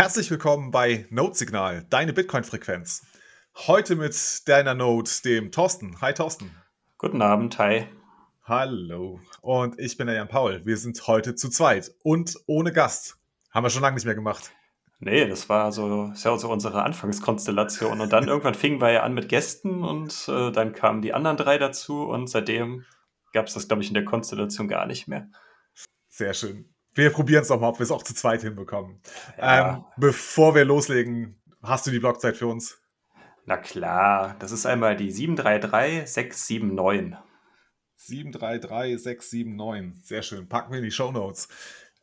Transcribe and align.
Herzlich 0.00 0.30
willkommen 0.30 0.70
bei 0.70 1.04
Node 1.10 1.34
Signal, 1.34 1.84
deine 1.90 2.14
Bitcoin-Frequenz. 2.14 3.02
Heute 3.54 3.96
mit 3.96 4.48
deiner 4.48 4.72
Node, 4.72 5.10
dem 5.26 5.52
Thorsten. 5.52 6.00
Hi 6.00 6.14
Thorsten. 6.14 6.50
Guten 6.96 7.20
Abend, 7.20 7.58
hi. 7.58 7.86
Hallo. 8.44 9.20
Und 9.42 9.78
ich 9.78 9.98
bin 9.98 10.06
der 10.06 10.16
Jan 10.16 10.28
Paul. 10.28 10.64
Wir 10.64 10.78
sind 10.78 11.06
heute 11.06 11.34
zu 11.34 11.50
zweit 11.50 11.92
und 12.02 12.34
ohne 12.46 12.72
Gast. 12.72 13.18
Haben 13.50 13.66
wir 13.66 13.68
schon 13.68 13.82
lange 13.82 13.96
nicht 13.96 14.06
mehr 14.06 14.14
gemacht. 14.14 14.52
Nee, 15.00 15.28
das 15.28 15.50
war 15.50 15.70
so, 15.70 16.12
ist 16.14 16.24
ja 16.24 16.34
so 16.38 16.50
unsere 16.50 16.82
Anfangskonstellation. 16.82 18.00
Und 18.00 18.10
dann 18.10 18.24
irgendwann 18.26 18.54
fingen 18.54 18.80
wir 18.80 18.92
ja 18.92 19.02
an 19.02 19.12
mit 19.12 19.28
Gästen 19.28 19.84
und 19.84 20.28
äh, 20.28 20.50
dann 20.50 20.72
kamen 20.72 21.02
die 21.02 21.12
anderen 21.12 21.36
drei 21.36 21.58
dazu 21.58 22.08
und 22.08 22.26
seitdem 22.26 22.86
gab 23.34 23.48
es 23.48 23.52
das, 23.52 23.68
glaube 23.68 23.82
ich, 23.82 23.88
in 23.88 23.94
der 23.94 24.06
Konstellation 24.06 24.66
gar 24.66 24.86
nicht 24.86 25.08
mehr. 25.08 25.28
Sehr 26.08 26.32
schön. 26.32 26.69
Wir 26.94 27.10
probieren 27.10 27.42
es 27.42 27.48
doch 27.48 27.60
mal, 27.60 27.68
ob 27.68 27.78
wir 27.78 27.84
es 27.84 27.90
auch 27.90 28.02
zu 28.02 28.14
zweit 28.14 28.42
hinbekommen. 28.42 29.00
Ja. 29.38 29.74
Ähm, 29.74 29.84
bevor 29.96 30.54
wir 30.54 30.64
loslegen, 30.64 31.40
hast 31.62 31.86
du 31.86 31.90
die 31.90 32.00
Blockzeit 32.00 32.36
für 32.36 32.46
uns? 32.46 32.80
Na 33.46 33.56
klar, 33.56 34.36
das 34.38 34.52
ist 34.52 34.66
einmal 34.66 34.96
die 34.96 35.10
733679. 35.10 37.16
733679, 37.96 40.04
sehr 40.04 40.22
schön. 40.22 40.48
Packen 40.48 40.72
wir 40.72 40.78
in 40.78 40.84
die 40.84 40.90
Show 40.90 41.12
Notes. 41.12 41.48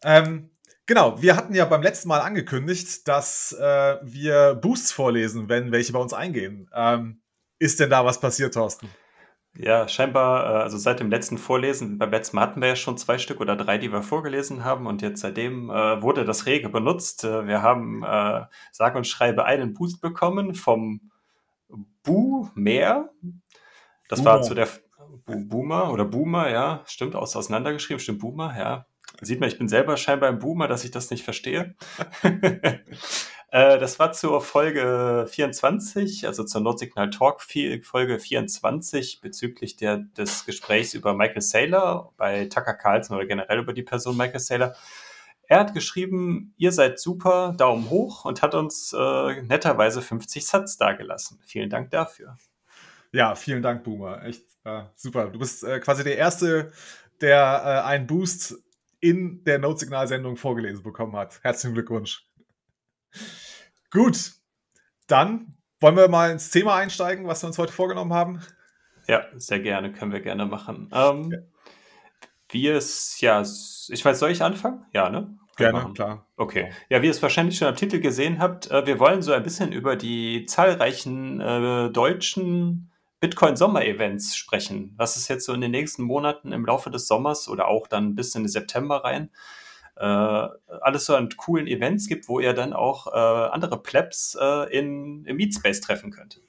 Ähm, 0.04 0.52
genau, 0.86 1.22
wir 1.22 1.36
hatten 1.36 1.56
ja 1.56 1.66
beim 1.66 1.82
letzten 1.82 2.10
Mal 2.10 2.20
angekündigt, 2.20 3.08
dass 3.08 3.54
äh, 3.54 3.98
wir 4.04 4.56
Boosts 4.56 4.92
vorlesen, 4.92 5.50
wenn 5.50 5.72
welche 5.72 5.94
bei 5.94 6.00
uns 6.00 6.14
eingehen. 6.14 6.70
Ähm, 6.74 7.22
ist 7.60 7.80
denn 7.80 7.90
da 7.90 8.06
was 8.06 8.20
passiert, 8.20 8.54
Thorsten? 8.54 8.90
Ja, 9.60 9.88
scheinbar, 9.88 10.44
äh, 10.44 10.64
also 10.64 10.78
seit 10.78 11.00
dem 11.00 11.10
letzten 11.10 11.40
Vorlesen, 11.40 11.98
beim 11.98 12.12
letzten 12.12 12.36
Mal 12.36 12.44
hatten 12.44 12.62
wir 12.62 12.68
ja 12.70 12.76
schon 12.76 12.98
zwei 12.98 13.18
Stück 13.18 13.42
oder 13.42 13.56
drei, 13.56 13.80
die 13.80 13.92
wir 13.92 14.04
vorgelesen 14.04 14.64
haben 14.64 14.86
und 14.86 15.02
jetzt 15.02 15.22
seitdem 15.22 15.72
äh, 15.72 16.02
wurde 16.02 16.26
das 16.26 16.46
rege 16.46 16.70
benutzt. 16.70 17.24
Äh, 17.24 17.48
wir 17.48 17.64
haben, 17.64 18.04
äh, 18.04 18.46
sag 18.72 18.96
und 18.96 19.08
schreibe, 19.08 19.46
einen 19.46 19.74
Boost 19.74 20.00
bekommen 20.00 20.54
vom 20.54 21.10
Bu 22.04 22.50
Meer. 22.54 23.10
Das 24.10 24.20
Boomer. 24.20 24.32
war 24.32 24.42
zu 24.44 24.54
der 24.54 24.68
Bu 25.26 25.44
Boomer 25.48 25.92
oder 25.92 26.06
Boomer, 26.06 26.50
ja, 26.50 26.84
stimmt, 26.86 27.16
aus, 27.16 27.36
auseinandergeschrieben, 27.36 28.00
stimmt, 28.00 28.20
Boomer, 28.20 28.56
ja. 28.58 28.86
Sieht 29.22 29.40
man, 29.40 29.50
ich 29.50 29.58
bin 29.58 29.68
selber 29.68 29.98
scheinbar 29.98 30.30
ein 30.30 30.38
Boomer, 30.38 30.68
dass 30.68 30.84
ich 30.84 30.92
das 30.92 31.10
nicht 31.10 31.24
verstehe. 31.24 31.76
Äh, 33.50 33.80
das 33.80 33.98
war 34.00 34.12
zur 34.12 34.42
Folge 34.42 35.26
24, 35.30 36.28
also 36.28 36.44
zur 36.44 36.62
Notsignal 36.62 37.10
Talk 37.10 37.42
Folge 37.42 38.20
24 38.20 39.22
bezüglich 39.22 39.78
der, 39.78 39.98
des 40.18 40.46
Gesprächs 40.46 40.94
über 40.94 41.14
Michael 41.14 41.42
Saylor 41.42 42.14
bei 42.18 42.46
Tucker 42.46 42.74
Carlson 42.74 43.16
oder 43.16 43.26
generell 43.26 43.60
über 43.60 43.74
die 43.74 43.84
Person 43.84 44.18
Michael 44.18 44.40
Saylor. 44.40 44.76
Er 45.50 45.60
hat 45.62 45.74
geschrieben, 45.74 46.54
ihr 46.58 46.74
seid 46.74 47.00
super, 47.00 47.54
Daumen 47.58 47.90
hoch 47.90 48.26
und 48.26 48.42
hat 48.42 48.54
uns 48.54 48.94
äh, 48.94 49.42
netterweise 49.44 50.02
50 50.02 50.46
Satz 50.46 50.76
dagelassen. 50.76 51.40
Vielen 51.46 51.70
Dank 51.70 51.90
dafür. 51.92 52.38
Ja, 53.14 53.34
vielen 53.36 53.62
Dank, 53.62 53.86
Boomer. 53.86 54.26
Echt 54.26 54.44
äh, 54.66 54.84
super. 54.96 55.30
Du 55.30 55.40
bist 55.40 55.64
äh, 55.64 55.80
quasi 55.80 56.04
der 56.04 56.18
Erste, 56.18 56.74
der 57.22 57.62
äh, 57.64 57.88
einen 57.88 58.08
Boost 58.08 58.56
in 59.00 59.46
der 59.46 59.60
Notsignal-Sendung 59.60 60.36
vorgelesen 60.36 60.84
bekommen 60.84 61.16
hat. 61.16 61.40
Herzlichen 61.44 61.76
Glückwunsch. 61.76 62.27
Gut, 63.92 64.34
dann 65.08 65.58
wollen 65.80 65.96
wir 65.96 66.08
mal 66.08 66.32
ins 66.32 66.50
Thema 66.50 66.76
einsteigen, 66.76 67.28
was 67.28 67.44
wir 67.44 67.48
uns 67.48 67.58
heute 67.58 67.74
vorgenommen 67.74 68.14
haben. 68.14 68.42
Ja, 69.08 69.26
sehr 69.36 69.60
gerne, 69.60 69.92
können 69.92 70.12
wir 70.12 70.20
gerne 70.20 70.46
machen. 70.46 70.90
Ähm, 70.94 71.32
ja. 71.32 71.38
Wie 72.50 72.68
es, 72.68 73.20
ja, 73.22 73.42
ich 73.42 74.04
weiß, 74.04 74.20
soll 74.20 74.32
ich 74.32 74.42
anfangen? 74.42 74.86
Ja, 74.94 75.10
ne? 75.10 75.38
Gerne, 75.58 75.80
machen. 75.80 75.94
klar. 75.94 76.28
Okay. 76.38 76.72
Ja, 76.90 77.02
wie 77.02 77.08
ihr 77.08 77.12
es 77.12 77.22
wahrscheinlich 77.22 77.58
schon 77.58 77.68
am 77.68 77.76
Titel 77.76 78.00
gesehen 78.00 78.40
habt, 78.40 78.70
äh, 78.70 78.86
wir 78.86 79.00
wollen 79.00 79.22
so 79.22 79.34
ein 79.34 79.44
bisschen 79.44 79.72
über 79.72 79.96
die 79.96 80.46
zahlreichen 80.46 81.42
äh, 81.42 81.90
deutschen 81.90 82.92
Bitcoin-Sommer-Events 83.20 84.36
sprechen. 84.36 84.94
Was 84.98 85.16
es 85.16 85.28
jetzt 85.28 85.46
so 85.46 85.54
in 85.54 85.62
den 85.62 85.72
nächsten 85.72 86.04
Monaten 86.04 86.52
im 86.52 86.66
Laufe 86.66 86.92
des 86.92 87.08
Sommers 87.08 87.50
oder 87.50 87.68
auch 87.68 87.88
dann 87.88 88.14
bis 88.14 88.36
in 88.36 88.44
den 88.44 88.50
September 88.50 89.04
rein 89.04 89.32
alles 90.00 91.06
so 91.06 91.16
an 91.16 91.30
coolen 91.38 91.68
Events 91.68 92.08
gibt, 92.08 92.28
wo 92.28 92.40
ihr 92.40 92.54
dann 92.54 92.74
auch 92.74 93.08
äh, 93.08 93.10
andere 93.10 93.82
Plebs 93.82 94.38
äh, 94.40 94.78
in, 94.78 95.26
im 95.26 95.38
Meetspace 95.38 95.82
treffen 95.82 96.12
könnt. 96.12 96.40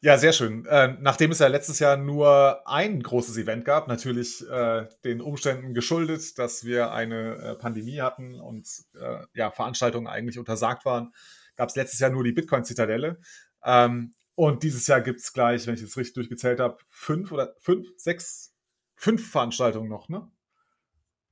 Ja, 0.00 0.18
sehr 0.18 0.32
schön. 0.32 0.66
Äh, 0.66 0.96
nachdem 1.00 1.30
es 1.30 1.38
ja 1.38 1.46
letztes 1.46 1.78
Jahr 1.78 1.96
nur 1.96 2.60
ein 2.68 3.02
großes 3.02 3.38
Event 3.38 3.64
gab, 3.64 3.88
natürlich 3.88 4.46
äh, 4.48 4.86
den 5.04 5.20
Umständen 5.20 5.72
geschuldet, 5.72 6.38
dass 6.38 6.64
wir 6.64 6.92
eine 6.92 7.34
äh, 7.36 7.54
Pandemie 7.54 8.00
hatten 8.00 8.38
und 8.38 8.68
äh, 8.94 9.24
ja, 9.32 9.50
Veranstaltungen 9.50 10.06
eigentlich 10.06 10.38
untersagt 10.38 10.84
waren, 10.84 11.12
gab 11.56 11.70
es 11.70 11.76
letztes 11.76 11.98
Jahr 11.98 12.10
nur 12.10 12.24
die 12.24 12.32
Bitcoin-Zitadelle. 12.32 13.18
Ähm, 13.64 14.12
und 14.34 14.62
dieses 14.62 14.86
Jahr 14.86 15.00
gibt 15.00 15.20
es 15.20 15.32
gleich, 15.32 15.66
wenn 15.66 15.74
ich 15.74 15.82
es 15.82 15.96
richtig 15.96 16.14
durchgezählt 16.14 16.60
habe, 16.60 16.76
fünf 16.90 17.32
oder 17.32 17.54
fünf, 17.58 17.88
sechs, 17.96 18.54
fünf 18.96 19.30
Veranstaltungen 19.30 19.88
noch, 19.88 20.10
ne? 20.10 20.30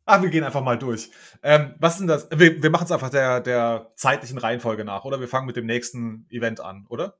Ach, 0.06 0.22
wir 0.22 0.28
gehen 0.28 0.44
einfach 0.44 0.62
mal 0.62 0.78
durch. 0.78 1.10
Ähm, 1.42 1.74
was 1.78 1.98
denn 1.98 2.06
das? 2.06 2.28
Wir, 2.30 2.62
wir 2.62 2.70
machen 2.70 2.84
es 2.84 2.92
einfach 2.92 3.10
der, 3.10 3.40
der 3.40 3.92
zeitlichen 3.96 4.38
Reihenfolge 4.38 4.84
nach, 4.84 5.04
oder? 5.04 5.18
Wir 5.20 5.28
fangen 5.28 5.46
mit 5.46 5.56
dem 5.56 5.66
nächsten 5.66 6.26
Event 6.30 6.60
an, 6.60 6.86
oder? 6.90 7.16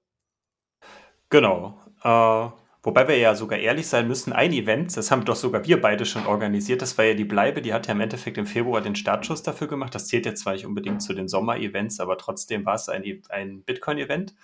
Genau. 1.31 1.81
Äh, 2.03 2.51
wobei 2.83 3.09
wir 3.09 3.17
ja 3.19 3.35
sogar 3.35 3.59
ehrlich 3.59 3.87
sein 3.89 4.07
müssen, 4.07 4.33
ein 4.33 4.53
Event, 4.53 4.97
das 4.97 5.11
haben 5.11 5.25
doch 5.25 5.37
sogar 5.37 5.65
wir 5.65 5.81
beide 5.81 6.05
schon 6.05 6.27
organisiert, 6.27 6.83
das 6.83 6.97
war 6.99 7.07
ja 7.07 7.15
die 7.15 7.25
Bleibe, 7.25 7.63
die 7.63 7.73
hat 7.73 7.87
ja 7.87 7.95
im 7.95 8.01
Endeffekt 8.01 8.37
im 8.39 8.47
Februar 8.47 8.83
den 8.83 8.95
Startschuss 8.97 9.43
dafür 9.43 9.67
gemacht. 9.67 9.95
Das 9.95 10.07
zählt 10.07 10.27
jetzt 10.27 10.43
zwar 10.43 10.53
nicht 10.53 10.67
unbedingt 10.67 11.03
zu 11.03 11.15
den 11.15 11.29
Sommer-Events, 11.29 12.01
aber 12.01 12.19
trotzdem 12.19 12.67
war 12.67 12.75
es 12.75 12.89
ein, 12.89 13.03
ein 13.31 13.63
Bitcoin-Event. 13.65 14.35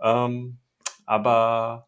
Ähm, 0.00 0.58
aber 1.06 1.87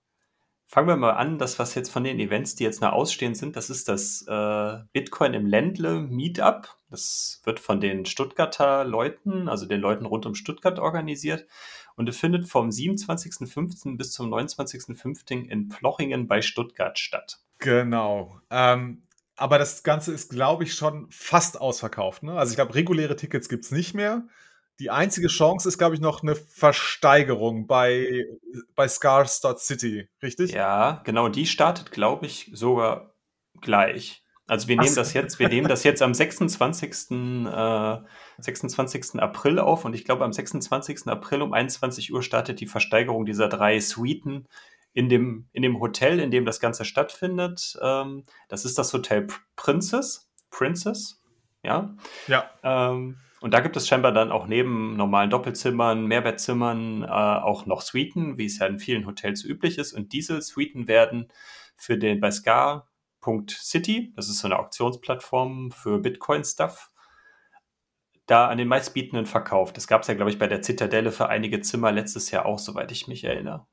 Fangen 0.73 0.87
wir 0.87 0.95
mal 0.95 1.15
an, 1.15 1.37
das, 1.37 1.59
was 1.59 1.75
jetzt 1.75 1.91
von 1.91 2.05
den 2.05 2.21
Events, 2.21 2.55
die 2.55 2.63
jetzt 2.63 2.81
noch 2.81 2.93
ausstehen 2.93 3.35
sind, 3.35 3.57
das 3.57 3.71
ist 3.71 3.89
das 3.89 4.25
äh, 4.29 4.79
Bitcoin 4.93 5.35
im 5.35 5.45
Ländle 5.45 6.01
Meetup. 6.01 6.69
Das 6.89 7.41
wird 7.43 7.59
von 7.59 7.81
den 7.81 8.07
Stuttgarter 8.07 8.85
Leuten, 8.85 9.49
also 9.49 9.67
den 9.67 9.81
Leuten 9.81 10.07
rund 10.07 10.27
um 10.27 10.37
Stuttgart 10.37 10.79
organisiert. 10.79 11.49
Und 11.97 12.09
es 12.09 12.19
findet 12.19 12.47
vom 12.47 12.69
27.05. 12.69 13.97
bis 13.97 14.13
zum 14.13 14.33
29.05. 14.33 15.49
in 15.49 15.69
Plochingen 15.69 16.29
bei 16.29 16.41
Stuttgart 16.41 17.01
statt. 17.01 17.41
Genau. 17.59 18.39
Ähm, 18.49 19.03
aber 19.35 19.59
das 19.59 19.83
Ganze 19.83 20.13
ist, 20.13 20.31
glaube 20.31 20.63
ich, 20.63 20.75
schon 20.75 21.09
fast 21.11 21.61
ausverkauft. 21.61 22.23
Ne? 22.23 22.35
Also 22.35 22.53
ich 22.53 22.57
glaube, 22.57 22.77
reguläre 22.77 23.17
Tickets 23.17 23.49
gibt 23.49 23.65
es 23.65 23.73
nicht 23.73 23.95
mehr. 23.95 24.23
Die 24.81 24.91
einzige 24.91 25.29
Chance 25.29 25.69
ist, 25.69 25.77
glaube 25.77 25.95
ich, 25.95 26.01
noch 26.01 26.23
eine 26.23 26.35
Versteigerung 26.35 27.67
bei, 27.67 28.25
bei 28.75 28.89
Scars.city, 28.89 30.09
richtig? 30.23 30.53
Ja, 30.53 31.03
genau. 31.05 31.29
Die 31.29 31.45
startet, 31.45 31.93
glaube 31.93 32.25
ich, 32.25 32.51
sogar 32.55 33.15
gleich. 33.61 34.25
Also 34.47 34.69
wir 34.69 34.77
nehmen 34.77 34.95
das 34.95 35.13
jetzt, 35.13 35.39
wir 35.39 35.49
nehmen 35.49 35.69
das 35.69 35.85
jetzt 35.85 36.01
am 36.01 36.15
26. 36.15 37.11
Äh, 37.11 37.99
26. 38.39 39.21
April 39.21 39.59
auf 39.59 39.85
und 39.85 39.95
ich 39.95 40.07
glaube 40.07 40.25
am 40.25 40.33
26. 40.33 41.07
April 41.09 41.43
um 41.43 41.53
21 41.53 42.13
Uhr 42.13 42.23
startet 42.23 42.59
die 42.59 42.67
Versteigerung 42.67 43.27
dieser 43.27 43.49
drei 43.49 43.79
Suiten 43.81 44.49
in 44.93 45.09
dem, 45.09 45.47
in 45.53 45.63
dem 45.63 45.79
Hotel, 45.79 46.19
in 46.19 46.31
dem 46.31 46.47
das 46.47 46.59
Ganze 46.59 46.87
stattfindet. 46.87 47.79
Ähm, 47.83 48.25
das 48.49 48.65
ist 48.65 48.79
das 48.79 48.93
Hotel 48.95 49.29
Princess. 49.57 50.31
Princess, 50.51 51.23
ja. 51.63 51.95
Ja. 52.27 52.51
Ähm, 52.65 53.19
und 53.41 53.55
da 53.55 53.61
gibt 53.61 53.77
es 53.77 53.89
scheinbar 53.89 54.13
dann 54.13 54.31
auch 54.31 54.47
neben 54.47 54.97
normalen 54.97 55.31
Doppelzimmern, 55.31 56.07
Mehrbettzimmern 56.07 57.03
äh, 57.03 57.07
auch 57.07 57.65
noch 57.65 57.81
Suiten, 57.81 58.37
wie 58.37 58.47
es 58.47 58.59
ja 58.59 58.67
in 58.67 58.79
vielen 58.79 59.07
Hotels 59.07 59.45
üblich 59.45 59.79
ist. 59.79 59.95
Und 59.95 60.13
diese 60.13 60.43
Suiten 60.43 60.89
werden 60.89 61.29
für 61.77 61.97
den 61.97 62.21
bei 62.21 62.31
Scar.city, 62.31 64.13
das 64.15 64.29
ist 64.29 64.41
so 64.41 64.49
eine 64.49 64.59
Auktionsplattform 64.59 65.71
für 65.71 65.99
Bitcoin-Stuff, 66.01 66.91
da 68.27 68.49
an 68.49 68.59
den 68.59 68.69
meistbietenden 68.69 69.25
verkauft. 69.27 69.77
Das 69.77 69.87
gab 69.87 70.03
es 70.03 70.09
ja, 70.09 70.15
glaube 70.15 70.31
ich, 70.31 70.39
bei 70.39 70.47
der 70.47 70.61
Zitadelle 70.61 71.11
für 71.11 71.29
einige 71.29 71.63
Zimmer 71.63 71.93
letztes 71.93 72.31
Jahr 72.31 72.45
auch, 72.45 72.59
soweit 72.59 72.93
ich 72.93 73.09
mich 73.09 73.25
erinnere. 73.25 73.67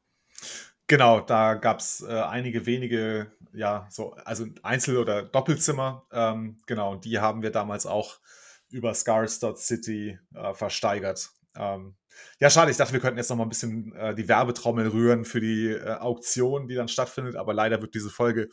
Genau, 0.87 1.19
da 1.19 1.55
gab 1.55 1.79
es 1.79 2.01
äh, 2.01 2.13
einige 2.13 2.65
wenige, 2.65 3.33
ja, 3.51 3.85
so, 3.89 4.13
also 4.23 4.45
Einzel- 4.63 4.97
oder 4.97 5.23
Doppelzimmer. 5.23 6.05
Ähm, 6.13 6.57
genau, 6.65 6.95
die 6.95 7.19
haben 7.19 7.41
wir 7.41 7.51
damals 7.51 7.85
auch 7.85 8.19
über 8.69 8.93
Scars.city 8.93 10.19
äh, 10.35 10.53
versteigert. 10.53 11.29
Ähm, 11.55 11.95
ja, 12.39 12.49
schade, 12.49 12.71
ich 12.71 12.77
dachte, 12.77 12.93
wir 12.93 12.99
könnten 12.99 13.17
jetzt 13.17 13.29
noch 13.29 13.37
mal 13.37 13.43
ein 13.43 13.49
bisschen 13.49 13.93
äh, 13.95 14.15
die 14.15 14.27
Werbetrommel 14.27 14.87
rühren 14.87 15.25
für 15.25 15.39
die 15.39 15.69
äh, 15.69 15.93
Auktion, 15.93 16.67
die 16.67 16.75
dann 16.75 16.87
stattfindet, 16.87 17.35
aber 17.35 17.53
leider 17.53 17.81
wird 17.81 17.95
diese 17.95 18.09
Folge 18.09 18.49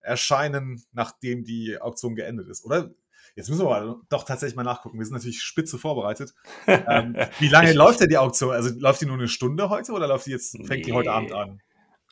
erscheinen, 0.00 0.82
nachdem 0.92 1.44
die 1.44 1.80
Auktion 1.80 2.14
geendet 2.14 2.48
ist, 2.48 2.64
oder? 2.64 2.90
Jetzt 3.34 3.50
müssen 3.50 3.66
wir 3.66 3.76
aber 3.76 4.00
doch 4.08 4.24
tatsächlich 4.24 4.56
mal 4.56 4.64
nachgucken. 4.64 4.98
Wir 4.98 5.06
sind 5.06 5.14
natürlich 5.14 5.42
spitze 5.42 5.78
vorbereitet. 5.78 6.34
ähm, 6.66 7.14
wie 7.38 7.48
lange 7.48 7.72
läuft 7.72 8.00
denn 8.00 8.08
die 8.08 8.18
Auktion? 8.18 8.52
Also 8.52 8.70
läuft 8.76 9.00
die 9.00 9.06
nur 9.06 9.16
eine 9.16 9.28
Stunde 9.28 9.68
heute 9.68 9.92
oder 9.92 10.08
läuft 10.08 10.26
die 10.26 10.32
jetzt, 10.32 10.56
fängt 10.56 10.70
nee. 10.70 10.82
die 10.82 10.92
heute 10.92 11.12
Abend 11.12 11.32
an? 11.32 11.60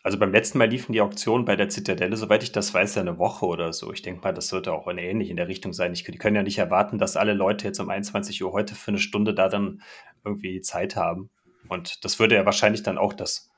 Also 0.06 0.20
beim 0.20 0.30
letzten 0.30 0.58
Mal 0.58 0.68
liefen 0.68 0.92
die 0.92 1.00
Auktionen 1.00 1.44
bei 1.44 1.56
der 1.56 1.68
Zitadelle, 1.68 2.16
soweit 2.16 2.44
ich 2.44 2.52
das 2.52 2.72
weiß, 2.72 2.94
ja 2.94 3.02
eine 3.02 3.18
Woche 3.18 3.44
oder 3.44 3.72
so. 3.72 3.92
Ich 3.92 4.02
denke 4.02 4.22
mal, 4.22 4.32
das 4.32 4.52
wird 4.52 4.68
auch 4.68 4.86
ähnlich 4.86 5.30
in 5.30 5.36
der 5.36 5.48
Richtung 5.48 5.72
sein. 5.72 5.92
Ich, 5.92 6.04
die 6.04 6.16
können 6.16 6.36
ja 6.36 6.44
nicht 6.44 6.58
erwarten, 6.58 6.96
dass 6.96 7.16
alle 7.16 7.34
Leute 7.34 7.66
jetzt 7.66 7.80
um 7.80 7.90
21 7.90 8.44
Uhr 8.44 8.52
heute 8.52 8.76
für 8.76 8.92
eine 8.92 9.00
Stunde 9.00 9.34
da 9.34 9.48
dann 9.48 9.82
irgendwie 10.24 10.60
Zeit 10.60 10.94
haben. 10.94 11.28
Und 11.66 12.04
das 12.04 12.20
würde 12.20 12.36
ja 12.36 12.46
wahrscheinlich 12.46 12.84
dann 12.84 12.98
auch 12.98 13.14
das 13.14 13.50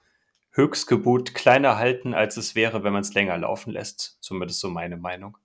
Höchstgebot 0.52 1.34
kleiner 1.34 1.76
halten, 1.76 2.14
als 2.14 2.38
es 2.38 2.54
wäre, 2.54 2.82
wenn 2.82 2.94
man 2.94 3.02
es 3.02 3.12
länger 3.12 3.36
laufen 3.36 3.74
lässt. 3.74 4.16
Zumindest 4.22 4.60
so 4.60 4.70
meine 4.70 4.96
Meinung. 4.96 5.36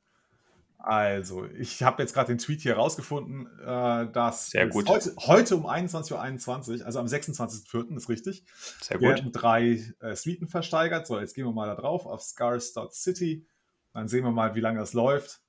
Also, 0.86 1.46
ich 1.46 1.82
habe 1.82 2.02
jetzt 2.04 2.14
gerade 2.14 2.28
den 2.34 2.40
Tweet 2.40 2.60
hier 2.62 2.76
rausgefunden, 2.76 3.48
äh, 3.62 4.12
dass 4.12 4.48
Sehr 4.48 4.68
gut. 4.68 4.90
Heute, 4.90 5.16
heute 5.18 5.56
um 5.56 5.66
21.21 5.66 6.80
Uhr, 6.82 6.86
also 6.86 7.00
am 7.00 7.06
26.04. 7.06 7.96
ist 7.96 8.10
richtig, 8.10 8.44
Sehr 8.82 8.98
gut. 8.98 9.08
werden 9.08 9.32
drei 9.32 9.82
äh, 10.02 10.14
Suiten 10.16 10.50
versteigert. 10.50 11.08
So, 11.08 11.18
jetzt 11.22 11.36
gehen 11.36 11.46
wir 11.46 11.54
mal 11.54 11.68
da 11.68 11.76
drauf 11.76 12.06
auf 12.06 12.22
Scars.city. 12.22 13.48
Dann 13.94 14.10
sehen 14.10 14.26
wir 14.26 14.32
mal, 14.32 14.56
wie 14.56 14.60
lange 14.60 14.80
das 14.80 14.92
läuft. 14.92 15.40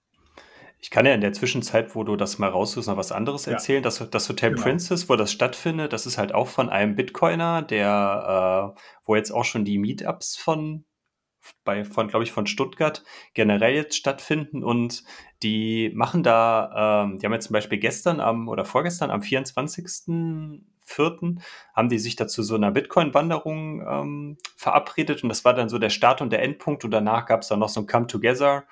Ich 0.79 0.91
kann 0.91 1.05
ja 1.05 1.15
in 1.15 1.21
der 1.21 1.33
Zwischenzeit, 1.33 1.97
wo 1.97 2.05
du 2.05 2.15
das 2.15 2.39
mal 2.39 2.51
raussuchst, 2.51 2.89
noch 2.89 2.97
was 2.97 3.11
anderes 3.11 3.47
Ja. 3.47 3.55
erzählen. 3.55 3.83
Das, 3.83 4.09
das 4.11 4.29
Hotel 4.29 4.51
Genau. 4.51 4.63
Princess, 4.63 5.09
wo 5.09 5.17
das 5.17 5.33
stattfindet, 5.33 5.93
das 5.93 6.07
ist 6.07 6.17
halt 6.17 6.33
auch 6.33 6.47
von 6.47 6.69
einem 6.69 6.95
Bitcoiner, 6.95 7.63
der, 7.63 8.75
äh, 8.77 8.81
wo 9.05 9.17
jetzt 9.17 9.33
auch 9.33 9.45
schon 9.45 9.65
die 9.65 9.79
Meetups 9.79 10.37
von, 10.37 10.85
bei, 11.65 11.85
von, 11.85 12.09
glaube 12.09 12.25
ich, 12.25 12.33
von 12.33 12.47
Stuttgart 12.47 13.05
generell 13.35 13.75
jetzt 13.75 13.97
stattfinden 13.97 14.65
und 14.65 15.05
die 15.43 15.91
machen 15.95 16.23
da, 16.23 17.05
ähm, 17.05 17.19
die 17.19 17.27
haben 17.27 17.33
jetzt 17.33 17.47
zum 17.47 17.55
Beispiel 17.55 17.79
gestern 17.79 18.21
am 18.21 18.49
oder 18.49 18.65
vorgestern 18.65 19.11
am 19.11 19.21
24.04. 19.21 21.41
haben 21.75 21.89
die 21.89 21.99
sich 21.99 22.17
dazu 22.17 22.43
so 22.43 22.55
einer 22.55 22.71
Bitcoin-Wanderung 22.71 23.87
ähm, 23.87 24.39
verabredet 24.57 25.23
und 25.23 25.29
das 25.29 25.45
war 25.45 25.55
dann 25.55 25.69
so 25.69 25.79
der 25.79 25.91
Start 25.91 26.21
und 26.21 26.31
der 26.31 26.43
Endpunkt 26.43 26.85
und 26.85 26.91
danach 26.91 27.27
gab 27.27 27.43
es 27.43 27.49
dann 27.49 27.59
noch 27.59 27.69
so 27.69 27.81
ein 27.81 27.87
Come 27.87 28.07
Together 28.07 28.65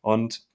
und 0.00 0.46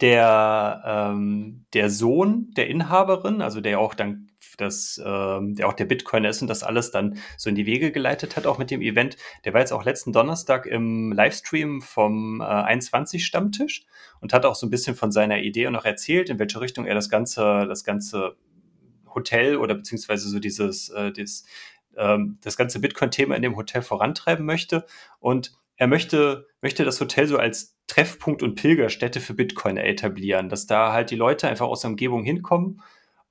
der, 0.00 0.82
ähm, 0.84 1.64
der 1.72 1.90
Sohn 1.90 2.52
der 2.56 2.68
Inhaberin, 2.68 3.42
also 3.42 3.60
der 3.60 3.80
auch 3.80 3.94
dann 3.94 4.30
das, 4.60 5.00
ähm, 5.04 5.54
der 5.54 5.68
auch 5.68 5.72
der 5.72 5.86
Bitcoiner 5.86 6.28
ist 6.28 6.42
und 6.42 6.48
das 6.48 6.62
alles 6.62 6.90
dann 6.90 7.18
so 7.36 7.48
in 7.48 7.54
die 7.54 7.66
Wege 7.66 7.92
geleitet 7.92 8.36
hat, 8.36 8.46
auch 8.46 8.58
mit 8.58 8.70
dem 8.70 8.82
Event, 8.82 9.16
der 9.44 9.54
war 9.54 9.60
jetzt 9.60 9.72
auch 9.72 9.84
letzten 9.84 10.12
Donnerstag 10.12 10.66
im 10.66 11.12
Livestream 11.12 11.80
vom 11.80 12.40
äh, 12.40 12.44
21 12.44 13.24
Stammtisch 13.24 13.86
und 14.20 14.32
hat 14.32 14.44
auch 14.44 14.54
so 14.54 14.66
ein 14.66 14.70
bisschen 14.70 14.96
von 14.96 15.12
seiner 15.12 15.38
Idee 15.38 15.68
auch 15.68 15.84
erzählt, 15.84 16.28
in 16.28 16.38
welche 16.38 16.60
Richtung 16.60 16.86
er 16.86 16.94
das 16.94 17.08
ganze, 17.08 17.66
das 17.66 17.84
ganze 17.84 18.36
Hotel 19.14 19.56
oder 19.56 19.74
beziehungsweise 19.74 20.28
so 20.28 20.38
dieses, 20.38 20.90
äh, 20.90 21.12
das, 21.12 21.44
ähm, 21.96 22.38
das 22.42 22.56
ganze 22.56 22.80
Bitcoin-Thema 22.80 23.36
in 23.36 23.42
dem 23.42 23.56
Hotel 23.56 23.82
vorantreiben 23.82 24.44
möchte. 24.44 24.84
Und 25.20 25.52
er 25.76 25.86
möchte, 25.86 26.46
möchte 26.60 26.84
das 26.84 27.00
Hotel 27.00 27.26
so 27.26 27.38
als 27.38 27.76
Treffpunkt 27.86 28.42
und 28.42 28.56
Pilgerstätte 28.56 29.20
für 29.20 29.34
Bitcoiner 29.34 29.84
etablieren, 29.84 30.48
dass 30.48 30.66
da 30.66 30.92
halt 30.92 31.10
die 31.10 31.16
Leute 31.16 31.48
einfach 31.48 31.66
aus 31.66 31.80
der 31.82 31.90
Umgebung 31.90 32.22
hinkommen 32.24 32.82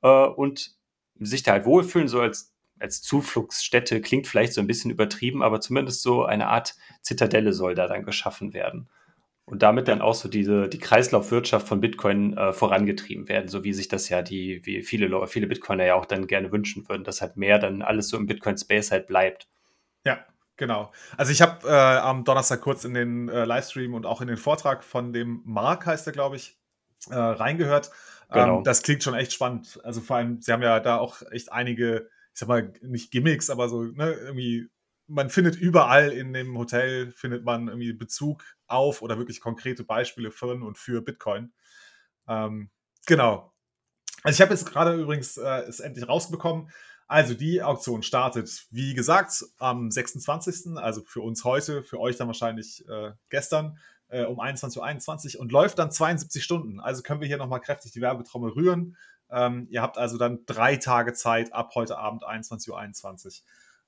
äh, 0.02 0.08
und 0.08 0.77
sich 1.20 1.44
da 1.44 1.54
halt 1.54 1.66
wohlfühlen, 1.66 2.08
so 2.08 2.22
als, 2.22 2.54
als 2.80 3.02
Zufluchtsstätte, 3.02 4.02
klingt 4.02 4.28
vielleicht 4.28 4.54
so 4.54 4.62
ein 4.62 4.68
bisschen 4.68 4.92
übertrieben, 4.92 5.42
aber 5.42 5.62
zumindest 5.62 6.02
so 6.02 6.26
eine 6.26 6.48
Art 6.48 6.76
Zitadelle 7.02 7.54
soll 7.54 7.76
da 7.76 7.88
dann 7.88 8.04
geschaffen 8.04 8.54
werden. 8.54 8.90
Und 9.46 9.64
damit 9.64 9.88
dann 9.88 10.02
auch 10.02 10.14
so 10.14 10.28
diese, 10.28 10.68
die 10.68 10.78
Kreislaufwirtschaft 10.78 11.70
von 11.70 11.80
Bitcoin 11.80 12.36
äh, 12.36 12.52
vorangetrieben 12.52 13.30
werden, 13.30 13.48
so 13.48 13.64
wie 13.64 13.72
sich 13.72 13.88
das 13.88 14.10
ja 14.10 14.22
die, 14.22 14.60
wie 14.66 14.84
viele, 14.84 15.26
viele 15.28 15.48
Bitcoiner 15.48 15.86
ja 15.86 15.96
auch 15.96 16.06
dann 16.06 16.28
gerne 16.28 16.52
wünschen 16.52 16.88
würden, 16.90 17.06
dass 17.06 17.22
halt 17.22 17.38
mehr 17.38 17.58
dann 17.58 17.82
alles 17.82 18.10
so 18.10 18.18
im 18.18 18.28
Bitcoin-Space 18.28 18.92
halt 18.92 19.08
bleibt. 19.08 19.48
Ja, 20.06 20.20
genau. 20.58 20.92
Also 21.16 21.32
ich 21.32 21.42
habe 21.42 21.66
äh, 21.66 21.72
am 21.72 22.26
Donnerstag 22.26 22.60
kurz 22.60 22.84
in 22.84 22.94
den 22.94 23.30
äh, 23.30 23.46
Livestream 23.46 23.94
und 23.94 24.06
auch 24.06 24.20
in 24.20 24.28
den 24.28 24.36
Vortrag 24.36 24.84
von 24.84 25.14
dem 25.14 25.42
Mark, 25.46 25.86
heißt 25.86 26.08
er, 26.08 26.14
glaube 26.14 26.36
ich, 26.36 26.57
äh, 27.10 27.16
reingehört. 27.16 27.92
Genau. 28.30 28.58
Ähm, 28.58 28.64
das 28.64 28.84
klingt 28.84 29.04
schon 29.04 29.14
echt 29.14 29.34
spannend. 29.34 29.80
Also 29.84 30.02
vor 30.02 30.18
allem, 30.18 30.42
sie 30.42 30.52
haben 30.52 30.62
ja 30.62 30.80
da 30.80 30.98
auch 30.98 31.22
echt 31.32 31.52
einige, 31.52 32.10
ich 32.34 32.40
sag 32.40 32.50
mal, 32.50 32.74
nicht 32.82 33.12
Gimmicks, 33.12 33.50
aber 33.50 33.70
so, 33.70 33.84
ne, 33.84 34.12
irgendwie, 34.14 34.70
man 35.08 35.30
findet 35.30 35.56
überall 35.56 36.12
in 36.12 36.34
dem 36.34 36.58
Hotel, 36.58 37.12
findet 37.12 37.46
man 37.46 37.68
irgendwie 37.68 37.94
Bezug 37.94 38.44
auf 38.68 39.02
oder 39.02 39.18
wirklich 39.18 39.40
konkrete 39.40 39.84
Beispiele 39.84 40.32
von 40.32 40.64
und 40.64 40.78
für 40.78 41.02
Bitcoin. 41.02 41.54
Ähm, 42.28 42.70
genau. 43.06 43.54
Also 44.24 44.36
ich 44.36 44.42
habe 44.42 44.54
jetzt 44.54 44.66
gerade 44.66 44.96
übrigens 44.96 45.38
äh, 45.38 45.62
es 45.62 45.80
endlich 45.80 46.08
rausbekommen. 46.08 46.70
Also 47.08 47.34
die 47.34 47.64
Auktion 47.64 48.04
startet, 48.04 48.68
wie 48.70 48.94
gesagt, 48.94 49.46
am 49.60 49.90
26. 49.90 50.76
Also 50.76 51.02
für 51.06 51.22
uns 51.22 51.46
heute, 51.46 51.82
für 51.82 52.02
euch 52.02 52.18
dann 52.18 52.28
wahrscheinlich 52.28 52.86
äh, 52.90 53.14
gestern 53.30 53.78
äh, 54.10 54.26
um 54.26 54.40
21.21 54.40 55.36
Uhr 55.36 55.42
und 55.42 55.52
läuft 55.52 55.80
dann 55.80 55.92
72 55.92 56.44
Stunden. 56.44 56.80
Also 56.80 57.04
können 57.04 57.22
wir 57.22 57.28
hier 57.28 57.38
nochmal 57.38 57.62
kräftig 57.62 57.92
die 57.92 58.02
Werbetrommel 58.02 58.52
rühren. 58.52 58.98
Ähm, 59.30 59.68
ihr 59.70 59.82
habt 59.82 59.98
also 59.98 60.18
dann 60.18 60.46
drei 60.46 60.78
Tage 60.78 61.14
Zeit 61.14 61.54
ab 61.54 61.72
heute 61.76 61.98
Abend 61.98 62.26
21.21 62.26 63.42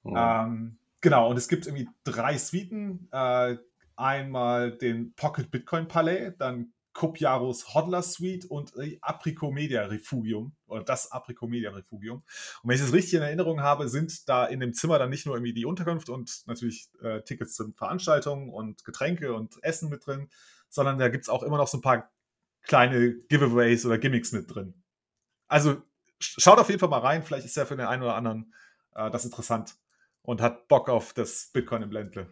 Uhr. 0.03 0.17
Ähm, 0.17 0.77
genau, 1.01 1.29
und 1.29 1.37
es 1.37 1.47
gibt 1.47 1.65
irgendwie 1.65 1.89
drei 2.03 2.37
Suiten. 2.37 3.07
Äh, 3.11 3.57
einmal 3.95 4.71
den 4.71 5.13
Pocket 5.15 5.51
Bitcoin 5.51 5.87
Palais, 5.87 6.31
dann 6.37 6.71
Copiaros 6.93 7.73
Hodler 7.73 8.01
Suite 8.01 8.45
und 8.45 8.73
die 8.75 8.97
Aprico 9.01 9.51
Media 9.51 9.85
Refugium 9.85 10.55
oder 10.67 10.83
das 10.83 11.11
Aprico 11.11 11.47
Media 11.47 11.71
Refugium. 11.71 12.23
Und 12.61 12.69
wenn 12.69 12.75
ich 12.75 12.81
das 12.81 12.93
richtig 12.93 13.13
in 13.15 13.21
Erinnerung 13.21 13.61
habe, 13.61 13.87
sind 13.89 14.27
da 14.27 14.45
in 14.45 14.59
dem 14.59 14.73
Zimmer 14.73 14.99
dann 14.99 15.09
nicht 15.09 15.25
nur 15.25 15.35
irgendwie 15.35 15.53
die 15.53 15.65
Unterkunft 15.65 16.09
und 16.09 16.43
natürlich 16.47 16.89
äh, 17.01 17.21
Tickets 17.21 17.55
zu 17.55 17.71
Veranstaltungen 17.73 18.49
und 18.49 18.83
Getränke 18.85 19.33
und 19.33 19.63
Essen 19.63 19.89
mit 19.89 20.05
drin, 20.05 20.29
sondern 20.69 20.97
da 20.97 21.09
gibt 21.09 21.23
es 21.23 21.29
auch 21.29 21.43
immer 21.43 21.57
noch 21.57 21.67
so 21.67 21.77
ein 21.77 21.81
paar 21.81 22.11
kleine 22.63 23.15
Giveaways 23.29 23.85
oder 23.85 23.97
Gimmicks 23.97 24.31
mit 24.31 24.53
drin. 24.53 24.73
Also 25.47 25.71
sch- 26.21 26.39
schaut 26.41 26.59
auf 26.59 26.69
jeden 26.69 26.79
Fall 26.79 26.89
mal 26.89 26.99
rein, 26.99 27.23
vielleicht 27.23 27.45
ist 27.45 27.55
ja 27.55 27.65
für 27.65 27.77
den 27.77 27.87
einen 27.87 28.03
oder 28.03 28.15
anderen 28.15 28.53
äh, 28.95 29.09
das 29.11 29.25
interessant 29.25 29.75
und 30.21 30.41
hat 30.41 30.67
Bock 30.67 30.89
auf 30.89 31.13
das 31.13 31.49
Bitcoin 31.53 31.83
im 31.83 31.91
Ländle. 31.91 32.27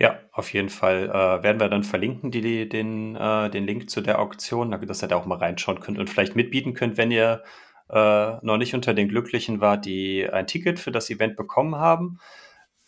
Ja, 0.00 0.18
auf 0.32 0.54
jeden 0.54 0.70
Fall 0.70 1.10
äh, 1.10 1.42
werden 1.42 1.60
wir 1.60 1.68
dann 1.68 1.84
verlinken, 1.84 2.30
die, 2.30 2.40
die, 2.40 2.66
den, 2.66 3.16
äh, 3.16 3.50
den 3.50 3.66
Link 3.66 3.90
zu 3.90 4.00
der 4.00 4.18
Auktion, 4.18 4.70
dass 4.70 5.02
ihr 5.02 5.08
da 5.08 5.16
auch 5.16 5.26
mal 5.26 5.36
reinschauen 5.36 5.80
könnt 5.80 5.98
und 5.98 6.08
vielleicht 6.08 6.34
mitbieten 6.34 6.72
könnt, 6.72 6.96
wenn 6.96 7.10
ihr 7.10 7.42
äh, 7.90 8.32
noch 8.40 8.56
nicht 8.56 8.74
unter 8.74 8.94
den 8.94 9.08
Glücklichen 9.10 9.60
wart, 9.60 9.84
die 9.84 10.26
ein 10.26 10.46
Ticket 10.46 10.78
für 10.80 10.90
das 10.90 11.10
Event 11.10 11.36
bekommen 11.36 11.76
haben. 11.76 12.18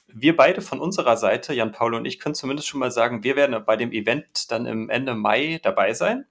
Wir 0.07 0.35
beide 0.35 0.63
von 0.63 0.81
unserer 0.81 1.19
Seite, 1.19 1.53
Jan 1.53 1.73
Paul 1.73 1.95
und 1.95 2.07
ich, 2.07 2.19
können 2.19 2.35
zumindest 2.35 2.69
schon 2.69 2.81
mal 2.81 2.91
sagen, 2.91 3.23
wir 3.23 3.37
werden 3.37 3.63
bei 3.67 3.77
dem 3.77 3.93
Event 3.93 4.51
dann 4.51 4.65
im 4.65 4.89
Ende 4.89 5.15
Mai 5.15 5.61
dabei 5.63 5.93
sein. 5.93 6.25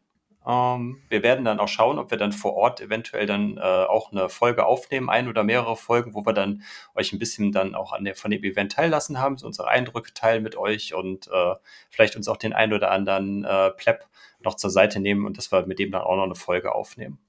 Ähm, 0.46 1.02
wir 1.10 1.22
werden 1.22 1.46
dann 1.46 1.60
auch 1.60 1.68
schauen, 1.68 2.00
ob 2.00 2.10
wir 2.10 2.18
dann 2.18 2.32
vor 2.32 2.56
Ort 2.56 2.82
eventuell 2.82 3.28
dann 3.28 3.58
äh, 3.58 3.62
auch 3.62 4.12
eine 4.12 4.28
Folge 4.30 4.66
aufnehmen, 4.66 5.10
ein 5.10 5.28
oder 5.28 5.44
mehrere 5.44 5.76
Folgen, 5.76 6.16
wo 6.16 6.26
wir 6.26 6.34
dann 6.34 6.64
euch 6.96 7.14
ein 7.14 7.20
bisschen 7.20 7.52
dann 7.52 7.76
auch 7.76 7.94
an 7.94 8.06
der, 8.06 8.16
von 8.16 8.32
dem 8.32 8.44
Event 8.44 8.72
teillassen 8.72 9.20
haben, 9.20 9.38
so 9.38 9.46
unsere 9.46 9.68
Eindrücke 9.68 10.14
teilen 10.14 10.42
mit 10.42 10.56
euch 10.56 10.94
und 10.96 11.28
äh, 11.28 11.56
vielleicht 11.90 12.16
uns 12.16 12.28
auch 12.28 12.38
den 12.38 12.54
ein 12.54 12.74
oder 12.74 12.90
anderen 12.92 13.44
äh, 13.46 13.72
Pleb 13.72 14.08
noch 14.40 14.56
zur 14.56 14.72
Seite 14.72 15.00
nehmen 15.00 15.26
und 15.26 15.38
dass 15.38 15.52
wir 15.52 15.68
mit 15.68 15.78
dem 15.78 15.92
dann 15.92 16.02
auch 16.02 16.16
noch 16.16 16.24
eine 16.24 16.36
Folge 16.36 16.74
aufnehmen. 16.74 17.20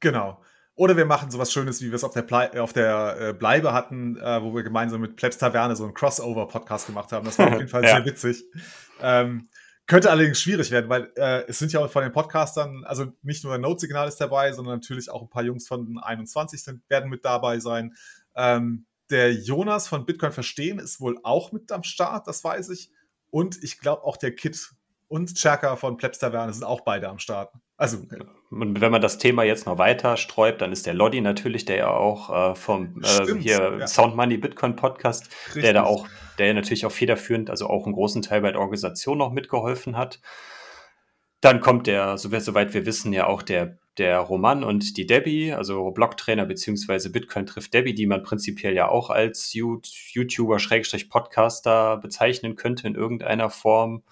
Genau. 0.00 0.38
Oder 0.76 0.96
wir 0.96 1.04
machen 1.04 1.30
sowas 1.30 1.52
Schönes, 1.52 1.82
wie 1.82 1.90
wir 1.90 1.94
es 1.94 2.04
auf 2.04 2.12
der, 2.14 2.22
Plei 2.22 2.60
auf 2.60 2.72
der 2.72 3.16
äh, 3.20 3.32
Bleibe 3.32 3.72
hatten, 3.72 4.16
äh, 4.16 4.42
wo 4.42 4.54
wir 4.54 4.62
gemeinsam 4.64 5.00
mit 5.00 5.14
Plebs 5.14 5.38
Taverne 5.38 5.76
so 5.76 5.84
einen 5.84 5.94
Crossover-Podcast 5.94 6.86
gemacht 6.86 7.12
haben. 7.12 7.24
Das 7.24 7.38
war 7.38 7.48
auf 7.48 7.52
jeden 7.58 7.68
Fall 7.68 7.84
Ja. 7.84 7.90
sehr 7.90 8.04
witzig. 8.04 8.44
Ähm, 9.00 9.48
könnte 9.86 10.10
allerdings 10.10 10.40
schwierig 10.40 10.70
werden, 10.70 10.88
weil 10.88 11.12
äh, 11.16 11.44
es 11.46 11.58
sind 11.58 11.72
ja 11.72 11.80
auch 11.80 11.90
von 11.90 12.02
den 12.02 12.12
Podcastern, 12.12 12.84
also 12.84 13.12
nicht 13.22 13.44
nur 13.44 13.52
der 13.52 13.60
Notsignal 13.60 14.08
ist 14.08 14.20
dabei, 14.20 14.52
sondern 14.52 14.76
natürlich 14.76 15.10
auch 15.10 15.22
ein 15.22 15.28
paar 15.28 15.44
Jungs 15.44 15.68
von 15.68 15.84
den 15.84 15.98
21 15.98 16.62
sind, 16.62 16.82
werden 16.88 17.10
mit 17.10 17.24
dabei 17.24 17.60
sein. 17.60 17.94
Ähm, 18.34 18.86
der 19.10 19.34
Jonas 19.34 19.86
von 19.86 20.06
Bitcoin 20.06 20.32
Verstehen 20.32 20.78
ist 20.78 21.00
wohl 21.00 21.18
auch 21.22 21.52
mit 21.52 21.70
am 21.70 21.82
Start, 21.82 22.26
das 22.26 22.42
weiß 22.42 22.70
ich. 22.70 22.90
Und 23.30 23.62
ich 23.62 23.78
glaube 23.78 24.04
auch 24.04 24.16
der 24.16 24.34
Kit 24.34 24.70
und 25.08 25.34
Cherka 25.34 25.76
von 25.76 25.96
Plebs 25.96 26.18
Taverne 26.18 26.52
sind 26.52 26.64
auch 26.64 26.80
beide 26.80 27.08
am 27.08 27.18
Start. 27.18 27.52
Also, 27.76 27.98
Und 28.60 28.80
wenn 28.80 28.92
man 28.92 29.02
das 29.02 29.18
Thema 29.18 29.42
jetzt 29.42 29.66
noch 29.66 29.78
weiter 29.78 30.16
sträubt, 30.16 30.60
dann 30.62 30.70
ist 30.72 30.86
der 30.86 30.94
Lodi 30.94 31.20
natürlich, 31.20 31.64
der 31.64 31.76
ja 31.76 31.90
auch 31.90 32.52
äh, 32.52 32.54
vom 32.54 33.00
äh, 33.02 33.06
Stimmt, 33.06 33.42
hier 33.42 33.76
ja. 33.80 33.86
Sound 33.86 34.14
Money 34.16 34.36
Bitcoin 34.36 34.76
Podcast, 34.76 35.28
der 35.54 35.72
da 35.72 35.82
richtig. 35.82 35.98
auch, 35.98 36.08
der 36.38 36.54
natürlich 36.54 36.86
auch 36.86 36.92
federführend, 36.92 37.50
also 37.50 37.68
auch 37.68 37.84
einen 37.84 37.94
großen 37.94 38.22
Teil 38.22 38.42
bei 38.42 38.52
der 38.52 38.60
Organisation 38.60 39.18
noch 39.18 39.32
mitgeholfen 39.32 39.96
hat. 39.96 40.20
Dann 41.40 41.60
kommt 41.60 41.86
der, 41.86 42.16
so- 42.16 42.30
soweit 42.38 42.72
wir 42.74 42.86
wissen, 42.86 43.12
ja 43.12 43.26
auch 43.26 43.42
der, 43.42 43.78
der 43.98 44.18
Roman 44.18 44.64
und 44.64 44.96
die 44.96 45.06
Debbie, 45.06 45.52
also 45.52 45.90
Blogtrainer 45.90 46.46
beziehungsweise 46.46 47.10
Bitcoin 47.12 47.46
trifft 47.46 47.74
Debbie, 47.74 47.94
die 47.94 48.06
man 48.06 48.22
prinzipiell 48.22 48.74
ja 48.74 48.88
auch 48.88 49.10
als 49.10 49.52
You- 49.52 49.80
YouTuber, 50.12 50.58
Schrägstrich 50.58 51.10
Podcaster 51.10 51.98
bezeichnen 51.98 52.56
könnte 52.56 52.86
in 52.86 52.94
irgendeiner 52.94 53.50
Form. 53.50 54.02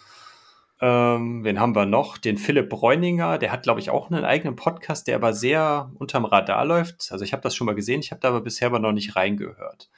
Ähm, 0.85 1.45
wen 1.45 1.61
haben 1.61 1.77
wir 1.77 1.87
noch? 1.87 2.19
Den 2.19 2.37
Philipp 2.37 2.69
Bräuninger, 2.69 3.39
der 3.39 3.53
hat, 3.53 3.63
glaube 3.63 3.79
ich, 3.79 3.89
auch 3.89 4.11
einen 4.11 4.25
eigenen 4.25 4.57
Podcast, 4.57 5.07
der 5.07 5.15
aber 5.15 5.33
sehr 5.33 5.93
unterm 5.95 6.25
Radar 6.25 6.65
läuft. 6.65 7.13
Also 7.13 7.25
ich 7.25 7.33
habe 7.33 7.41
das 7.41 7.55
schon 7.55 7.67
mal 7.67 7.77
gesehen, 7.77 8.01
ich 8.01 8.11
habe 8.11 8.21
da 8.21 8.29
aber 8.29 8.41
bisher 8.41 8.67
aber 8.67 8.81
noch 8.81 8.91
nicht 8.91 9.15
reingehört. 9.15 9.91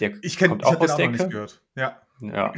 Der 0.00 0.12
Ich 0.22 0.36
kenne 0.36 0.48
kommt 0.50 0.62
ich 0.62 0.66
auch 0.66 0.72
hab 0.72 0.80
den 0.80 0.90
aus 0.90 0.94
auch 0.94 0.98
noch 0.98 1.10
nicht 1.12 1.30
gehört. 1.30 1.62
Ja. 1.76 2.02
Ja. 2.20 2.52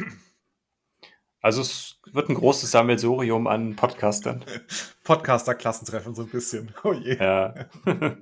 Also 1.42 1.60
es 1.60 2.00
wird 2.10 2.30
ein 2.30 2.34
großes 2.36 2.70
Sammelsurium 2.70 3.46
an 3.46 3.76
Podcastern. 3.76 4.42
Podcaster-Klassentreffen 5.04 6.14
so 6.14 6.22
ein 6.22 6.30
bisschen. 6.30 6.74
Oh 6.84 6.94
je. 6.94 7.18
Ja. 7.18 7.54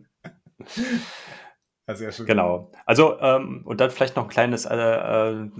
Ja, 1.87 1.95
sehr 1.95 2.13
schön. 2.13 2.25
Genau. 2.25 2.71
Also, 2.87 3.21
ähm, 3.21 3.61
und 3.67 3.79
dann 3.79 3.91
vielleicht 3.91 4.17
noch 4.17 4.25
ein 4.25 4.31
kleines, 4.31 4.65
äh, 4.65 4.75
äh, 4.75 5.51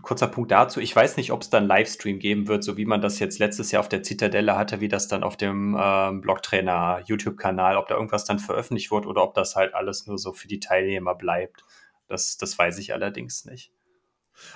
kurzer 0.00 0.28
Punkt 0.28 0.50
dazu. 0.50 0.80
Ich 0.80 0.96
weiß 0.96 1.18
nicht, 1.18 1.30
ob 1.30 1.42
es 1.42 1.50
dann 1.50 1.66
Livestream 1.66 2.18
geben 2.18 2.48
wird, 2.48 2.64
so 2.64 2.78
wie 2.78 2.86
man 2.86 3.02
das 3.02 3.18
jetzt 3.18 3.38
letztes 3.38 3.70
Jahr 3.70 3.80
auf 3.80 3.90
der 3.90 4.02
Zitadelle 4.02 4.56
hatte, 4.56 4.80
wie 4.80 4.88
das 4.88 5.08
dann 5.08 5.22
auf 5.22 5.36
dem 5.36 5.76
ähm, 5.78 6.22
Blogtrainer 6.22 7.02
YouTube-Kanal, 7.04 7.76
ob 7.76 7.88
da 7.88 7.96
irgendwas 7.96 8.24
dann 8.24 8.38
veröffentlicht 8.38 8.90
wird 8.90 9.04
oder 9.04 9.22
ob 9.22 9.34
das 9.34 9.56
halt 9.56 9.74
alles 9.74 10.06
nur 10.06 10.16
so 10.16 10.32
für 10.32 10.48
die 10.48 10.58
Teilnehmer 10.60 11.14
bleibt. 11.14 11.64
Das, 12.08 12.38
das 12.38 12.58
weiß 12.58 12.78
ich 12.78 12.94
allerdings 12.94 13.44
nicht. 13.44 13.70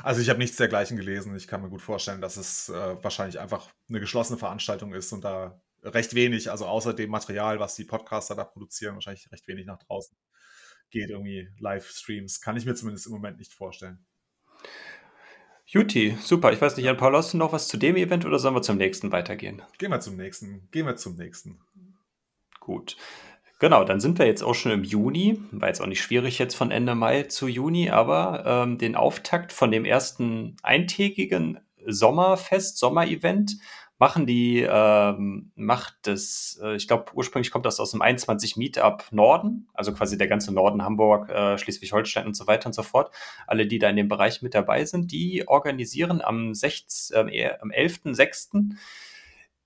Also 0.02 0.22
ich 0.22 0.30
habe 0.30 0.38
nichts 0.38 0.56
dergleichen 0.56 0.96
gelesen. 0.96 1.36
Ich 1.36 1.46
kann 1.46 1.60
mir 1.60 1.68
gut 1.68 1.82
vorstellen, 1.82 2.22
dass 2.22 2.38
es 2.38 2.70
äh, 2.70 2.96
wahrscheinlich 3.02 3.38
einfach 3.38 3.68
eine 3.88 4.00
geschlossene 4.00 4.38
Veranstaltung 4.38 4.94
ist 4.94 5.12
und 5.12 5.24
da 5.24 5.60
recht 5.82 6.14
wenig, 6.14 6.50
also 6.50 6.64
außer 6.66 6.94
dem 6.94 7.10
Material, 7.10 7.60
was 7.60 7.74
die 7.74 7.84
Podcaster 7.84 8.34
da 8.34 8.44
produzieren, 8.44 8.94
wahrscheinlich 8.94 9.30
recht 9.30 9.46
wenig 9.46 9.66
nach 9.66 9.78
draußen 9.78 10.16
geht, 10.90 11.10
irgendwie 11.10 11.48
Livestreams. 11.58 12.40
Kann 12.40 12.56
ich 12.56 12.64
mir 12.64 12.74
zumindest 12.74 13.06
im 13.06 13.12
Moment 13.12 13.38
nicht 13.38 13.52
vorstellen. 13.52 13.98
Juti, 15.66 16.16
super. 16.22 16.52
Ich 16.52 16.60
weiß 16.60 16.76
nicht, 16.76 16.86
Jan 16.86 16.96
Paul, 16.96 17.14
hast 17.14 17.34
du 17.34 17.36
noch 17.36 17.52
was 17.52 17.68
zu 17.68 17.76
dem 17.76 17.96
Event 17.96 18.24
oder 18.24 18.38
sollen 18.38 18.54
wir 18.54 18.62
zum 18.62 18.78
nächsten 18.78 19.12
weitergehen? 19.12 19.62
Gehen 19.76 19.90
wir 19.90 20.00
zum 20.00 20.16
nächsten. 20.16 20.68
Gehen 20.70 20.86
wir 20.86 20.96
zum 20.96 21.16
nächsten. 21.16 21.60
Gut. 22.58 22.96
Genau, 23.58 23.84
dann 23.84 24.00
sind 24.00 24.18
wir 24.18 24.26
jetzt 24.26 24.42
auch 24.42 24.54
schon 24.54 24.72
im 24.72 24.84
Juni. 24.84 25.40
War 25.50 25.68
jetzt 25.68 25.80
auch 25.80 25.86
nicht 25.86 26.00
schwierig 26.00 26.38
jetzt 26.38 26.54
von 26.54 26.70
Ende 26.70 26.94
Mai 26.94 27.24
zu 27.24 27.48
Juni, 27.48 27.90
aber 27.90 28.44
ähm, 28.46 28.78
den 28.78 28.94
Auftakt 28.94 29.52
von 29.52 29.70
dem 29.70 29.84
ersten 29.84 30.56
eintägigen 30.62 31.60
Sommerfest, 31.84 32.78
Sommerevent 32.78 33.56
machen 33.98 34.26
die, 34.26 34.64
ähm, 34.68 35.50
macht 35.56 35.96
das, 36.02 36.58
äh, 36.62 36.76
ich 36.76 36.86
glaube, 36.86 37.06
ursprünglich 37.14 37.50
kommt 37.50 37.66
das 37.66 37.80
aus 37.80 37.90
dem 37.90 38.00
21 38.00 38.56
Meetup 38.56 39.04
Norden, 39.10 39.68
also 39.74 39.92
quasi 39.92 40.16
der 40.16 40.28
ganze 40.28 40.54
Norden, 40.54 40.84
Hamburg, 40.84 41.28
äh, 41.28 41.58
Schleswig-Holstein 41.58 42.26
und 42.26 42.36
so 42.36 42.46
weiter 42.46 42.66
und 42.66 42.74
so 42.74 42.84
fort. 42.84 43.12
Alle, 43.46 43.66
die 43.66 43.78
da 43.78 43.90
in 43.90 43.96
dem 43.96 44.08
Bereich 44.08 44.40
mit 44.40 44.54
dabei 44.54 44.84
sind, 44.84 45.10
die 45.10 45.46
organisieren 45.48 46.20
am, 46.22 46.54
6, 46.54 47.10
äh, 47.10 47.50
am 47.60 47.70
11.06. 47.70 48.76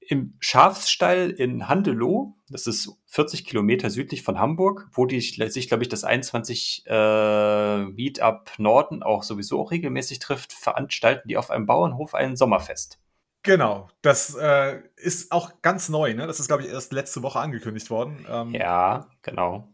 im 0.00 0.34
Schafsstall 0.40 1.30
in 1.30 1.68
Handelow, 1.68 2.34
das 2.48 2.66
ist 2.66 2.90
40 3.06 3.44
Kilometer 3.44 3.90
südlich 3.90 4.22
von 4.22 4.38
Hamburg, 4.38 4.88
wo 4.92 5.04
die 5.04 5.20
sich, 5.20 5.68
glaube 5.68 5.82
ich, 5.82 5.90
das 5.90 6.04
21 6.04 6.84
äh, 6.86 7.84
Meetup 7.84 8.50
Norden 8.56 9.02
auch 9.02 9.24
sowieso 9.24 9.60
auch 9.60 9.72
regelmäßig 9.72 10.20
trifft, 10.20 10.54
veranstalten 10.54 11.28
die 11.28 11.36
auf 11.36 11.50
einem 11.50 11.66
Bauernhof 11.66 12.14
ein 12.14 12.34
Sommerfest. 12.34 12.98
Genau, 13.42 13.88
das 14.02 14.34
äh, 14.36 14.80
ist 14.96 15.32
auch 15.32 15.62
ganz 15.62 15.88
neu, 15.88 16.14
ne? 16.14 16.26
Das 16.26 16.38
ist, 16.38 16.46
glaube 16.46 16.62
ich, 16.62 16.68
erst 16.68 16.92
letzte 16.92 17.22
Woche 17.22 17.40
angekündigt 17.40 17.90
worden. 17.90 18.24
Ähm, 18.28 18.54
ja, 18.54 19.08
genau. 19.22 19.68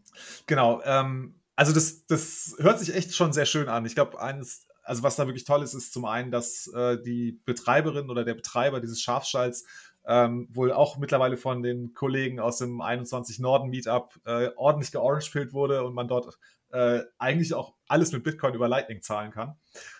Genau, 0.47 0.81
ähm, 0.83 1.35
also 1.55 1.73
das, 1.73 2.07
das 2.07 2.55
hört 2.59 2.79
sich 2.79 2.95
echt 2.95 3.13
schon 3.13 3.31
sehr 3.31 3.45
schön 3.45 3.69
an. 3.69 3.85
Ich 3.85 3.93
glaube, 3.93 4.19
eines, 4.19 4.67
also 4.81 5.03
was 5.03 5.17
da 5.17 5.27
wirklich 5.27 5.43
toll 5.43 5.61
ist, 5.61 5.75
ist 5.75 5.93
zum 5.93 6.05
einen, 6.05 6.31
dass 6.31 6.67
äh, 6.73 6.99
die 7.01 7.41
Betreiberin 7.45 8.09
oder 8.09 8.25
der 8.25 8.33
Betreiber 8.33 8.79
dieses 8.79 9.01
Schafstalls 9.01 9.65
ähm, 10.07 10.47
wohl 10.51 10.71
auch 10.71 10.97
mittlerweile 10.97 11.37
von 11.37 11.61
den 11.61 11.93
Kollegen 11.93 12.39
aus 12.39 12.57
dem 12.57 12.81
21 12.81 13.39
Norden 13.39 13.69
Meetup 13.69 14.19
äh, 14.25 14.49
ordentlich 14.55 14.91
georangepillt 14.91 15.53
wurde 15.53 15.83
und 15.83 15.93
man 15.93 16.07
dort 16.07 16.39
äh, 16.71 17.01
eigentlich 17.19 17.53
auch 17.53 17.75
alles 17.87 18.11
mit 18.11 18.23
Bitcoin 18.23 18.55
über 18.55 18.67
Lightning 18.67 19.03
zahlen 19.03 19.31
kann. 19.31 19.55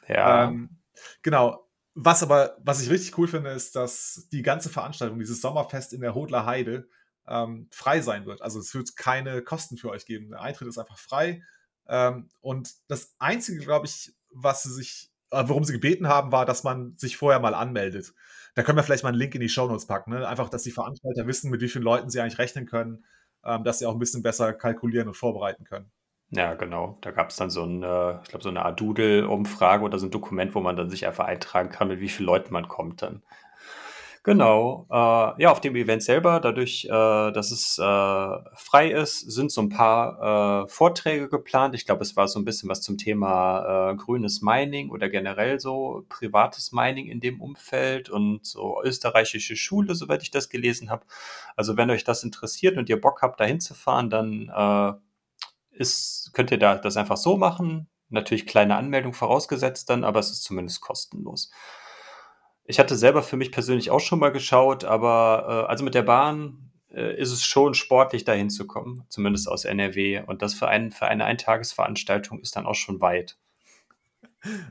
Ja. 0.07 0.45
Ähm, 0.45 0.77
genau, 1.21 1.68
was 2.01 2.23
aber, 2.23 2.57
was 2.63 2.81
ich 2.81 2.89
richtig 2.89 3.17
cool 3.17 3.27
finde, 3.27 3.49
ist, 3.49 3.75
dass 3.75 4.27
die 4.31 4.41
ganze 4.41 4.69
Veranstaltung, 4.69 5.19
dieses 5.19 5.41
Sommerfest 5.41 5.91
in 5.91 5.99
der 5.99 6.15
Hodler 6.15 6.45
Heide, 6.45 6.87
ähm, 7.27 7.67
frei 7.71 7.99
sein 7.99 8.25
wird. 8.25 8.41
Also 8.41 8.59
es 8.59 8.73
wird 8.73 8.95
keine 8.95 9.41
Kosten 9.41 9.75
für 9.77 9.89
euch 9.89 10.05
geben. 10.05 10.29
Der 10.29 10.41
Eintritt 10.41 10.69
ist 10.69 10.77
einfach 10.77 10.97
frei. 10.97 11.43
Ähm, 11.87 12.29
und 12.39 12.73
das 12.87 13.15
Einzige, 13.19 13.59
glaube 13.59 13.85
ich, 13.85 14.15
was 14.31 14.63
sie 14.63 14.73
sich, 14.73 15.11
äh, 15.31 15.43
worum 15.45 15.65
sie 15.65 15.73
gebeten 15.73 16.07
haben, 16.07 16.31
war, 16.31 16.45
dass 16.45 16.63
man 16.63 16.95
sich 16.97 17.17
vorher 17.17 17.41
mal 17.41 17.53
anmeldet. 17.53 18.13
Da 18.55 18.63
können 18.63 18.77
wir 18.77 18.83
vielleicht 18.83 19.03
mal 19.03 19.09
einen 19.09 19.19
Link 19.19 19.35
in 19.35 19.41
die 19.41 19.49
Shownotes 19.49 19.85
packen. 19.85 20.11
Ne? 20.11 20.27
Einfach, 20.27 20.49
dass 20.49 20.63
die 20.63 20.71
Veranstalter 20.71 21.27
wissen, 21.27 21.51
mit 21.51 21.61
wie 21.61 21.67
vielen 21.67 21.83
Leuten 21.83 22.09
sie 22.09 22.21
eigentlich 22.21 22.39
rechnen 22.39 22.65
können, 22.65 23.03
ähm, 23.43 23.63
dass 23.65 23.79
sie 23.79 23.85
auch 23.85 23.93
ein 23.93 23.99
bisschen 23.99 24.23
besser 24.23 24.53
kalkulieren 24.53 25.09
und 25.09 25.15
vorbereiten 25.15 25.65
können. 25.65 25.91
Ja, 26.31 26.53
genau. 26.53 26.97
Da 27.01 27.09
gab 27.11 27.29
es 27.31 27.37
dann 27.37 27.49
so 27.49 27.63
'n, 27.63 27.81
äh 27.81 28.21
ich 28.21 28.29
glaube, 28.29 28.43
so 28.43 28.49
eine 28.49 28.63
Art 28.63 28.79
Doodle-Umfrage 28.79 29.83
oder 29.83 29.97
so 29.97 30.05
ein 30.05 30.11
Dokument, 30.11 30.53
wo 30.53 30.59
man 30.59 30.75
dann 30.75 30.89
sich 30.89 31.07
einfach 31.07 31.25
eintragen 31.25 31.69
kann, 31.69 31.87
mit 31.87 31.99
wie 32.01 32.09
vielen 32.09 32.27
Leuten 32.27 32.53
man 32.53 32.67
kommt 32.67 33.01
dann. 33.01 33.23
Genau. 34.25 34.85
Äh, 34.91 35.41
ja, 35.43 35.49
auf 35.51 35.61
dem 35.61 35.75
Event 35.77 36.03
selber, 36.03 36.39
dadurch, 36.41 36.85
äh, 36.85 36.89
dass 36.89 37.51
es, 37.51 37.77
äh, 37.79 37.83
frei 38.55 38.91
ist, 38.91 39.19
sind 39.31 39.49
so 39.51 39.61
ein 39.61 39.69
paar, 39.69 40.65
äh, 40.65 40.67
Vorträge 40.69 41.29
geplant. 41.29 41.73
Ich 41.73 41.85
glaube, 41.85 42.01
es 42.01 42.17
war 42.17 42.27
so 42.27 42.37
ein 42.39 42.43
bisschen 42.45 42.67
was 42.69 42.81
zum 42.81 42.97
Thema, 42.97 43.91
äh, 43.91 43.95
grünes 43.95 44.41
Mining 44.41 44.89
oder 44.91 45.07
generell 45.09 45.59
so 45.59 46.05
privates 46.09 46.73
Mining 46.73 47.07
in 47.07 47.21
dem 47.21 47.39
Umfeld 47.41 48.09
und 48.09 48.45
so 48.45 48.81
österreichische 48.83 49.55
Schule, 49.55 49.95
soweit 49.95 50.21
ich 50.21 50.31
das 50.31 50.49
gelesen 50.49 50.89
habe. 50.89 51.05
Also, 51.55 51.77
wenn 51.77 51.89
euch 51.89 52.03
das 52.03 52.23
interessiert 52.23 52.77
und 52.77 52.89
ihr 52.89 52.99
Bock 52.99 53.21
habt, 53.21 53.39
da 53.39 53.45
hinzufahren, 53.45 54.09
dann, 54.09 54.51
ist, 55.79 56.31
könnt 56.33 56.51
ihr 56.51 56.59
da 56.59 56.75
das 56.75 56.97
einfach 56.97 57.17
so 57.17 57.37
machen. 57.37 57.87
Natürlich 58.09 58.45
kleine 58.45 58.75
Anmeldung 58.75 59.13
vorausgesetzt 59.13 59.89
dann, 59.89 60.03
aber 60.03 60.19
es 60.19 60.31
ist 60.31 60.43
zumindest 60.43 60.81
kostenlos. 60.81 61.51
Ich 62.65 62.79
hatte 62.79 62.95
selber 62.95 63.23
für 63.23 63.37
mich 63.37 63.51
persönlich 63.51 63.89
auch 63.89 63.99
schon 63.99 64.19
mal 64.19 64.31
geschaut, 64.31 64.83
aber 64.83 65.65
äh, 65.65 65.69
also 65.69 65.83
mit 65.83 65.95
der 65.95 66.03
Bahn 66.03 66.71
äh, 66.91 67.15
ist 67.19 67.31
es 67.31 67.43
schon 67.43 67.73
sportlich 67.73 68.25
dahin 68.25 68.49
zu 68.49 68.67
kommen, 68.67 69.05
zumindest 69.09 69.47
aus 69.47 69.65
NRW. 69.65 70.23
Und 70.25 70.41
das 70.41 70.53
für, 70.53 70.67
ein, 70.67 70.91
für 70.91 71.07
eine 71.07 71.25
Eintagesveranstaltung 71.25 72.39
ist 72.41 72.55
dann 72.55 72.65
auch 72.65 72.75
schon 72.75 73.01
weit. 73.01 73.37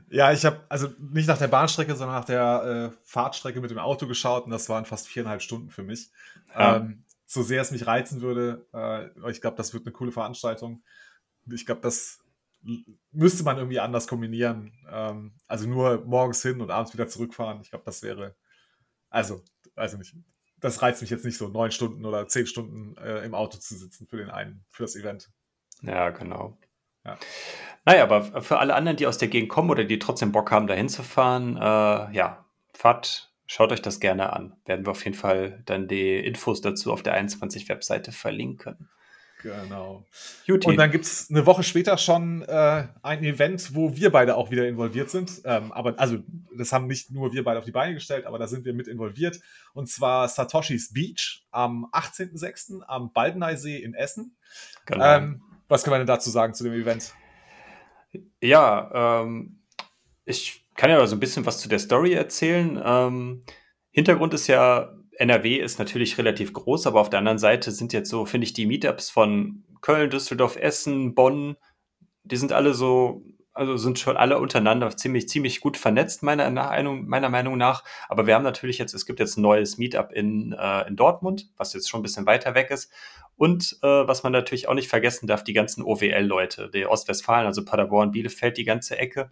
Ja, 0.09 0.31
ich 0.31 0.45
habe 0.45 0.61
also 0.69 0.87
nicht 0.99 1.27
nach 1.27 1.37
der 1.37 1.47
Bahnstrecke, 1.47 1.95
sondern 1.95 2.17
nach 2.17 2.25
der 2.25 2.91
äh, 2.91 2.97
Fahrtstrecke 3.03 3.61
mit 3.61 3.71
dem 3.71 3.77
Auto 3.77 4.07
geschaut 4.07 4.45
und 4.45 4.51
das 4.51 4.67
waren 4.69 4.85
fast 4.85 5.07
viereinhalb 5.07 5.41
Stunden 5.41 5.69
für 5.69 5.83
mich. 5.83 6.09
Ja. 6.53 6.77
Ähm, 6.77 7.03
so 7.29 7.43
sehr 7.43 7.61
es 7.61 7.69
mich 7.69 7.85
reizen 7.85 8.21
würde, 8.21 8.67
äh, 8.73 9.29
ich 9.29 9.39
glaube, 9.39 9.55
das 9.55 9.71
wird 9.71 9.85
eine 9.85 9.93
coole 9.93 10.11
Veranstaltung. 10.11 10.83
Ich 11.53 11.63
glaube, 11.63 11.81
das 11.81 12.23
müsste 13.11 13.43
man 13.43 13.57
irgendwie 13.57 13.79
anders 13.79 14.07
kombinieren. 14.07 14.73
Ähm, 14.89 15.35
also 15.47 15.69
nur 15.69 16.03
morgens 16.05 16.41
hin 16.41 16.59
und 16.59 16.71
abends 16.71 16.91
wieder 16.91 17.07
zurückfahren. 17.07 17.61
Ich 17.61 17.69
glaube, 17.69 17.85
das 17.85 18.01
wäre, 18.01 18.35
also, 19.11 19.43
also 19.75 19.97
nicht, 19.97 20.15
das 20.57 20.81
reizt 20.81 21.01
mich 21.01 21.11
jetzt 21.11 21.23
nicht 21.23 21.37
so, 21.37 21.49
neun 21.49 21.69
Stunden 21.69 22.03
oder 22.03 22.27
zehn 22.27 22.47
Stunden 22.47 22.97
äh, 22.97 23.23
im 23.23 23.35
Auto 23.35 23.59
zu 23.59 23.75
sitzen 23.75 24.07
für 24.07 24.17
den 24.17 24.31
einen, 24.31 24.65
für 24.67 24.81
das 24.81 24.95
Event. 24.95 25.29
Ja, 25.83 26.09
genau. 26.09 26.57
Ja. 27.05 27.15
Naja, 27.85 28.03
aber 28.03 28.41
für 28.41 28.57
alle 28.57 28.73
anderen, 28.73 28.97
die 28.97 29.05
aus 29.05 29.19
der 29.19 29.27
Gegend 29.27 29.49
kommen 29.49 29.69
oder 29.69 29.83
die 29.83 29.99
trotzdem 29.99 30.31
Bock 30.31 30.49
haben, 30.49 30.65
da 30.65 30.73
hinzufahren, 30.73 31.57
äh, 31.57 32.11
ja, 32.11 32.43
fahrt 32.73 33.28
Schaut 33.51 33.71
euch 33.71 33.81
das 33.81 33.99
gerne 33.99 34.31
an. 34.31 34.53
Werden 34.65 34.85
wir 34.85 34.91
auf 34.91 35.03
jeden 35.03 35.17
Fall 35.17 35.63
dann 35.65 35.87
die 35.87 36.17
Infos 36.17 36.61
dazu 36.61 36.93
auf 36.93 37.01
der 37.01 37.19
21-Webseite 37.19 38.11
verlinken. 38.11 38.87
Genau. 39.41 40.05
Juti. 40.45 40.67
Und 40.67 40.77
dann 40.77 40.91
gibt 40.91 41.05
es 41.05 41.31
eine 41.31 41.47
Woche 41.47 41.63
später 41.63 41.97
schon 41.97 42.43
äh, 42.43 42.87
ein 43.01 43.23
Event, 43.23 43.73
wo 43.73 43.95
wir 43.95 44.11
beide 44.11 44.35
auch 44.35 44.51
wieder 44.51 44.67
involviert 44.67 45.09
sind. 45.09 45.41
Ähm, 45.45 45.71
aber 45.71 45.95
also, 45.97 46.19
das 46.55 46.71
haben 46.71 46.85
nicht 46.85 47.09
nur 47.09 47.33
wir 47.33 47.43
beide 47.43 47.57
auf 47.57 47.65
die 47.65 47.71
Beine 47.71 47.95
gestellt, 47.95 48.27
aber 48.27 48.37
da 48.37 48.45
sind 48.45 48.65
wir 48.65 48.73
mit 48.73 48.87
involviert. 48.87 49.39
Und 49.73 49.89
zwar 49.89 50.27
Satoshis 50.27 50.93
Beach 50.93 51.47
am 51.49 51.87
18.06. 51.91 52.83
am 52.83 53.11
Baldeneysee 53.11 53.77
in 53.77 53.95
Essen. 53.95 54.37
Genau. 54.85 55.03
Ähm, 55.03 55.41
was 55.67 55.83
können 55.83 55.95
wir 55.95 55.99
denn 55.99 56.05
dazu 56.07 56.29
sagen 56.29 56.53
zu 56.53 56.65
dem 56.65 56.73
Event? 56.73 57.15
Ja, 58.41 59.23
ähm, 59.23 59.63
ich 60.25 60.68
kann 60.79 60.89
ja 60.89 61.05
so 61.05 61.15
ein 61.17 61.19
bisschen 61.19 61.45
was 61.45 61.59
zu 61.59 61.67
der 61.67 61.79
Story 61.79 62.13
erzählen. 62.13 62.81
Ähm, 62.83 63.43
Hintergrund 63.91 64.33
ist 64.33 64.47
ja, 64.47 64.93
NRW 65.17 65.57
ist 65.57 65.77
natürlich 65.77 66.17
relativ 66.17 66.53
groß, 66.53 66.87
aber 66.87 67.01
auf 67.01 67.09
der 67.09 67.19
anderen 67.19 67.37
Seite 67.37 67.71
sind 67.71 67.91
jetzt 67.91 68.09
so, 68.09 68.25
finde 68.25 68.45
ich, 68.45 68.53
die 68.53 68.65
Meetups 68.65 69.09
von 69.09 69.65
Köln, 69.81 70.09
Düsseldorf, 70.09 70.55
Essen, 70.55 71.15
Bonn, 71.15 71.57
die 72.23 72.37
sind 72.37 72.53
alle 72.53 72.73
so, 72.73 73.25
also 73.51 73.75
sind 73.75 73.99
schon 73.99 74.15
alle 74.15 74.39
untereinander 74.39 74.95
ziemlich, 74.95 75.27
ziemlich 75.27 75.59
gut 75.59 75.75
vernetzt, 75.75 76.23
meiner, 76.23 76.49
meiner 76.49 77.29
Meinung 77.29 77.57
nach. 77.57 77.83
Aber 78.07 78.25
wir 78.25 78.35
haben 78.35 78.43
natürlich 78.43 78.77
jetzt, 78.77 78.93
es 78.93 79.05
gibt 79.05 79.19
jetzt 79.19 79.35
ein 79.35 79.41
neues 79.41 79.77
Meetup 79.77 80.13
in, 80.13 80.53
äh, 80.53 80.87
in 80.87 80.95
Dortmund, 80.95 81.49
was 81.57 81.73
jetzt 81.73 81.89
schon 81.89 81.99
ein 81.99 82.03
bisschen 82.03 82.25
weiter 82.25 82.55
weg 82.55 82.71
ist. 82.71 82.89
Und 83.35 83.79
äh, 83.81 83.87
was 83.87 84.23
man 84.23 84.31
natürlich 84.31 84.69
auch 84.69 84.75
nicht 84.75 84.87
vergessen 84.87 85.27
darf, 85.27 85.43
die 85.43 85.53
ganzen 85.53 85.83
OWL-Leute, 85.83 86.69
die 86.73 86.85
Ostwestfalen, 86.85 87.47
also 87.47 87.65
Paderborn, 87.65 88.11
Bielefeld, 88.11 88.55
die 88.55 88.63
ganze 88.63 88.97
Ecke. 88.97 89.29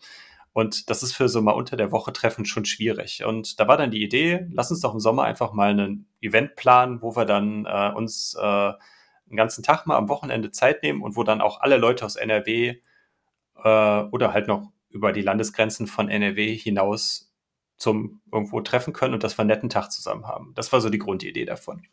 Und 0.58 0.90
das 0.90 1.04
ist 1.04 1.14
für 1.14 1.30
so 1.30 1.40
mal 1.44 1.52
unter 1.52 1.78
der 1.78 1.92
Woche 1.92 2.12
Treffen 2.12 2.44
schon 2.44 2.66
schwierig. 2.66 3.24
Und 3.24 3.60
da 3.60 3.68
war 3.68 3.78
dann 3.78 3.92
die 3.92 4.02
Idee, 4.02 4.48
lass 4.52 4.72
uns 4.72 4.80
doch 4.80 4.92
im 4.92 5.00
Sommer 5.00 5.24
einfach 5.24 5.54
mal 5.54 5.70
einen 5.70 6.08
Event 6.20 6.56
planen, 6.56 7.00
wo 7.04 7.16
wir 7.16 7.26
dann 7.26 7.68
äh, 7.68 7.92
uns 7.96 8.34
äh, 8.34 8.42
einen 8.42 9.36
ganzen 9.36 9.62
Tag 9.62 9.86
mal 9.86 9.98
am 9.98 10.10
Wochenende 10.10 10.50
Zeit 10.50 10.82
nehmen 10.82 11.04
und 11.04 11.16
wo 11.16 11.22
dann 11.22 11.42
auch 11.42 11.62
alle 11.62 11.78
Leute 11.78 12.04
aus 12.04 12.16
NRW 12.16 12.70
äh, 13.64 14.00
oder 14.10 14.34
halt 14.34 14.48
noch 14.48 14.72
über 14.90 15.14
die 15.14 15.22
Landesgrenzen 15.22 15.86
von 15.86 16.10
NRW 16.10 16.56
hinaus 16.56 17.32
zum 17.78 18.22
irgendwo 18.32 18.60
treffen 18.62 18.94
können 18.94 19.14
und 19.14 19.24
dass 19.24 19.38
wir 19.38 19.42
einen 19.44 19.50
netten 19.50 19.70
Tag 19.70 19.92
zusammen 19.92 20.26
haben. 20.26 20.54
Das 20.56 20.74
war 20.74 20.82
so 20.82 20.90
die 20.90 20.98
Grundidee 20.98 21.46
davon. 21.46 21.84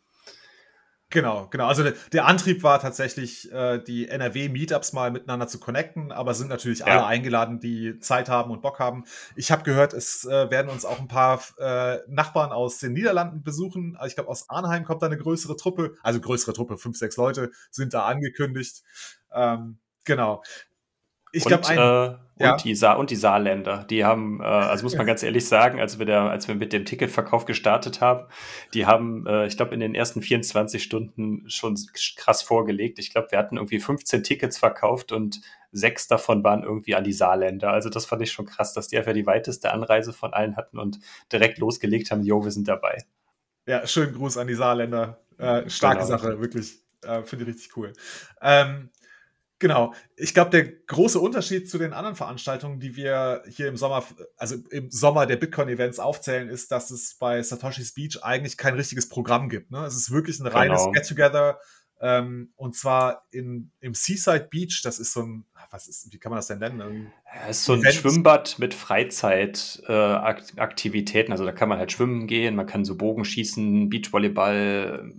Genau, 1.15 1.47
genau. 1.49 1.67
Also 1.67 1.81
der, 1.81 1.93
der 2.11 2.25
Antrieb 2.25 2.61
war 2.61 2.79
tatsächlich, 2.81 3.49
äh, 3.51 3.79
die 3.79 4.09
NRW-Meetups 4.09 4.91
mal 4.91 5.11
miteinander 5.11 5.47
zu 5.47 5.59
connecten, 5.59 6.11
aber 6.11 6.33
sind 6.33 6.49
natürlich 6.49 6.79
ja. 6.79 6.87
alle 6.87 7.05
eingeladen, 7.05 7.61
die 7.61 7.99
Zeit 7.99 8.27
haben 8.27 8.51
und 8.51 8.61
Bock 8.61 8.79
haben. 8.79 9.05
Ich 9.37 9.49
habe 9.49 9.63
gehört, 9.63 9.93
es 9.93 10.25
äh, 10.25 10.51
werden 10.51 10.69
uns 10.69 10.83
auch 10.83 10.99
ein 10.99 11.07
paar 11.07 11.41
äh, 11.57 11.99
Nachbarn 12.07 12.51
aus 12.51 12.79
den 12.79 12.91
Niederlanden 12.91 13.43
besuchen. 13.43 13.95
Also 13.95 14.09
ich 14.09 14.15
glaube, 14.15 14.29
aus 14.29 14.49
Arnheim 14.49 14.83
kommt 14.83 15.01
da 15.01 15.05
eine 15.05 15.17
größere 15.17 15.55
Truppe, 15.55 15.95
also 16.03 16.19
größere 16.19 16.51
Truppe, 16.51 16.77
fünf, 16.77 16.97
sechs 16.97 17.15
Leute 17.15 17.51
sind 17.71 17.93
da 17.93 18.05
angekündigt. 18.05 18.83
Ähm, 19.33 19.79
genau. 20.03 20.43
Ich 21.31 21.43
glaube, 21.43 21.67
äh, 21.67 22.43
ja? 22.43 22.53
und, 22.53 22.63
die 22.63 22.75
Sa 22.75 22.93
und 22.93 23.09
die 23.09 23.15
Saarländer, 23.15 23.85
die 23.89 24.03
haben, 24.03 24.41
äh, 24.41 24.43
also 24.43 24.83
muss 24.83 24.95
man 24.95 25.05
ganz 25.05 25.23
ehrlich 25.23 25.47
sagen, 25.47 25.79
als 25.79 25.99
wir, 25.99 26.05
der, 26.05 26.21
als 26.21 26.47
wir 26.47 26.55
mit 26.55 26.73
dem 26.73 26.85
Ticketverkauf 26.85 27.45
gestartet 27.45 28.01
haben, 28.01 28.25
die 28.73 28.85
haben, 28.85 29.25
äh, 29.25 29.47
ich 29.47 29.57
glaube, 29.57 29.73
in 29.73 29.79
den 29.79 29.95
ersten 29.95 30.21
24 30.21 30.83
Stunden 30.83 31.49
schon 31.49 31.77
krass 32.17 32.41
vorgelegt. 32.41 32.99
Ich 32.99 33.11
glaube, 33.11 33.31
wir 33.31 33.39
hatten 33.39 33.57
irgendwie 33.57 33.79
15 33.79 34.23
Tickets 34.23 34.57
verkauft 34.57 35.11
und 35.11 35.41
sechs 35.71 36.07
davon 36.07 36.43
waren 36.43 36.63
irgendwie 36.63 36.95
an 36.95 37.03
die 37.03 37.13
Saarländer. 37.13 37.71
Also 37.71 37.89
das 37.89 38.05
fand 38.05 38.21
ich 38.21 38.31
schon 38.31 38.45
krass, 38.45 38.73
dass 38.73 38.87
die 38.87 38.97
einfach 38.97 39.13
die 39.13 39.25
weiteste 39.25 39.71
Anreise 39.71 40.13
von 40.13 40.33
allen 40.33 40.55
hatten 40.55 40.79
und 40.79 40.99
direkt 41.31 41.57
losgelegt 41.57 42.11
haben, 42.11 42.23
jo, 42.23 42.43
wir 42.43 42.51
sind 42.51 42.67
dabei. 42.67 43.03
Ja, 43.67 43.85
schönen 43.87 44.13
Gruß 44.13 44.37
an 44.37 44.47
die 44.47 44.53
Saarländer. 44.53 45.19
Äh, 45.37 45.69
starke 45.69 46.03
genau. 46.03 46.07
Sache, 46.07 46.39
wirklich. 46.39 46.79
Äh, 47.03 47.23
Finde 47.23 47.45
ich 47.45 47.55
richtig 47.55 47.77
cool. 47.77 47.93
Ähm, 48.41 48.89
Genau. 49.59 49.93
Ich 50.17 50.33
glaube, 50.33 50.51
der 50.51 50.65
große 50.65 51.19
Unterschied 51.19 51.69
zu 51.69 51.77
den 51.77 51.93
anderen 51.93 52.15
Veranstaltungen, 52.15 52.79
die 52.79 52.95
wir 52.95 53.43
hier 53.47 53.69
im 53.69 53.77
Sommer, 53.77 54.03
also 54.37 54.55
im 54.69 54.91
Sommer 54.91 55.25
der 55.25 55.37
Bitcoin-Events 55.37 55.99
aufzählen, 55.99 56.49
ist, 56.49 56.71
dass 56.71 56.91
es 56.91 57.15
bei 57.17 57.41
Satoshi's 57.41 57.93
Beach 57.93 58.21
eigentlich 58.21 58.57
kein 58.57 58.75
richtiges 58.75 59.07
Programm 59.07 59.47
gibt. 59.47 59.71
Ne? 59.71 59.85
Es 59.85 59.95
ist 59.95 60.11
wirklich 60.11 60.39
ein 60.39 60.47
reines 60.47 60.81
genau. 60.81 60.91
Get-Together. 60.91 61.59
Ähm, 62.01 62.51
und 62.57 62.75
zwar 62.75 63.25
in, 63.31 63.71
im 63.79 63.93
Seaside 63.93 64.49
Beach, 64.51 64.81
das 64.83 64.99
ist 64.99 65.13
so 65.13 65.21
ein, 65.21 65.45
was 65.71 65.87
ist, 65.87 66.11
wie 66.11 66.17
kann 66.17 66.31
man 66.31 66.39
das 66.39 66.47
denn 66.47 66.59
nennen? 66.59 67.13
Es 67.47 67.59
ist 67.59 67.65
so 67.65 67.73
ein 67.73 67.79
Event. 67.79 67.95
Schwimmbad 67.95 68.59
mit 68.59 68.73
Freizeitaktivitäten. 68.73 71.29
Äh, 71.29 71.31
also 71.31 71.45
da 71.45 71.53
kann 71.53 71.69
man 71.69 71.79
halt 71.79 71.93
schwimmen 71.93 72.27
gehen, 72.27 72.57
man 72.57 72.67
kann 72.67 72.83
so 72.83 72.97
Bogen 72.97 73.23
schießen, 73.23 73.89
Beachvolleyball, 73.89 75.13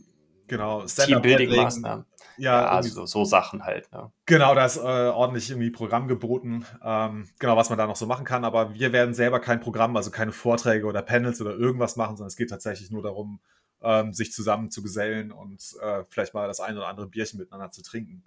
genau, 0.46 0.82
Teambuilding-Maßnahmen. 0.82 2.04
Ja, 2.38 2.62
ja 2.62 2.68
also 2.68 3.06
so 3.06 3.24
Sachen 3.24 3.64
halt. 3.64 3.90
Ne? 3.92 4.10
Genau, 4.26 4.54
da 4.54 4.64
ist 4.64 4.76
äh, 4.76 4.80
ordentlich 4.80 5.50
irgendwie 5.50 5.70
Programm 5.70 6.08
geboten, 6.08 6.64
ähm, 6.82 7.28
genau, 7.38 7.56
was 7.56 7.68
man 7.68 7.78
da 7.78 7.86
noch 7.86 7.96
so 7.96 8.06
machen 8.06 8.24
kann. 8.24 8.44
Aber 8.44 8.74
wir 8.74 8.92
werden 8.92 9.14
selber 9.14 9.40
kein 9.40 9.60
Programm, 9.60 9.96
also 9.96 10.10
keine 10.10 10.32
Vorträge 10.32 10.86
oder 10.86 11.02
Panels 11.02 11.40
oder 11.40 11.54
irgendwas 11.54 11.96
machen, 11.96 12.16
sondern 12.16 12.28
es 12.28 12.36
geht 12.36 12.50
tatsächlich 12.50 12.90
nur 12.90 13.02
darum, 13.02 13.40
ähm, 13.82 14.12
sich 14.12 14.32
zusammen 14.32 14.70
zu 14.70 14.82
gesellen 14.82 15.32
und 15.32 15.62
äh, 15.82 16.04
vielleicht 16.08 16.34
mal 16.34 16.48
das 16.48 16.60
ein 16.60 16.76
oder 16.76 16.88
andere 16.88 17.08
Bierchen 17.08 17.38
miteinander 17.38 17.70
zu 17.70 17.82
trinken. 17.82 18.24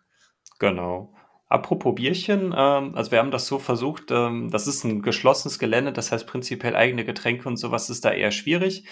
Genau. 0.59 1.13
Apropos 1.49 1.95
Bierchen, 1.95 2.53
ähm, 2.55 2.93
also 2.95 3.09
wir 3.11 3.17
haben 3.17 3.31
das 3.31 3.47
so 3.47 3.57
versucht, 3.57 4.11
ähm, 4.11 4.51
das 4.51 4.67
ist 4.67 4.83
ein 4.83 5.01
geschlossenes 5.01 5.57
Gelände, 5.57 5.91
das 5.91 6.11
heißt 6.11 6.27
prinzipiell 6.27 6.75
eigene 6.75 7.03
Getränke 7.05 7.49
und 7.49 7.57
sowas 7.57 7.89
ist 7.89 8.05
da 8.05 8.11
eher 8.11 8.29
schwierig, 8.31 8.85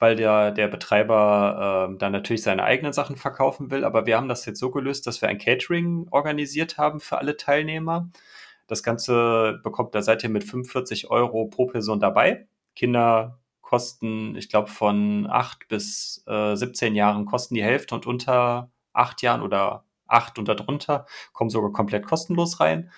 weil 0.00 0.16
der, 0.16 0.50
der 0.50 0.66
Betreiber 0.66 1.90
äh, 1.92 1.98
da 1.98 2.10
natürlich 2.10 2.42
seine 2.42 2.64
eigenen 2.64 2.92
Sachen 2.92 3.16
verkaufen 3.16 3.70
will. 3.70 3.84
Aber 3.84 4.04
wir 4.04 4.16
haben 4.16 4.28
das 4.28 4.44
jetzt 4.46 4.58
so 4.58 4.72
gelöst, 4.72 5.06
dass 5.06 5.22
wir 5.22 5.28
ein 5.28 5.38
Catering 5.38 6.08
organisiert 6.10 6.76
haben 6.76 6.98
für 6.98 7.18
alle 7.18 7.36
Teilnehmer. 7.36 8.10
Das 8.66 8.82
Ganze 8.82 9.60
bekommt 9.62 9.94
da 9.94 10.02
seid 10.02 10.24
ihr 10.24 10.30
mit 10.30 10.42
45 10.42 11.08
Euro 11.08 11.46
pro 11.46 11.66
Person 11.66 12.00
dabei. 12.00 12.48
Kinder 12.74 13.38
kosten, 13.60 14.34
ich 14.36 14.48
glaube, 14.48 14.68
von 14.68 15.28
8 15.30 15.68
bis 15.68 16.24
äh, 16.26 16.56
17 16.56 16.96
Jahren 16.96 17.26
kosten 17.26 17.54
die 17.54 17.62
Hälfte 17.62 17.94
und 17.94 18.06
unter 18.06 18.70
8 18.92 19.22
Jahren 19.22 19.42
oder 19.42 19.84
8 20.12 20.38
und 20.38 20.48
darunter 20.48 21.06
kommen 21.32 21.50
sogar 21.50 21.72
komplett 21.72 22.06
kostenlos 22.06 22.60
rein. 22.60 22.90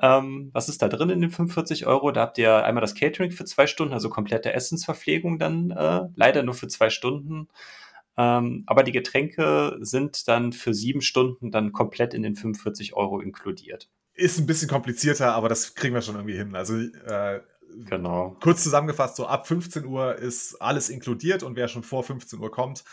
Ähm, 0.00 0.50
was 0.52 0.68
ist 0.68 0.82
da 0.82 0.88
drin 0.88 1.10
in 1.10 1.20
den 1.20 1.30
45 1.30 1.86
Euro? 1.86 2.10
Da 2.10 2.22
habt 2.22 2.38
ihr 2.38 2.64
einmal 2.64 2.80
das 2.80 2.94
Catering 2.94 3.30
für 3.30 3.44
zwei 3.44 3.66
Stunden, 3.66 3.94
also 3.94 4.10
komplette 4.10 4.52
Essensverpflegung 4.52 5.38
dann 5.38 5.70
äh, 5.70 6.02
leider 6.16 6.42
nur 6.42 6.54
für 6.54 6.68
zwei 6.68 6.90
Stunden. 6.90 7.48
Ähm, 8.16 8.64
aber 8.66 8.82
die 8.82 8.92
Getränke 8.92 9.78
sind 9.80 10.28
dann 10.28 10.52
für 10.52 10.74
sieben 10.74 11.00
Stunden 11.00 11.50
dann 11.50 11.72
komplett 11.72 12.14
in 12.14 12.22
den 12.22 12.34
45 12.34 12.94
Euro 12.94 13.20
inkludiert. 13.20 13.88
Ist 14.14 14.38
ein 14.38 14.46
bisschen 14.46 14.68
komplizierter, 14.68 15.34
aber 15.34 15.48
das 15.48 15.74
kriegen 15.74 15.94
wir 15.94 16.02
schon 16.02 16.16
irgendwie 16.16 16.36
hin. 16.36 16.54
Also 16.54 16.76
äh, 16.76 17.40
genau. 17.88 18.36
kurz 18.42 18.62
zusammengefasst, 18.62 19.16
so 19.16 19.26
ab 19.26 19.46
15 19.46 19.86
Uhr 19.86 20.16
ist 20.16 20.60
alles 20.60 20.90
inkludiert 20.90 21.42
und 21.42 21.56
wer 21.56 21.68
schon 21.68 21.82
vor 21.82 22.02
15 22.02 22.38
Uhr 22.38 22.50
kommt, 22.50 22.84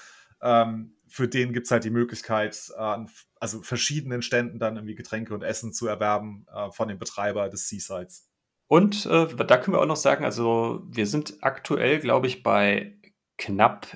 ähm, 0.42 0.94
für 1.10 1.28
den 1.28 1.54
gibt 1.54 1.66
es 1.66 1.72
halt 1.72 1.84
die 1.84 1.90
Möglichkeit, 1.90 2.72
äh, 2.76 2.80
an 2.80 3.10
also 3.40 3.62
verschiedenen 3.62 4.22
Ständen 4.22 4.60
dann 4.60 4.76
irgendwie 4.76 4.96
Getränke 4.96 5.34
und 5.34 5.44
Essen 5.44 5.74
zu 5.74 5.88
erwerben 5.88 6.46
äh, 6.54 6.72
von 6.72 6.88
dem 6.88 7.00
Betreiber 7.00 7.50
des 7.50 7.68
Seasides. 7.68 8.30
Und 8.68 9.06
äh, 9.08 9.28
da 9.28 9.58
können 9.58 9.76
wir 9.76 9.82
auch 9.82 9.88
noch 9.88 9.96
sagen, 9.96 10.24
also 10.24 10.84
wir 10.88 11.08
sind 11.08 11.38
aktuell, 11.42 12.00
glaube 12.00 12.28
ich, 12.28 12.44
bei 12.44 12.98
knapp 13.38 13.88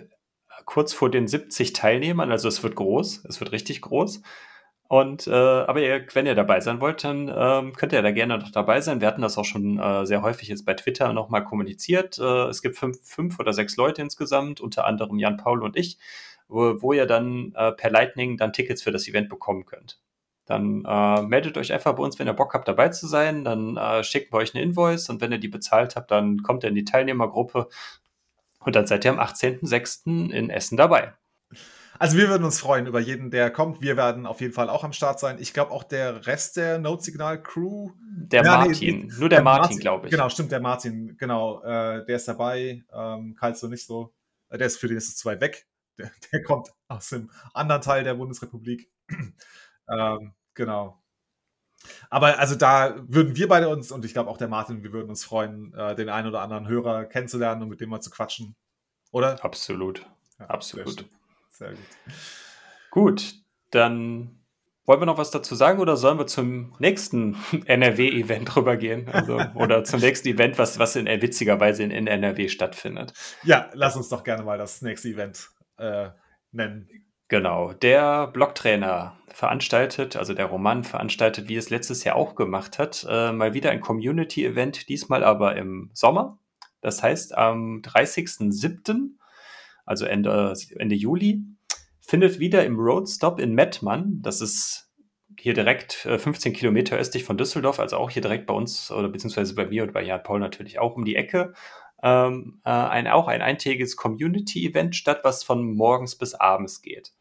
kurz 0.65 0.93
vor 0.93 1.11
den 1.11 1.27
70 1.27 1.73
Teilnehmern. 1.73 2.31
Also 2.31 2.47
es 2.47 2.63
wird 2.63 2.75
groß, 2.75 3.25
es 3.25 3.39
wird 3.39 3.51
richtig 3.51 3.81
groß. 3.81 4.21
Und 4.87 5.27
äh, 5.27 5.31
aber 5.31 5.81
ihr, 5.81 6.05
wenn 6.13 6.25
ihr 6.25 6.35
dabei 6.35 6.59
sein 6.59 6.79
wollt, 6.79 7.03
dann 7.03 7.31
ähm, 7.35 7.73
könnt 7.73 7.93
ihr 7.93 8.01
da 8.01 8.11
gerne 8.11 8.37
noch 8.37 8.51
dabei 8.51 8.81
sein. 8.81 9.01
Wir 9.01 9.07
hatten 9.07 9.21
das 9.21 9.37
auch 9.37 9.45
schon 9.45 9.79
äh, 9.79 10.05
sehr 10.05 10.21
häufig 10.21 10.49
jetzt 10.49 10.65
bei 10.65 10.73
Twitter 10.73 11.13
nochmal 11.13 11.43
kommuniziert. 11.43 12.19
Äh, 12.19 12.47
es 12.47 12.61
gibt 12.61 12.77
fünf, 12.77 12.99
fünf 13.03 13.39
oder 13.39 13.53
sechs 13.53 13.75
Leute 13.75 14.01
insgesamt, 14.01 14.61
unter 14.61 14.85
anderem 14.85 15.17
Jan 15.19 15.37
Paul 15.37 15.63
und 15.63 15.77
ich 15.77 15.97
wo, 16.53 16.81
wo 16.81 16.93
ihr 16.93 17.05
dann 17.05 17.51
äh, 17.55 17.71
per 17.71 17.89
Lightning 17.89 18.37
dann 18.37 18.53
Tickets 18.53 18.83
für 18.83 18.91
das 18.91 19.07
Event 19.07 19.29
bekommen 19.29 19.65
könnt. 19.65 19.99
Dann 20.45 20.83
äh, 20.85 21.21
meldet 21.21 21.57
euch 21.57 21.71
einfach 21.71 21.95
bei 21.95 22.03
uns, 22.03 22.19
wenn 22.19 22.27
ihr 22.27 22.33
Bock 22.33 22.53
habt, 22.53 22.67
dabei 22.67 22.89
zu 22.89 23.07
sein. 23.07 23.43
Dann 23.43 23.77
äh, 23.77 24.03
schicken 24.03 24.33
wir 24.33 24.37
euch 24.37 24.53
eine 24.53 24.63
Invoice 24.63 25.09
und 25.09 25.21
wenn 25.21 25.31
ihr 25.31 25.37
die 25.37 25.47
bezahlt 25.47 25.95
habt, 25.95 26.11
dann 26.11 26.43
kommt 26.43 26.63
ihr 26.63 26.69
in 26.69 26.75
die 26.75 26.85
Teilnehmergruppe 26.85 27.69
und 28.59 28.75
dann 28.75 28.85
seid 28.85 29.05
ihr 29.05 29.11
am 29.11 29.19
18.06. 29.19 30.31
in 30.31 30.49
Essen 30.49 30.77
dabei. 30.77 31.13
Also 31.99 32.17
wir 32.17 32.27
würden 32.27 32.43
uns 32.43 32.59
freuen 32.59 32.87
über 32.87 32.99
jeden, 32.99 33.31
der 33.31 33.49
kommt. 33.51 33.81
Wir 33.81 33.95
werden 33.95 34.25
auf 34.25 34.41
jeden 34.41 34.51
Fall 34.51 34.69
auch 34.69 34.83
am 34.83 34.91
Start 34.91 35.19
sein. 35.19 35.37
Ich 35.39 35.53
glaube 35.53 35.71
auch 35.71 35.83
der 35.83 36.27
Rest 36.27 36.57
der 36.57 36.77
Note-Signal-Crew. 36.79 37.91
Der 38.01 38.43
ja, 38.43 38.57
Martin, 38.57 39.07
nee, 39.07 39.13
nur 39.17 39.29
der, 39.29 39.37
der 39.37 39.43
Martin, 39.43 39.61
Martin 39.61 39.79
glaube 39.79 40.07
ich. 40.07 40.11
Genau, 40.11 40.27
stimmt, 40.27 40.51
der 40.51 40.59
Martin, 40.59 41.15
genau. 41.17 41.61
Äh, 41.63 42.03
der 42.05 42.15
ist 42.17 42.27
dabei. 42.27 42.83
Ähm, 42.93 43.35
Kalzo 43.35 43.67
nicht 43.67 43.85
so. 43.85 44.11
Äh, 44.49 44.57
der 44.57 44.67
ist 44.67 44.77
für 44.77 44.87
den 44.87 44.97
ist 44.97 45.07
es 45.07 45.17
zu 45.17 45.29
weit 45.29 45.39
weg 45.39 45.67
der, 45.97 46.11
der 46.31 46.43
kommt 46.43 46.69
aus 46.87 47.09
dem 47.09 47.29
anderen 47.53 47.81
Teil 47.81 48.03
der 48.03 48.15
Bundesrepublik. 48.15 48.91
ähm, 49.89 50.33
genau. 50.53 50.99
Aber 52.09 52.39
also 52.39 52.55
da 52.55 52.95
würden 53.07 53.35
wir 53.35 53.47
beide 53.47 53.69
uns 53.69 53.91
und 53.91 54.05
ich 54.05 54.13
glaube 54.13 54.29
auch 54.29 54.37
der 54.37 54.47
Martin, 54.47 54.83
wir 54.83 54.93
würden 54.93 55.09
uns 55.09 55.25
freuen, 55.25 55.73
äh, 55.73 55.95
den 55.95 56.09
einen 56.09 56.27
oder 56.27 56.41
anderen 56.41 56.67
Hörer 56.67 57.05
kennenzulernen 57.05 57.63
und 57.63 57.69
mit 57.69 57.81
dem 57.81 57.89
mal 57.89 58.01
zu 58.01 58.09
quatschen. 58.09 58.55
Oder? 59.11 59.43
Absolut. 59.43 60.05
Ja, 60.39 60.47
Absolut. 60.47 61.05
Sehr, 61.49 61.69
sehr 61.69 61.69
gut. 61.71 61.79
Gut, 62.89 63.33
dann 63.71 64.43
wollen 64.85 65.01
wir 65.01 65.05
noch 65.05 65.17
was 65.17 65.31
dazu 65.31 65.55
sagen 65.55 65.79
oder 65.79 65.95
sollen 65.95 66.17
wir 66.17 66.27
zum 66.27 66.75
nächsten 66.79 67.37
NRW-Event 67.65 68.55
rübergehen? 68.55 69.09
Also, 69.09 69.39
oder 69.55 69.83
zum 69.83 69.99
nächsten 69.99 70.27
Event, 70.27 70.57
was, 70.57 70.79
was 70.79 70.95
in 70.95 71.05
witzigerweise 71.05 71.83
in, 71.83 71.91
in 71.91 72.07
NRW 72.07 72.49
stattfindet? 72.49 73.13
Ja, 73.43 73.69
lass 73.73 73.95
uns 73.95 74.09
doch 74.09 74.23
gerne 74.23 74.43
mal 74.43 74.57
das 74.57 74.81
nächste 74.81 75.09
Event 75.09 75.49
äh, 75.77 76.09
nennen. 76.51 76.89
Genau, 77.27 77.73
der 77.73 78.27
Blocktrainer 78.27 79.17
veranstaltet, 79.27 80.15
also 80.15 80.33
der 80.33 80.45
Roman 80.45 80.83
veranstaltet, 80.83 81.47
wie 81.49 81.55
es 81.55 81.69
letztes 81.69 82.03
Jahr 82.03 82.15
auch 82.15 82.35
gemacht 82.35 82.77
hat, 82.77 83.05
äh, 83.09 83.31
mal 83.31 83.53
wieder 83.53 83.71
ein 83.71 83.81
Community-Event, 83.81 84.87
diesmal 84.89 85.23
aber 85.23 85.55
im 85.55 85.89
Sommer. 85.93 86.37
Das 86.81 87.01
heißt, 87.01 87.35
am 87.35 87.81
30.07., 87.81 89.17
also 89.85 90.05
Ende, 90.05 90.53
Ende 90.77 90.95
Juli, 90.95 91.43
findet 92.01 92.39
wieder 92.39 92.65
im 92.65 92.77
Roadstop 92.77 93.39
in 93.39 93.55
Mettmann, 93.55 94.21
das 94.21 94.41
ist 94.41 94.91
hier 95.39 95.53
direkt 95.53 95.93
15 95.93 96.51
äh, 96.51 96.55
Kilometer 96.55 96.97
östlich 96.97 97.23
von 97.23 97.37
Düsseldorf, 97.37 97.79
also 97.79 97.97
auch 97.97 98.11
hier 98.11 98.21
direkt 98.21 98.45
bei 98.45 98.53
uns 98.53 98.91
oder 98.91 99.09
beziehungsweise 99.09 99.55
bei 99.55 99.65
mir 99.65 99.83
und 99.83 99.93
bei 99.93 100.03
Jan 100.03 100.21
Paul 100.21 100.39
natürlich 100.39 100.79
auch 100.79 100.95
um 100.95 101.05
die 101.05 101.15
Ecke, 101.15 101.53
ähm, 102.03 102.59
äh, 102.65 102.69
ein, 102.69 103.07
auch 103.07 103.27
ein 103.27 103.41
eintägiges 103.41 103.95
Community-Event 103.95 104.95
statt, 104.95 105.21
was 105.23 105.43
von 105.43 105.73
morgens 105.75 106.15
bis 106.15 106.35
abends 106.35 106.81
geht. 106.81 107.13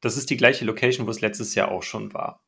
Das 0.00 0.16
ist 0.16 0.30
die 0.30 0.36
gleiche 0.36 0.64
Location, 0.64 1.06
wo 1.06 1.10
es 1.10 1.20
letztes 1.20 1.54
Jahr 1.54 1.70
auch 1.70 1.82
schon 1.82 2.14
war. 2.14 2.40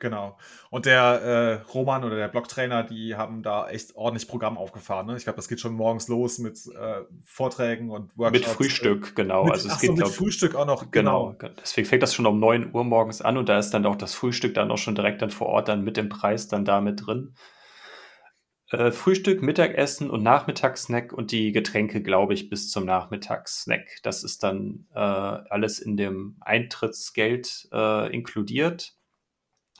Genau. 0.00 0.38
Und 0.70 0.86
der 0.86 1.02
äh, 1.02 1.70
Roman 1.72 2.04
oder 2.04 2.16
der 2.16 2.28
Blocktrainer, 2.28 2.84
die 2.84 3.16
haben 3.16 3.42
da 3.42 3.68
echt 3.68 3.94
ordentlich 3.94 4.28
Programm 4.28 4.56
aufgefahren. 4.56 5.06
Ne? 5.06 5.16
Ich 5.16 5.24
glaube, 5.24 5.36
das 5.36 5.46
geht 5.46 5.60
schon 5.60 5.74
morgens 5.74 6.08
los 6.08 6.38
mit 6.38 6.58
äh, 6.66 7.02
Vorträgen 7.24 7.90
und 7.90 8.16
Workshops. 8.16 8.46
Mit 8.46 8.56
Frühstück, 8.56 9.14
genau. 9.14 9.44
Mit, 9.44 9.52
also 9.52 9.68
es 9.68 9.78
geht 9.78 9.88
so, 9.88 9.92
mit 9.92 10.04
glaub, 10.04 10.14
Frühstück 10.14 10.54
auch 10.54 10.66
noch. 10.66 10.90
Genau. 10.90 11.34
genau. 11.38 11.54
Deswegen 11.60 11.86
fängt 11.86 12.02
das 12.02 12.14
schon 12.14 12.26
um 12.26 12.40
9 12.40 12.74
Uhr 12.74 12.82
morgens 12.82 13.20
an 13.20 13.36
und 13.36 13.48
da 13.50 13.58
ist 13.58 13.72
dann 13.72 13.84
auch 13.84 13.96
das 13.96 14.14
Frühstück 14.14 14.54
dann 14.54 14.70
auch 14.70 14.78
schon 14.78 14.94
direkt 14.94 15.20
dann 15.20 15.30
vor 15.30 15.48
Ort 15.48 15.68
dann 15.68 15.84
mit 15.84 15.98
dem 15.98 16.08
Preis 16.08 16.48
dann 16.48 16.64
da 16.64 16.80
mit 16.80 17.06
drin. 17.06 17.34
Äh, 18.70 18.92
Frühstück, 18.92 19.42
Mittagessen 19.42 20.10
und 20.10 20.22
Nachmittagssnack 20.22 21.12
und 21.12 21.32
die 21.32 21.50
Getränke, 21.50 22.02
glaube 22.02 22.34
ich, 22.34 22.48
bis 22.48 22.70
zum 22.70 22.84
Nachmittagssnack. 22.84 23.98
Das 24.04 24.22
ist 24.22 24.44
dann 24.44 24.86
äh, 24.94 24.98
alles 24.98 25.80
in 25.80 25.96
dem 25.96 26.36
Eintrittsgeld 26.40 27.68
äh, 27.72 28.14
inkludiert. 28.14 28.94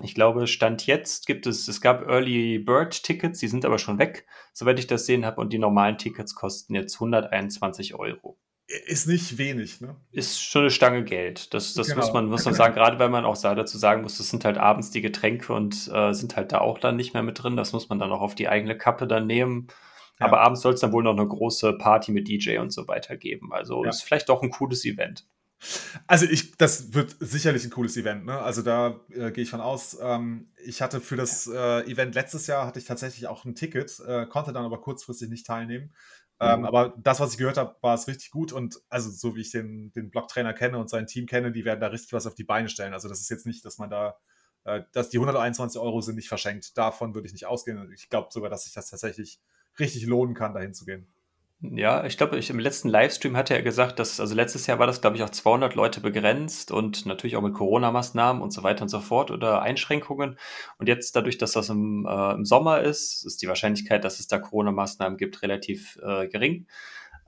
Ich 0.02 0.14
glaube, 0.14 0.46
Stand 0.48 0.86
jetzt 0.86 1.26
gibt 1.26 1.46
es, 1.46 1.68
es 1.68 1.80
gab 1.80 2.08
Early 2.08 2.58
Bird 2.58 3.02
Tickets, 3.04 3.38
die 3.38 3.48
sind 3.48 3.64
aber 3.64 3.78
schon 3.78 3.98
weg, 3.98 4.26
soweit 4.52 4.78
ich 4.78 4.86
das 4.86 5.06
sehen 5.06 5.24
habe, 5.24 5.40
und 5.40 5.52
die 5.52 5.58
normalen 5.58 5.98
Tickets 5.98 6.34
kosten 6.34 6.74
jetzt 6.74 6.94
121 6.94 7.94
Euro. 7.94 8.38
Ist 8.86 9.08
nicht 9.08 9.36
wenig, 9.36 9.80
ne? 9.80 9.96
Ist 10.12 10.40
schon 10.40 10.62
eine 10.62 10.70
Stange 10.70 11.02
Geld. 11.02 11.52
Das, 11.54 11.74
das 11.74 11.88
genau. 11.88 12.00
muss 12.00 12.12
man, 12.12 12.26
muss 12.26 12.44
man 12.44 12.54
sagen, 12.54 12.74
gerade 12.74 12.98
weil 13.00 13.08
man 13.08 13.24
auch 13.24 13.36
dazu 13.40 13.78
sagen 13.78 14.02
muss, 14.02 14.18
das 14.18 14.28
sind 14.28 14.44
halt 14.44 14.58
abends 14.58 14.90
die 14.90 15.00
Getränke 15.00 15.52
und 15.52 15.90
äh, 15.92 16.12
sind 16.12 16.36
halt 16.36 16.52
da 16.52 16.58
auch 16.58 16.78
dann 16.78 16.94
nicht 16.94 17.12
mehr 17.12 17.24
mit 17.24 17.42
drin. 17.42 17.56
Das 17.56 17.72
muss 17.72 17.88
man 17.88 17.98
dann 17.98 18.12
auch 18.12 18.20
auf 18.20 18.36
die 18.36 18.48
eigene 18.48 18.78
Kappe 18.78 19.08
dann 19.08 19.26
nehmen. 19.26 19.66
Ja. 20.20 20.26
Aber 20.26 20.40
abends 20.40 20.60
soll 20.60 20.74
es 20.74 20.80
dann 20.80 20.92
wohl 20.92 21.02
noch 21.02 21.16
eine 21.16 21.26
große 21.26 21.72
Party 21.74 22.12
mit 22.12 22.28
DJ 22.28 22.58
und 22.58 22.72
so 22.72 22.86
weiter 22.86 23.16
geben. 23.16 23.52
Also 23.52 23.82
ja. 23.82 23.90
ist 23.90 24.02
vielleicht 24.02 24.28
doch 24.28 24.42
ein 24.42 24.50
cooles 24.50 24.84
Event. 24.84 25.26
Also 26.06 26.26
ich, 26.26 26.56
das 26.56 26.94
wird 26.94 27.16
sicherlich 27.20 27.64
ein 27.64 27.70
cooles 27.70 27.96
Event. 27.96 28.24
Ne? 28.24 28.38
Also 28.38 28.62
da 28.62 29.00
äh, 29.10 29.30
gehe 29.30 29.44
ich 29.44 29.50
von 29.50 29.60
aus. 29.60 29.98
Ähm, 30.00 30.48
ich 30.64 30.80
hatte 30.80 31.00
für 31.00 31.16
das 31.16 31.46
äh, 31.48 31.82
Event 31.90 32.14
letztes 32.14 32.46
Jahr 32.46 32.66
hatte 32.66 32.78
ich 32.78 32.86
tatsächlich 32.86 33.26
auch 33.26 33.44
ein 33.44 33.54
Ticket, 33.54 34.00
äh, 34.06 34.26
konnte 34.26 34.52
dann 34.52 34.64
aber 34.64 34.80
kurzfristig 34.80 35.28
nicht 35.28 35.46
teilnehmen. 35.46 35.92
Ähm, 36.42 36.60
mhm. 36.60 36.64
aber 36.64 36.94
das, 36.96 37.20
was 37.20 37.32
ich 37.32 37.38
gehört 37.38 37.58
habe, 37.58 37.76
war 37.82 37.94
es 37.94 38.08
richtig 38.08 38.30
gut 38.30 38.52
und 38.52 38.80
also 38.88 39.10
so 39.10 39.36
wie 39.36 39.42
ich 39.42 39.50
den, 39.50 39.92
den 39.92 40.10
Blocktrainer 40.10 40.54
kenne 40.54 40.78
und 40.78 40.88
sein 40.88 41.06
Team 41.06 41.26
kenne, 41.26 41.52
die 41.52 41.66
werden 41.66 41.80
da 41.80 41.88
richtig 41.88 42.14
was 42.14 42.26
auf 42.26 42.34
die 42.34 42.44
Beine 42.44 42.70
stellen. 42.70 42.94
Also 42.94 43.08
das 43.08 43.20
ist 43.20 43.28
jetzt 43.28 43.46
nicht, 43.46 43.62
dass 43.64 43.76
man 43.76 43.90
da, 43.90 44.16
äh, 44.64 44.82
dass 44.92 45.10
die 45.10 45.18
121 45.18 45.78
Euro 45.78 46.00
sind 46.00 46.16
nicht 46.16 46.28
verschenkt. 46.28 46.78
Davon 46.78 47.14
würde 47.14 47.26
ich 47.26 47.34
nicht 47.34 47.46
ausgehen. 47.46 47.92
Ich 47.92 48.08
glaube 48.08 48.28
sogar, 48.32 48.48
dass 48.48 48.64
sich 48.64 48.72
das 48.72 48.88
tatsächlich 48.88 49.38
richtig 49.78 50.06
lohnen 50.06 50.34
kann, 50.34 50.54
dahin 50.54 50.72
zu 50.72 50.86
gehen. 50.86 51.06
Ja, 51.62 52.06
ich 52.06 52.16
glaube, 52.16 52.38
ich, 52.38 52.48
im 52.48 52.58
letzten 52.58 52.88
Livestream 52.88 53.36
hatte 53.36 53.52
er 53.52 53.60
gesagt, 53.60 53.98
dass, 53.98 54.18
also 54.18 54.34
letztes 54.34 54.66
Jahr 54.66 54.78
war 54.78 54.86
das, 54.86 55.02
glaube 55.02 55.16
ich, 55.16 55.22
auf 55.22 55.30
200 55.30 55.74
Leute 55.74 56.00
begrenzt 56.00 56.72
und 56.72 57.04
natürlich 57.04 57.36
auch 57.36 57.42
mit 57.42 57.52
Corona-Maßnahmen 57.52 58.40
und 58.40 58.50
so 58.50 58.62
weiter 58.62 58.82
und 58.82 58.88
so 58.88 59.00
fort 59.00 59.30
oder 59.30 59.60
Einschränkungen. 59.60 60.38
Und 60.78 60.88
jetzt 60.88 61.14
dadurch, 61.16 61.36
dass 61.36 61.52
das 61.52 61.68
im, 61.68 62.06
äh, 62.08 62.32
im 62.32 62.46
Sommer 62.46 62.80
ist, 62.80 63.26
ist 63.26 63.42
die 63.42 63.48
Wahrscheinlichkeit, 63.48 64.04
dass 64.04 64.20
es 64.20 64.26
da 64.26 64.38
Corona-Maßnahmen 64.38 65.18
gibt, 65.18 65.42
relativ 65.42 65.98
äh, 66.02 66.28
gering. 66.28 66.66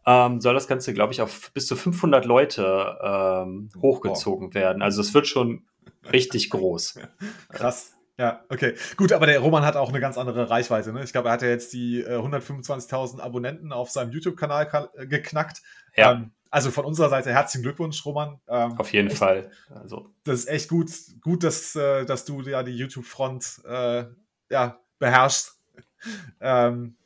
Ähm, 0.06 0.40
soll 0.40 0.54
das 0.54 0.66
Ganze, 0.66 0.94
glaube 0.94 1.12
ich, 1.12 1.20
auf 1.20 1.52
bis 1.52 1.66
zu 1.66 1.76
500 1.76 2.24
Leute 2.24 2.98
ähm, 3.02 3.68
hochgezogen 3.82 4.48
oh. 4.48 4.54
werden. 4.54 4.80
Also 4.80 5.02
es 5.02 5.12
wird 5.12 5.26
schon 5.26 5.66
richtig 6.10 6.48
groß. 6.48 7.00
Krass. 7.50 7.94
Ja, 8.18 8.44
okay. 8.50 8.74
Gut, 8.96 9.12
aber 9.12 9.26
der 9.26 9.40
Roman 9.40 9.64
hat 9.64 9.76
auch 9.76 9.88
eine 9.88 10.00
ganz 10.00 10.18
andere 10.18 10.50
Reichweite. 10.50 10.92
Ne? 10.92 11.02
Ich 11.02 11.12
glaube, 11.12 11.28
er 11.28 11.32
hat 11.32 11.42
ja 11.42 11.48
jetzt 11.48 11.72
die 11.72 12.02
äh, 12.02 12.18
125.000 12.18 13.20
Abonnenten 13.20 13.72
auf 13.72 13.90
seinem 13.90 14.10
YouTube-Kanal 14.10 14.90
äh, 14.94 15.06
geknackt. 15.06 15.62
Ja. 15.96 16.12
Ähm, 16.12 16.32
also 16.50 16.70
von 16.70 16.84
unserer 16.84 17.08
Seite 17.08 17.32
herzlichen 17.32 17.62
Glückwunsch, 17.62 18.04
Roman. 18.04 18.38
Ähm, 18.46 18.78
auf 18.78 18.92
jeden 18.92 19.08
echt, 19.08 19.18
Fall. 19.18 19.50
Also. 19.70 20.12
Das 20.24 20.40
ist 20.40 20.48
echt 20.48 20.68
gut, 20.68 20.90
gut 21.22 21.42
dass, 21.42 21.74
äh, 21.74 22.04
dass 22.04 22.26
du 22.26 22.42
ja 22.42 22.62
die 22.62 22.76
YouTube-Front 22.76 23.62
äh, 23.66 24.04
ja, 24.50 24.78
beherrschst. 24.98 25.58
ähm, 26.40 26.96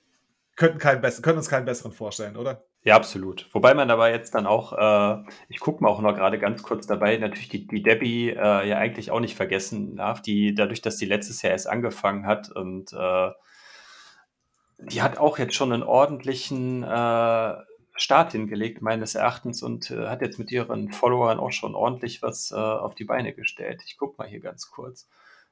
könnten, 0.56 0.78
keinen 0.78 1.00
können 1.22 1.38
uns 1.38 1.48
keinen 1.48 1.64
besseren 1.64 1.92
vorstellen, 1.92 2.36
oder? 2.36 2.65
Ja, 2.86 2.94
absolut. 2.94 3.48
Wobei 3.52 3.74
man 3.74 3.88
dabei 3.88 4.12
jetzt 4.12 4.32
dann 4.36 4.46
auch, 4.46 4.72
äh, 4.72 5.24
ich 5.48 5.58
gucke 5.58 5.82
mal 5.82 5.90
auch 5.90 6.00
noch 6.00 6.14
gerade 6.14 6.38
ganz 6.38 6.62
kurz 6.62 6.86
dabei, 6.86 7.16
natürlich 7.16 7.48
die, 7.48 7.66
die 7.66 7.82
Debbie 7.82 8.30
äh, 8.30 8.68
ja 8.68 8.78
eigentlich 8.78 9.10
auch 9.10 9.18
nicht 9.18 9.34
vergessen 9.34 9.96
darf, 9.96 10.22
die 10.22 10.54
dadurch, 10.54 10.82
dass 10.82 10.96
die 10.96 11.06
letztes 11.06 11.42
Jahr 11.42 11.50
erst 11.50 11.68
angefangen 11.68 12.26
hat 12.26 12.48
und 12.48 12.92
äh, 12.92 13.30
die 14.78 15.02
hat 15.02 15.18
auch 15.18 15.38
jetzt 15.38 15.56
schon 15.56 15.72
einen 15.72 15.82
ordentlichen 15.82 16.84
äh, 16.84 17.54
Start 17.96 18.30
hingelegt, 18.30 18.82
meines 18.82 19.16
Erachtens, 19.16 19.64
und 19.64 19.90
äh, 19.90 20.06
hat 20.06 20.22
jetzt 20.22 20.38
mit 20.38 20.52
ihren 20.52 20.92
Followern 20.92 21.40
auch 21.40 21.50
schon 21.50 21.74
ordentlich 21.74 22.22
was 22.22 22.52
äh, 22.52 22.54
auf 22.54 22.94
die 22.94 23.04
Beine 23.04 23.32
gestellt. 23.32 23.82
Ich 23.84 23.96
gucke 23.98 24.14
mal 24.18 24.28
hier 24.28 24.38
ganz 24.40 24.70
kurz. 24.70 25.08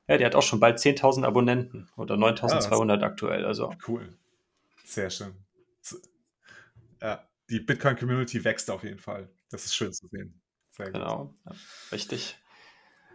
Ja, 0.07 0.18
die 0.18 0.25
hat 0.25 0.37
auch 0.37 0.42
schon 0.42 0.61
bald 0.61 0.79
10.000 0.79 1.25
Abonnenten 1.25 1.88
oder 1.97 2.14
9.200 2.14 3.01
ja, 3.01 3.07
aktuell. 3.07 3.44
Also. 3.44 3.73
Cool. 3.88 4.16
Sehr 4.85 5.11
schön. 5.11 5.43
Ja, 7.04 7.28
die 7.50 7.60
Bitcoin-Community 7.60 8.42
wächst 8.44 8.70
auf 8.70 8.82
jeden 8.82 8.98
Fall. 8.98 9.28
Das 9.50 9.66
ist 9.66 9.74
schön 9.74 9.92
zu 9.92 10.08
sehen. 10.08 10.40
Sehr 10.70 10.90
genau, 10.90 11.34
ja, 11.44 11.52
richtig. 11.92 12.38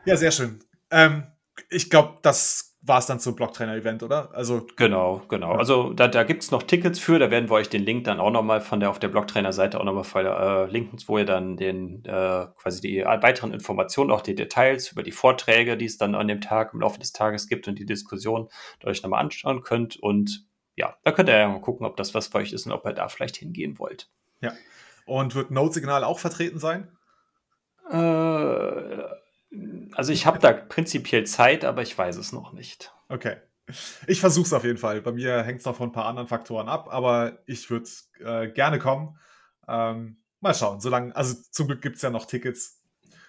Ja, 0.06 0.15
sehr 0.15 0.30
schön. 0.30 0.60
Ähm, 0.91 1.23
ich 1.71 1.89
glaube, 1.89 2.19
das 2.21 2.78
war 2.82 2.99
es 2.99 3.08
dann 3.08 3.19
zum 3.19 3.36
Blocktrainer-Event, 3.36 4.04
oder? 4.04 4.34
Also, 4.34 4.65
genau, 4.78 5.23
genau. 5.28 5.54
Ja. 5.54 5.58
Also 5.58 5.91
da, 5.91 6.08
da 6.08 6.23
gibt 6.23 6.43
es 6.43 6.52
noch 6.52 6.62
Tickets 6.63 6.99
für, 6.99 7.17
da 7.17 7.32
werden 7.32 7.49
wir 7.49 7.56
euch 7.56 7.67
den 7.67 7.84
Link 7.84 8.04
dann 8.04 8.19
auch 8.19 8.30
nochmal 8.30 8.62
von 8.62 8.80
der 8.80 8.91
auf 8.91 8.99
der 8.99 9.10
Blocktrainer-Seite 9.10 9.80
auch 9.80 9.84
nochmal 9.84 10.04
verlinken, 10.04 10.99
äh, 10.99 11.02
wo 11.08 11.17
ihr 11.17 11.25
dann 11.25 11.58
den 11.58 12.06
äh, 12.06 12.45
quasi 12.58 12.82
die 12.82 13.04
weiteren 13.04 13.54
Informationen, 13.54 14.12
auch 14.12 14.21
die 14.21 14.36
Details 14.36 14.91
über 14.91 15.02
die 15.02 15.12
Vorträge, 15.12 15.78
die 15.78 15.86
es 15.86 15.97
dann 15.97 16.13
an 16.13 16.28
dem 16.28 16.41
Tag, 16.41 16.75
im 16.75 16.82
Laufe 16.82 16.99
des 16.99 17.12
Tages 17.12 17.47
gibt 17.47 17.67
und 17.67 17.80
die 17.80 17.88
Diskussion 17.88 18.49
euch 18.84 19.02
nochmal 19.02 19.21
anschauen 19.21 19.63
könnt. 19.63 19.97
Und 19.97 20.47
ja, 20.80 20.96
da 21.04 21.12
könnt 21.12 21.28
ihr 21.28 21.38
ja 21.38 21.50
mal 21.50 21.60
gucken, 21.60 21.86
ob 21.86 21.98
das 21.98 22.13
was 22.13 22.30
für 22.30 22.38
euch 22.38 22.54
ist 22.54 22.65
und 22.65 22.72
ob 22.72 22.86
ihr 22.86 22.94
da 22.94 23.10
vielleicht 23.10 23.36
hingehen 23.36 23.78
wollt. 23.80 24.10
Ja. 24.39 24.54
Und 25.06 25.36
wird 25.36 25.52
Node-Signal 25.52 26.06
auch 26.06 26.20
vertreten 26.20 26.58
sein? 26.58 26.88
Äh, 27.92 29.04
also 29.92 30.13
ich 30.13 30.26
habe 30.26 30.39
da 30.39 30.54
prinzipiell 30.54 31.26
Zeit, 31.26 31.65
aber 31.65 31.82
ich 31.82 31.98
weiß 31.98 32.15
es 32.15 32.32
noch 32.32 32.54
nicht. 32.54 32.94
Okay. 33.10 33.36
Ich 34.08 34.22
versuche 34.22 34.46
es 34.46 34.54
auf 34.54 34.63
jeden 34.63 34.78
Fall. 34.78 35.02
Bei 35.02 35.12
mir 35.12 35.44
hängt 35.44 35.60
es 35.60 35.65
noch 35.65 35.76
von 35.76 35.89
ein 35.89 35.92
paar 35.92 36.06
anderen 36.06 36.30
Faktoren 36.30 36.70
ab, 36.70 36.88
aber 36.89 37.39
ich 37.46 37.70
würde 37.70 37.89
äh, 38.20 38.48
gerne 38.48 38.80
kommen. 38.80 39.20
Ähm, 39.68 40.24
mal 40.39 40.56
schauen. 40.56 40.80
Solange, 40.80 41.13
also 41.13 41.36
zum 41.52 41.68
Glück 41.68 41.82
gibt 41.82 41.98
es 41.98 42.02
ja 42.02 42.10
noch 42.10 42.26
Tickets. 42.26 42.82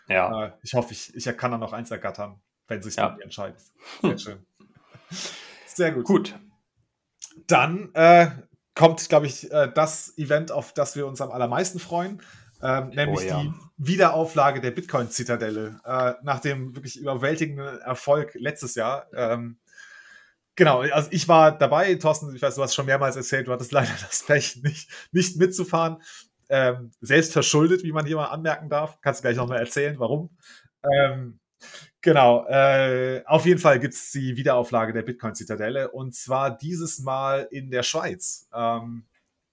Ja. 0.06 0.46
Äh, 0.46 0.52
ich 0.62 0.74
hoffe, 0.74 0.92
ich, 0.92 1.16
ich 1.16 1.24
kann 1.36 1.50
da 1.50 1.58
noch 1.58 1.72
eins 1.72 1.90
ergattern, 1.90 2.40
wenn 2.68 2.80
sich 2.80 2.94
ja. 2.94 3.18
entscheidet. 3.20 3.60
Sehr 4.02 4.18
schön. 4.18 4.46
Sehr 5.66 5.90
gut. 5.90 6.04
Gut. 6.04 6.34
Dann 7.46 7.90
äh, 7.94 8.28
kommt, 8.74 9.08
glaube 9.08 9.26
ich, 9.26 9.50
äh, 9.50 9.70
das 9.74 10.16
Event, 10.16 10.52
auf 10.52 10.72
das 10.72 10.96
wir 10.96 11.06
uns 11.06 11.20
am 11.20 11.30
allermeisten 11.30 11.78
freuen. 11.78 12.22
Ähm, 12.62 12.90
nämlich 12.90 13.20
oh, 13.20 13.28
ja. 13.28 13.42
die 13.42 13.52
Wiederauflage 13.78 14.60
der 14.60 14.70
Bitcoin-Zitadelle 14.70 15.80
äh, 15.84 16.12
nach 16.22 16.40
dem 16.40 16.74
wirklich 16.76 16.98
überwältigenden 16.98 17.80
Erfolg 17.80 18.34
letztes 18.34 18.74
Jahr. 18.74 19.06
Ähm, 19.14 19.58
genau, 20.56 20.80
also 20.80 21.08
ich 21.10 21.26
war 21.26 21.56
dabei, 21.56 21.94
Thorsten, 21.94 22.34
ich 22.34 22.42
weiß, 22.42 22.56
du 22.56 22.62
hast 22.62 22.74
schon 22.74 22.86
mehrmals 22.86 23.16
erzählt, 23.16 23.48
du 23.48 23.52
hattest 23.52 23.72
leider 23.72 23.92
das 24.00 24.24
Pech, 24.24 24.62
nicht, 24.62 24.90
nicht 25.12 25.36
mitzufahren. 25.36 26.02
Ähm, 26.50 26.90
selbst 27.00 27.32
verschuldet, 27.32 27.84
wie 27.84 27.92
man 27.92 28.04
hier 28.04 28.16
mal 28.16 28.26
anmerken 28.26 28.68
darf. 28.68 29.00
Kannst 29.00 29.20
du 29.20 29.22
gleich 29.22 29.36
nochmal 29.36 29.60
erzählen, 29.60 29.98
warum. 29.98 30.30
Ähm, 30.82 31.38
Genau, 32.00 32.46
äh, 32.46 33.22
auf 33.26 33.44
jeden 33.44 33.60
Fall 33.60 33.78
gibt 33.78 33.94
es 33.94 34.10
die 34.12 34.36
Wiederauflage 34.36 34.92
der 34.92 35.02
Bitcoin-Zitadelle 35.02 35.90
und 35.90 36.14
zwar 36.14 36.56
dieses 36.56 37.00
Mal 37.00 37.46
in 37.50 37.70
der 37.70 37.82
Schweiz. 37.82 38.48
Ähm, 38.54 39.04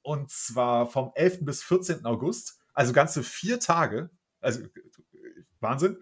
und 0.01 0.31
zwar 0.31 0.87
vom 0.87 1.11
11. 1.15 1.39
bis 1.41 1.63
14. 1.63 2.05
August, 2.05 2.59
also 2.73 2.93
ganze 2.93 3.23
vier 3.23 3.59
Tage. 3.59 4.09
Also 4.39 4.61
Wahnsinn. 5.59 5.97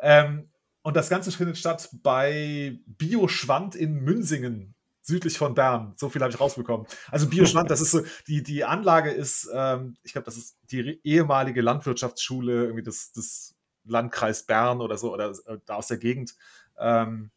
Ähm, 0.00 0.48
und 0.82 0.96
das 0.96 1.08
Ganze 1.08 1.32
findet 1.32 1.58
statt 1.58 1.88
bei 2.02 2.78
Bioschwand 2.86 3.74
in 3.74 3.94
Münsingen, 4.04 4.74
südlich 5.02 5.36
von 5.36 5.54
Bern. 5.54 5.94
So 5.96 6.08
viel 6.08 6.22
habe 6.22 6.32
ich 6.32 6.40
rausbekommen. 6.40 6.86
Also 7.10 7.28
Bioschwand, 7.28 7.70
das 7.70 7.80
ist 7.80 7.90
so, 7.90 8.02
die, 8.26 8.42
die 8.42 8.64
Anlage 8.64 9.10
ist, 9.10 9.50
ähm, 9.52 9.96
ich 10.02 10.12
glaube, 10.12 10.26
das 10.26 10.36
ist 10.36 10.56
die 10.70 11.00
ehemalige 11.02 11.62
Landwirtschaftsschule, 11.62 12.64
irgendwie 12.64 12.84
das, 12.84 13.12
das 13.12 13.54
Landkreis 13.88 14.44
Bern 14.44 14.80
oder 14.80 14.96
so 14.98 15.12
oder 15.12 15.30
äh, 15.46 15.58
da 15.66 15.74
aus 15.76 15.88
der 15.88 15.98
Gegend. 15.98 16.34
Ähm, 16.78 17.30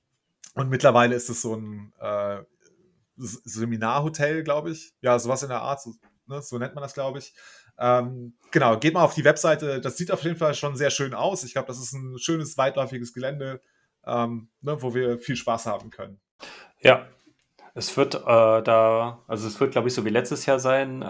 und 0.54 0.70
mittlerweile 0.70 1.16
ist 1.16 1.30
es 1.30 1.42
so 1.42 1.56
ein 1.56 1.94
äh, 2.00 2.44
Seminarhotel, 3.18 4.44
glaube 4.44 4.72
ich. 4.72 4.94
Ja, 5.02 5.18
sowas 5.20 5.44
in 5.44 5.50
der 5.50 5.62
Art, 5.62 5.82
so, 5.82 5.94
ne, 6.28 6.42
so 6.42 6.58
nennt 6.58 6.76
man 6.76 6.82
das, 6.82 6.94
glaube 6.94 7.20
ich. 7.20 7.34
Ähm, 7.78 8.34
genau, 8.52 8.78
geht 8.78 8.94
mal 8.94 9.04
auf 9.04 9.14
die 9.14 9.24
Webseite. 9.24 9.82
Das 9.82 9.98
sieht 9.98 10.12
auf 10.12 10.24
jeden 10.24 10.38
Fall 10.38 10.54
schon 10.54 10.76
sehr 10.76 10.90
schön 10.90 11.14
aus. 11.14 11.44
Ich 11.44 11.54
glaube, 11.54 11.68
das 11.68 11.80
ist 11.80 11.94
ein 11.94 12.18
schönes, 12.18 12.58
weitläufiges 12.58 13.14
Gelände, 13.14 13.62
ähm, 14.06 14.50
ne, 14.62 14.82
wo 14.82 14.94
wir 14.94 15.20
viel 15.20 15.36
Spaß 15.36 15.66
haben 15.66 15.90
können. 15.90 16.20
Ja, 16.80 17.08
es 17.74 17.96
wird 17.96 18.16
äh, 18.16 18.20
da, 18.64 19.24
also 19.28 19.48
es 19.48 19.60
wird, 19.60 19.72
glaube 19.72 19.88
ich, 19.88 19.94
so 19.94 20.04
wie 20.04 20.10
letztes 20.10 20.46
Jahr 20.46 20.60
sein, 20.60 21.02
äh, 21.02 21.06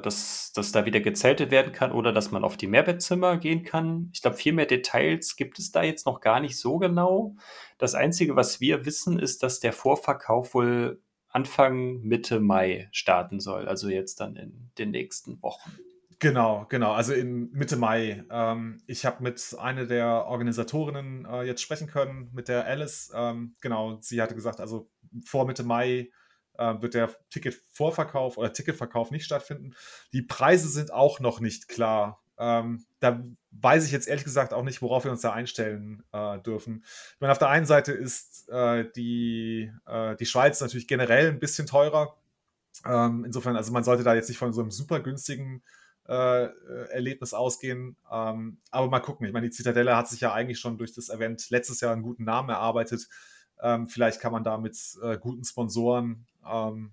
dass, 0.00 0.43
dass 0.54 0.72
da 0.72 0.86
wieder 0.86 1.00
gezeltet 1.00 1.50
werden 1.50 1.72
kann 1.72 1.92
oder 1.92 2.12
dass 2.12 2.30
man 2.30 2.44
auf 2.44 2.56
die 2.56 2.68
Mehrbettzimmer 2.68 3.36
gehen 3.36 3.64
kann. 3.64 4.10
Ich 4.12 4.22
glaube, 4.22 4.36
viel 4.36 4.52
mehr 4.52 4.66
Details 4.66 5.36
gibt 5.36 5.58
es 5.58 5.72
da 5.72 5.82
jetzt 5.82 6.06
noch 6.06 6.20
gar 6.20 6.40
nicht 6.40 6.58
so 6.58 6.78
genau. 6.78 7.34
Das 7.78 7.94
Einzige, 7.94 8.36
was 8.36 8.60
wir 8.60 8.86
wissen, 8.86 9.18
ist, 9.18 9.42
dass 9.42 9.60
der 9.60 9.72
Vorverkauf 9.72 10.54
wohl 10.54 11.02
Anfang 11.28 12.00
Mitte 12.02 12.38
Mai 12.38 12.88
starten 12.92 13.40
soll, 13.40 13.66
also 13.66 13.88
jetzt 13.88 14.20
dann 14.20 14.36
in 14.36 14.70
den 14.78 14.92
nächsten 14.92 15.42
Wochen. 15.42 15.72
Genau, 16.20 16.64
genau. 16.68 16.92
Also 16.92 17.12
in 17.12 17.50
Mitte 17.50 17.76
Mai. 17.76 18.24
Ähm, 18.30 18.80
ich 18.86 19.04
habe 19.04 19.22
mit 19.22 19.56
einer 19.58 19.84
der 19.84 20.26
Organisatorinnen 20.26 21.26
äh, 21.26 21.42
jetzt 21.42 21.60
sprechen 21.60 21.88
können, 21.88 22.30
mit 22.32 22.48
der 22.48 22.64
Alice. 22.66 23.12
Ähm, 23.14 23.56
genau, 23.60 23.98
sie 24.00 24.22
hatte 24.22 24.34
gesagt, 24.34 24.60
also 24.60 24.88
vor 25.26 25.44
Mitte 25.46 25.64
Mai 25.64 26.10
äh, 26.58 26.74
wird 26.80 26.94
der 26.94 27.14
Ticketvorverkauf 27.30 28.38
oder 28.38 28.52
Ticketverkauf 28.52 29.10
nicht 29.10 29.24
stattfinden. 29.24 29.74
Die 30.12 30.22
Preise 30.22 30.68
sind 30.68 30.92
auch 30.92 31.20
noch 31.20 31.40
nicht 31.40 31.68
klar. 31.68 32.22
Ähm, 32.36 32.84
da 33.00 33.22
weiß 33.52 33.86
ich 33.86 33.92
jetzt 33.92 34.08
ehrlich 34.08 34.24
gesagt 34.24 34.52
auch 34.52 34.64
nicht, 34.64 34.82
worauf 34.82 35.04
wir 35.04 35.12
uns 35.12 35.20
da 35.20 35.32
einstellen 35.32 36.02
äh, 36.12 36.38
dürfen. 36.40 36.84
Ich 37.14 37.20
meine, 37.20 37.32
auf 37.32 37.38
der 37.38 37.48
einen 37.48 37.66
Seite 37.66 37.92
ist 37.92 38.48
äh, 38.48 38.90
die, 38.96 39.70
äh, 39.86 40.16
die 40.16 40.26
Schweiz 40.26 40.60
natürlich 40.60 40.88
generell 40.88 41.28
ein 41.28 41.38
bisschen 41.38 41.66
teurer. 41.66 42.16
Ähm, 42.84 43.24
insofern, 43.24 43.56
also 43.56 43.72
man 43.72 43.84
sollte 43.84 44.02
da 44.02 44.14
jetzt 44.14 44.28
nicht 44.28 44.38
von 44.38 44.52
so 44.52 44.62
einem 44.62 44.72
super 44.72 44.98
günstigen 45.00 45.62
äh, 46.08 46.48
Erlebnis 46.90 47.34
ausgehen. 47.34 47.96
Ähm, 48.10 48.58
aber 48.70 48.88
mal 48.88 49.00
gucken. 49.00 49.26
Ich 49.26 49.32
meine, 49.32 49.46
die 49.46 49.54
Zitadelle 49.54 49.96
hat 49.96 50.08
sich 50.08 50.20
ja 50.20 50.32
eigentlich 50.32 50.58
schon 50.58 50.76
durch 50.76 50.92
das 50.92 51.08
Event 51.08 51.48
letztes 51.50 51.80
Jahr 51.80 51.92
einen 51.92 52.02
guten 52.02 52.24
Namen 52.24 52.50
erarbeitet. 52.50 53.08
Ähm, 53.64 53.88
vielleicht 53.88 54.20
kann 54.20 54.30
man 54.30 54.44
da 54.44 54.58
mit 54.58 54.78
äh, 55.02 55.18
guten 55.18 55.44
Sponsoren 55.44 56.26
ähm, 56.48 56.92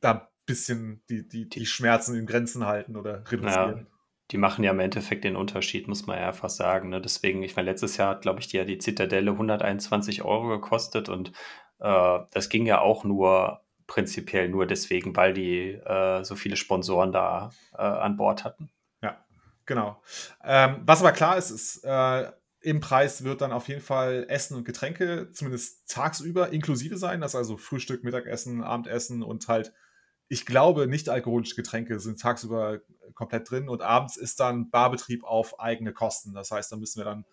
da 0.00 0.10
ein 0.12 0.20
bisschen 0.44 1.00
die, 1.08 1.26
die, 1.26 1.48
die 1.48 1.64
Schmerzen 1.64 2.14
in 2.16 2.26
Grenzen 2.26 2.66
halten 2.66 2.96
oder 2.96 3.24
reduzieren. 3.30 3.78
Ja 3.78 3.94
die 4.30 4.38
machen 4.38 4.64
ja 4.64 4.70
im 4.70 4.80
Endeffekt 4.80 5.24
den 5.24 5.36
Unterschied, 5.36 5.86
muss 5.86 6.06
man 6.06 6.18
ja 6.18 6.28
einfach 6.28 6.48
sagen. 6.48 6.88
Ne? 6.88 7.00
Deswegen, 7.00 7.42
ich 7.42 7.56
meine, 7.56 7.70
letztes 7.70 7.96
Jahr 7.96 8.10
hat, 8.10 8.22
glaube 8.22 8.40
ich, 8.40 8.48
die, 8.48 8.56
ja 8.56 8.64
die 8.64 8.78
Zitadelle 8.78 9.32
121 9.32 10.22
Euro 10.22 10.48
gekostet 10.48 11.08
und 11.08 11.32
äh, 11.80 12.18
das 12.30 12.48
ging 12.48 12.66
ja 12.66 12.80
auch 12.80 13.04
nur 13.04 13.60
prinzipiell 13.86 14.48
nur 14.48 14.66
deswegen, 14.66 15.14
weil 15.14 15.34
die 15.34 15.72
äh, 15.72 16.24
so 16.24 16.36
viele 16.36 16.56
Sponsoren 16.56 17.12
da 17.12 17.50
äh, 17.74 17.82
an 17.82 18.16
Bord 18.16 18.44
hatten. 18.44 18.70
Ja, 19.02 19.18
genau. 19.66 20.02
Ähm, 20.42 20.82
was 20.86 21.00
aber 21.00 21.12
klar 21.12 21.36
ist, 21.36 21.50
ist, 21.50 21.84
äh, 21.84 22.32
im 22.64 22.80
Preis 22.80 23.24
wird 23.24 23.42
dann 23.42 23.52
auf 23.52 23.68
jeden 23.68 23.82
Fall 23.82 24.26
Essen 24.28 24.56
und 24.56 24.64
Getränke 24.64 25.30
zumindest 25.32 25.88
tagsüber 25.88 26.50
inklusive 26.50 26.96
sein. 26.96 27.20
Das 27.20 27.32
ist 27.32 27.36
also 27.36 27.56
Frühstück, 27.56 28.04
Mittagessen, 28.04 28.62
Abendessen 28.62 29.22
und 29.22 29.46
halt 29.48 29.72
ich 30.28 30.46
glaube, 30.46 30.86
nicht 30.86 31.10
alkoholische 31.10 31.54
Getränke 31.54 32.00
sind 32.00 32.18
tagsüber 32.18 32.80
komplett 33.14 33.50
drin 33.50 33.68
und 33.68 33.82
abends 33.82 34.16
ist 34.16 34.40
dann 34.40 34.70
Barbetrieb 34.70 35.22
auf 35.22 35.60
eigene 35.60 35.92
Kosten. 35.92 36.32
Das 36.32 36.50
heißt, 36.50 36.72
da 36.72 36.76
müssen 36.76 36.98
wir 36.98 37.04
dann 37.04 37.26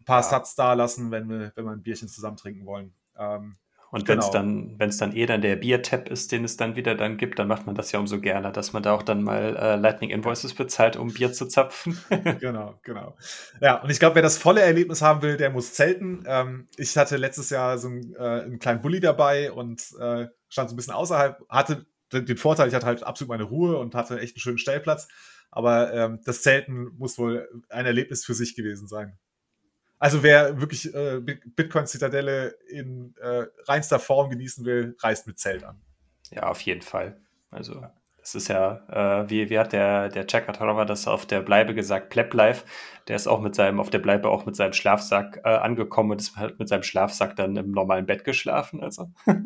ein 0.00 0.04
paar 0.04 0.22
ja. 0.22 0.28
Satz 0.28 0.54
da 0.54 0.74
lassen, 0.74 1.10
wenn 1.10 1.28
wir, 1.28 1.52
wenn 1.56 1.64
wir 1.64 1.72
ein 1.72 1.82
Bierchen 1.82 2.08
zusammen 2.08 2.36
trinken 2.36 2.64
wollen. 2.64 2.94
Ähm, 3.18 3.56
und 3.96 4.04
genau. 4.04 4.20
wenn 4.20 4.26
es 4.26 4.30
dann, 4.30 4.78
wenn 4.78 4.88
es 4.90 4.98
dann 4.98 5.16
eh 5.16 5.24
dann 5.24 5.40
der 5.40 5.56
Biertap 5.56 6.10
ist, 6.10 6.30
den 6.30 6.44
es 6.44 6.58
dann 6.58 6.76
wieder 6.76 6.94
dann 6.96 7.16
gibt, 7.16 7.38
dann 7.38 7.48
macht 7.48 7.64
man 7.64 7.74
das 7.74 7.92
ja 7.92 7.98
umso 7.98 8.20
gerne, 8.20 8.52
dass 8.52 8.74
man 8.74 8.82
da 8.82 8.92
auch 8.92 9.02
dann 9.02 9.22
mal 9.22 9.56
äh, 9.56 9.76
Lightning 9.76 10.10
Invoices 10.10 10.52
bezahlt, 10.52 10.96
um 10.96 11.14
Bier 11.14 11.32
zu 11.32 11.46
zapfen. 11.46 11.98
genau, 12.40 12.78
genau. 12.82 13.16
Ja, 13.62 13.80
und 13.80 13.88
ich 13.88 13.98
glaube, 13.98 14.16
wer 14.16 14.22
das 14.22 14.36
volle 14.36 14.60
Erlebnis 14.60 15.00
haben 15.00 15.22
will, 15.22 15.38
der 15.38 15.48
muss 15.48 15.72
zelten. 15.72 16.24
Ähm, 16.26 16.68
ich 16.76 16.94
hatte 16.98 17.16
letztes 17.16 17.48
Jahr 17.48 17.78
so 17.78 17.88
einen, 17.88 18.14
äh, 18.16 18.42
einen 18.42 18.58
kleinen 18.58 18.82
Bulli 18.82 19.00
dabei 19.00 19.50
und 19.50 19.80
äh, 19.98 20.26
stand 20.50 20.68
so 20.68 20.74
ein 20.74 20.76
bisschen 20.76 20.92
außerhalb, 20.92 21.42
hatte 21.48 21.86
den 22.12 22.36
Vorteil, 22.36 22.68
ich 22.68 22.74
hatte 22.74 22.86
halt 22.86 23.02
absolut 23.02 23.30
meine 23.30 23.44
Ruhe 23.44 23.78
und 23.78 23.94
hatte 23.94 24.20
echt 24.20 24.36
einen 24.36 24.42
schönen 24.42 24.58
Stellplatz. 24.58 25.08
Aber 25.50 25.94
ähm, 25.94 26.20
das 26.26 26.42
Zelten 26.42 26.90
muss 26.98 27.16
wohl 27.16 27.48
ein 27.70 27.86
Erlebnis 27.86 28.26
für 28.26 28.34
sich 28.34 28.54
gewesen 28.56 28.88
sein. 28.88 29.16
Also 29.98 30.22
wer 30.22 30.60
wirklich 30.60 30.94
äh, 30.94 31.20
Bitcoin-Zitadelle 31.20 32.56
in 32.68 33.14
äh, 33.20 33.46
reinster 33.64 33.98
Form 33.98 34.30
genießen 34.30 34.64
will, 34.64 34.96
reist 35.00 35.26
mit 35.26 35.38
Zelt 35.38 35.64
an. 35.64 35.80
Ja, 36.30 36.48
auf 36.48 36.60
jeden 36.60 36.82
Fall. 36.82 37.20
Also 37.50 37.82
das 38.26 38.34
ist 38.34 38.48
ja, 38.48 39.22
äh, 39.22 39.30
wie, 39.30 39.48
wie 39.50 39.58
hat 39.58 39.72
der, 39.72 40.08
der 40.08 40.26
Chakatarova 40.26 40.84
das 40.84 41.06
auf 41.06 41.26
der 41.26 41.42
Bleibe 41.42 41.74
gesagt, 41.74 42.10
Pleb 42.10 42.34
Life, 42.34 42.64
der 43.06 43.14
ist 43.14 43.28
auch 43.28 43.40
mit 43.40 43.54
seinem, 43.54 43.78
auf 43.78 43.88
der 43.88 44.00
Bleibe 44.00 44.28
auch 44.30 44.46
mit 44.46 44.56
seinem 44.56 44.72
Schlafsack 44.72 45.42
äh, 45.44 45.48
angekommen 45.48 46.10
und 46.10 46.20
ist 46.20 46.36
halt 46.36 46.58
mit 46.58 46.68
seinem 46.68 46.82
Schlafsack 46.82 47.36
dann 47.36 47.54
im 47.56 47.70
normalen 47.70 48.04
Bett 48.04 48.24
geschlafen. 48.24 48.82
Also. 48.82 49.12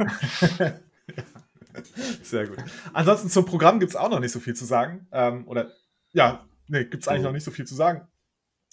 Sehr 2.23 2.47
gut. 2.47 2.57
Ansonsten 2.95 3.29
zum 3.29 3.45
Programm 3.45 3.81
gibt 3.81 3.91
es 3.91 3.97
auch 3.97 4.09
noch 4.09 4.19
nicht 4.19 4.33
so 4.33 4.41
viel 4.41 4.55
zu 4.55 4.65
sagen. 4.65 5.07
Ähm, 5.13 5.47
oder 5.47 5.73
ja, 6.13 6.47
nee, 6.67 6.85
gibt 6.85 7.03
es 7.03 7.09
eigentlich 7.09 7.21
oh. 7.21 7.27
noch 7.27 7.33
nicht 7.35 7.45
so 7.45 7.51
viel 7.51 7.67
zu 7.67 7.75
sagen. 7.75 8.09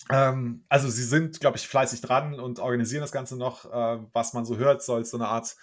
Ähm, 0.09 0.65
also 0.69 0.89
sie 0.89 1.03
sind, 1.03 1.39
glaube 1.39 1.57
ich, 1.57 1.67
fleißig 1.67 2.01
dran 2.01 2.39
und 2.39 2.59
organisieren 2.59 3.01
das 3.01 3.11
Ganze 3.11 3.37
noch. 3.37 3.65
Äh, 3.65 4.05
was 4.13 4.33
man 4.33 4.45
so 4.45 4.57
hört, 4.57 4.83
soll 4.83 5.01
es 5.01 5.11
so 5.11 5.17
eine 5.17 5.27
Art 5.27 5.55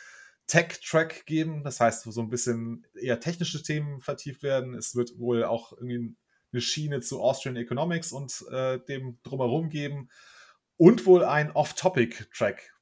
Tech-Track 0.47 1.27
geben. 1.27 1.65
Das 1.65 1.81
heißt, 1.81 2.03
so 2.03 2.21
ein 2.21 2.31
bisschen 2.31 2.87
eher 2.95 3.21
technische 3.21 3.63
Themen 3.63 4.01
vertieft 4.01 4.43
werden. 4.43 4.75
Es 4.75 4.95
wird 4.95 5.19
wohl 5.19 5.45
auch 5.45 5.73
irgendwie 5.73 6.17
eine 6.53 6.61
Schiene 6.61 7.01
zu 7.01 7.23
Austrian 7.23 7.57
Economics 7.57 8.13
und 8.13 8.45
äh, 8.51 8.79
dem 8.81 9.19
drumherum 9.23 9.69
geben. 9.69 10.09
Und 10.77 11.07
wohl 11.07 11.25
ein 11.25 11.53
Off-Topic-Track. 11.53 12.73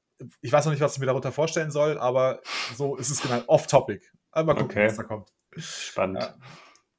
Ich 0.41 0.53
weiß 0.53 0.65
noch 0.65 0.73
nicht, 0.73 0.81
was 0.81 0.95
ich 0.95 1.01
mir 1.01 1.07
darunter 1.07 1.33
vorstellen 1.33 1.71
soll, 1.71 1.99
aber 1.99 2.41
so 2.75 2.97
ist 2.97 3.11
es 3.11 3.21
genau. 3.21 3.43
Off-Topic. 3.47 4.03
Mal 4.35 4.47
gucken, 4.47 4.65
okay. 4.65 4.87
was 4.87 4.97
da 4.97 5.03
kommt. 5.03 5.29
Spannend. 5.57 6.23
Ja, 6.23 6.35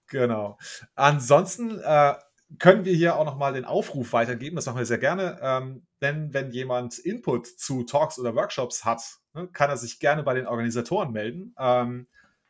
genau. 0.08 0.58
Ansonsten 0.94 1.80
äh, 1.80 2.16
können 2.60 2.86
wir 2.86 2.94
hier 2.94 3.18
auch 3.18 3.26
nochmal 3.26 3.54
den 3.54 3.66
Aufruf 3.66 4.14
weitergeben. 4.14 4.56
Das 4.56 4.66
machen 4.66 4.78
wir 4.78 4.86
sehr 4.86 4.98
gerne. 4.98 5.40
Ähm, 5.42 5.86
denn 6.02 6.34
wenn 6.34 6.52
jemand 6.52 6.98
Input 7.00 7.48
zu 7.48 7.84
Talks 7.84 8.18
oder 8.20 8.36
Workshops 8.36 8.86
hat, 8.86 9.02
ne, 9.34 9.48
kann 9.48 9.70
er 9.70 9.78
sich 9.78 10.00
gerne 10.00 10.24
bei 10.24 10.34
den 10.34 10.48
Organisatoren 10.48 11.12
melden. 11.12 11.54
Ähm, 11.58 12.08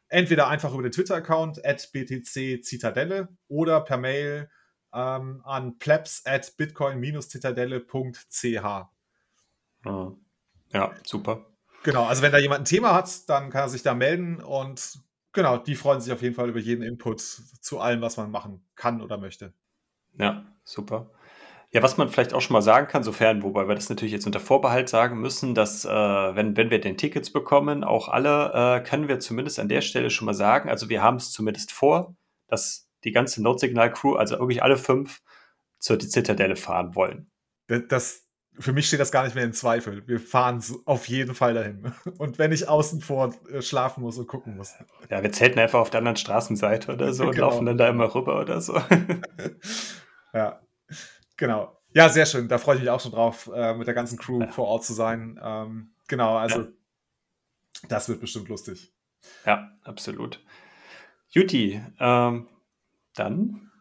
entweder 0.10 0.48
einfach 0.48 0.74
über 0.74 0.84
den 0.84 0.92
Twitter-Account 0.92 1.66
at 1.66 1.92
btc 1.92 2.62
Zitadelle 2.62 3.30
oder 3.48 3.82
per 3.82 3.98
Mail 3.98 4.50
ähm, 4.94 5.42
an 5.44 5.80
plebs 5.80 6.24
at 6.26 6.56
bitcoin-zitadelle.ch. 6.58 8.90
Ja, 10.74 10.94
super. 11.06 11.46
Genau, 11.84 12.06
also 12.06 12.22
wenn 12.22 12.32
da 12.32 12.38
jemand 12.38 12.62
ein 12.62 12.66
Thema 12.66 12.94
hat, 12.94 13.30
dann 13.30 13.50
kann 13.50 13.64
er 13.64 13.70
sich 13.70 13.84
da 13.84 13.94
melden 13.94 14.42
und 14.42 15.00
genau, 15.34 15.58
die 15.58 15.76
freuen 15.76 16.00
sich 16.00 16.14
auf 16.14 16.22
jeden 16.22 16.36
Fall 16.36 16.50
über 16.50 16.60
jeden 16.60 16.82
Input 16.82 17.20
zu 17.20 17.80
allem, 17.80 18.02
was 18.02 18.18
man 18.18 18.32
machen 18.32 18.66
kann 18.76 19.02
oder 19.02 19.18
möchte. 19.18 19.54
Ja, 20.18 20.46
super. 20.64 21.10
Ja, 21.74 21.82
was 21.82 21.98
man 21.98 22.08
vielleicht 22.08 22.36
auch 22.36 22.42
schon 22.42 22.54
mal 22.54 22.62
sagen 22.62 22.88
kann, 22.88 23.02
sofern, 23.02 23.42
wobei 23.42 23.68
wir 23.68 23.74
das 23.74 23.90
natürlich 23.90 24.12
jetzt 24.12 24.28
unter 24.28 24.40
Vorbehalt 24.40 24.90
sagen 24.90 25.20
müssen, 25.20 25.56
dass 25.56 25.86
äh, 25.86 25.90
wenn, 25.90 26.56
wenn 26.56 26.70
wir 26.70 26.80
den 26.80 26.98
Tickets 26.98 27.32
bekommen, 27.32 27.84
auch 27.84 28.10
alle, 28.10 28.54
äh, 28.54 28.84
können 28.88 29.08
wir 29.08 29.20
zumindest 29.20 29.60
an 29.60 29.70
der 29.70 29.82
Stelle 29.82 30.12
schon 30.12 30.28
mal 30.28 30.36
sagen, 30.36 30.70
also 30.70 30.90
wir 30.90 31.02
haben 31.02 31.18
es 31.18 31.32
zumindest 31.32 31.72
vor, 31.72 32.16
dass 32.48 32.88
die 33.04 33.12
ganze 33.12 33.42
Notsignal-Crew, 33.42 34.14
also 34.14 34.38
wirklich 34.38 34.62
alle 34.62 34.78
fünf, 34.78 35.22
zur 35.80 35.98
Zitadelle 35.98 36.56
fahren 36.56 36.94
wollen. 36.94 37.32
Das, 37.90 38.24
für 38.60 38.72
mich 38.72 38.88
steht 38.88 39.00
das 39.00 39.12
gar 39.12 39.24
nicht 39.24 39.34
mehr 39.34 39.44
in 39.44 39.52
Zweifel. 39.52 40.08
Wir 40.08 40.20
fahren 40.20 40.64
auf 40.86 41.08
jeden 41.08 41.34
Fall 41.34 41.56
dahin. 41.56 41.92
Und 42.20 42.38
wenn 42.38 42.52
ich 42.52 42.70
außen 42.70 43.02
vor 43.02 43.34
äh, 43.52 43.64
schlafen 43.64 44.02
muss 44.02 44.20
und 44.20 44.28
gucken 44.28 44.56
muss. 44.58 44.76
Ja, 45.10 45.24
wir 45.24 45.32
zelten 45.32 45.58
einfach 45.58 45.80
auf 45.80 45.90
der 45.90 45.98
anderen 45.98 46.18
Straßenseite 46.18 46.94
oder 46.94 47.14
so 47.14 47.24
und 47.26 47.32
genau. 47.32 47.50
laufen 47.50 47.66
dann 47.66 47.80
da 47.80 47.90
immer 47.90 48.14
rüber 48.14 48.40
oder 48.40 48.62
so. 48.62 48.80
ja, 50.34 50.62
genau. 51.38 51.80
Ja, 51.94 52.10
sehr 52.10 52.26
schön. 52.26 52.48
Da 52.48 52.58
freue 52.58 52.76
ich 52.76 52.82
mich 52.82 52.90
auch 52.90 53.00
schon 53.00 53.12
drauf, 53.12 53.50
äh, 53.54 53.74
mit 53.76 53.88
der 53.88 53.94
ganzen 53.94 54.18
Crew 54.18 54.42
ja. 54.42 54.52
vor 54.52 54.68
Ort 54.68 54.84
zu 54.84 54.94
sein. 54.94 55.40
Ähm, 55.42 55.94
genau, 56.08 56.38
also 56.38 56.62
ja. 56.62 56.68
das 57.88 58.10
wird 58.10 58.20
bestimmt 58.20 58.50
lustig. 58.50 58.92
Ja, 59.46 59.72
absolut. 59.84 60.44
Juti, 61.30 61.82
ähm, 62.00 62.48
dann, 63.16 63.72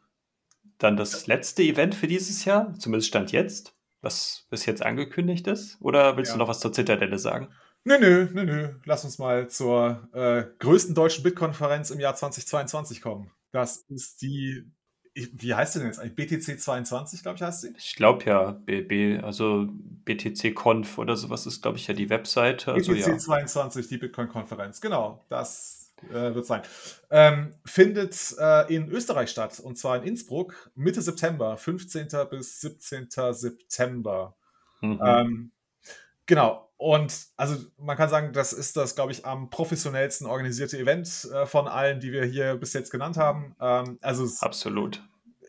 dann 0.79 0.97
das 0.97 1.27
letzte 1.27 1.63
Event 1.63 1.95
für 1.95 2.07
dieses 2.07 2.45
Jahr, 2.45 2.75
zumindest 2.79 3.09
Stand 3.09 3.33
jetzt 3.33 3.75
was 4.03 4.47
bis 4.51 4.67
jetzt 4.67 4.83
angekündigt 4.83 5.47
ist? 5.47 5.79
Oder 5.81 6.17
willst 6.17 6.33
ja. 6.33 6.35
du 6.35 6.41
noch 6.41 6.49
was 6.49 6.61
zur 6.61 6.73
Zitadelle 6.73 7.19
sagen? 7.19 7.49
Nö, 7.85 7.99
nö, 7.99 8.29
nö, 8.33 8.45
nö. 8.45 8.75
Lass 8.85 9.05
uns 9.05 9.19
mal 9.19 9.49
zur 9.49 10.09
äh, 10.13 10.45
größten 10.59 10.95
deutschen 10.95 11.25
Bitkonferenz 11.25 11.91
im 11.91 12.01
Jahr 12.01 12.15
2022 12.15 13.01
kommen. 13.01 13.31
Das 13.53 13.79
ist 13.89 14.23
die, 14.23 14.71
wie 15.15 15.55
heißt 15.55 15.75
sie 15.75 15.81
denn 15.81 15.89
jetzt 15.89 15.99
eigentlich? 15.99 16.41
BTC 16.41 16.61
22, 16.61 17.23
glaube 17.23 17.37
ich, 17.37 17.43
heißt 17.43 17.63
sie? 17.63 17.75
Ich 17.77 17.97
glaube 17.97 18.25
ja, 18.25 18.53
BB, 18.53 19.23
also 19.23 19.69
BTC 20.05 20.55
Conf 20.55 20.99
oder 20.99 21.17
sowas 21.17 21.47
ist, 21.47 21.63
glaube 21.63 21.79
ich, 21.79 21.87
ja 21.87 21.95
die 21.95 22.09
Webseite. 22.09 22.73
Also, 22.73 22.93
BTC 22.93 23.07
ja. 23.09 23.19
22, 23.19 23.89
die 23.89 23.99
Bitcoin-Konferenz, 23.99 24.81
genau. 24.81 25.25
Das 25.29 25.93
äh, 26.11 26.35
wird 26.35 26.47
sein. 26.47 26.63
Ähm, 27.11 27.55
findet 27.65 28.35
äh, 28.39 28.75
in 28.75 28.89
Österreich 28.89 29.31
statt 29.31 29.61
und 29.61 29.77
zwar 29.77 29.97
in 29.97 30.05
Innsbruck 30.05 30.71
Mitte 30.75 31.03
September, 31.03 31.57
15. 31.57 32.09
bis 32.31 32.61
17. 32.61 33.09
September. 33.33 34.35
Mhm. 34.81 35.01
Ähm, 35.05 35.53
genau. 36.27 36.69
Und 36.77 37.27
also 37.37 37.57
man 37.79 37.97
kann 37.97 38.09
sagen, 38.09 38.33
das 38.33 38.53
ist 38.53 38.77
das, 38.77 38.97
glaube 38.97 39.13
ich, 39.13 39.25
am 39.25 39.51
professionellsten 39.51 40.27
organisierte 40.27 40.79
Event 40.79 41.29
äh, 41.33 41.47
von 41.47 41.69
allen, 41.69 42.01
die 42.01 42.11
wir 42.11 42.25
hier 42.25 42.57
bis 42.57 42.73
jetzt 42.73 42.91
genannt 42.91 43.17
haben. 43.17 43.55
Ähm, 43.61 43.99
also 44.03 44.25
es, 44.25 44.43
absolut. 44.43 45.01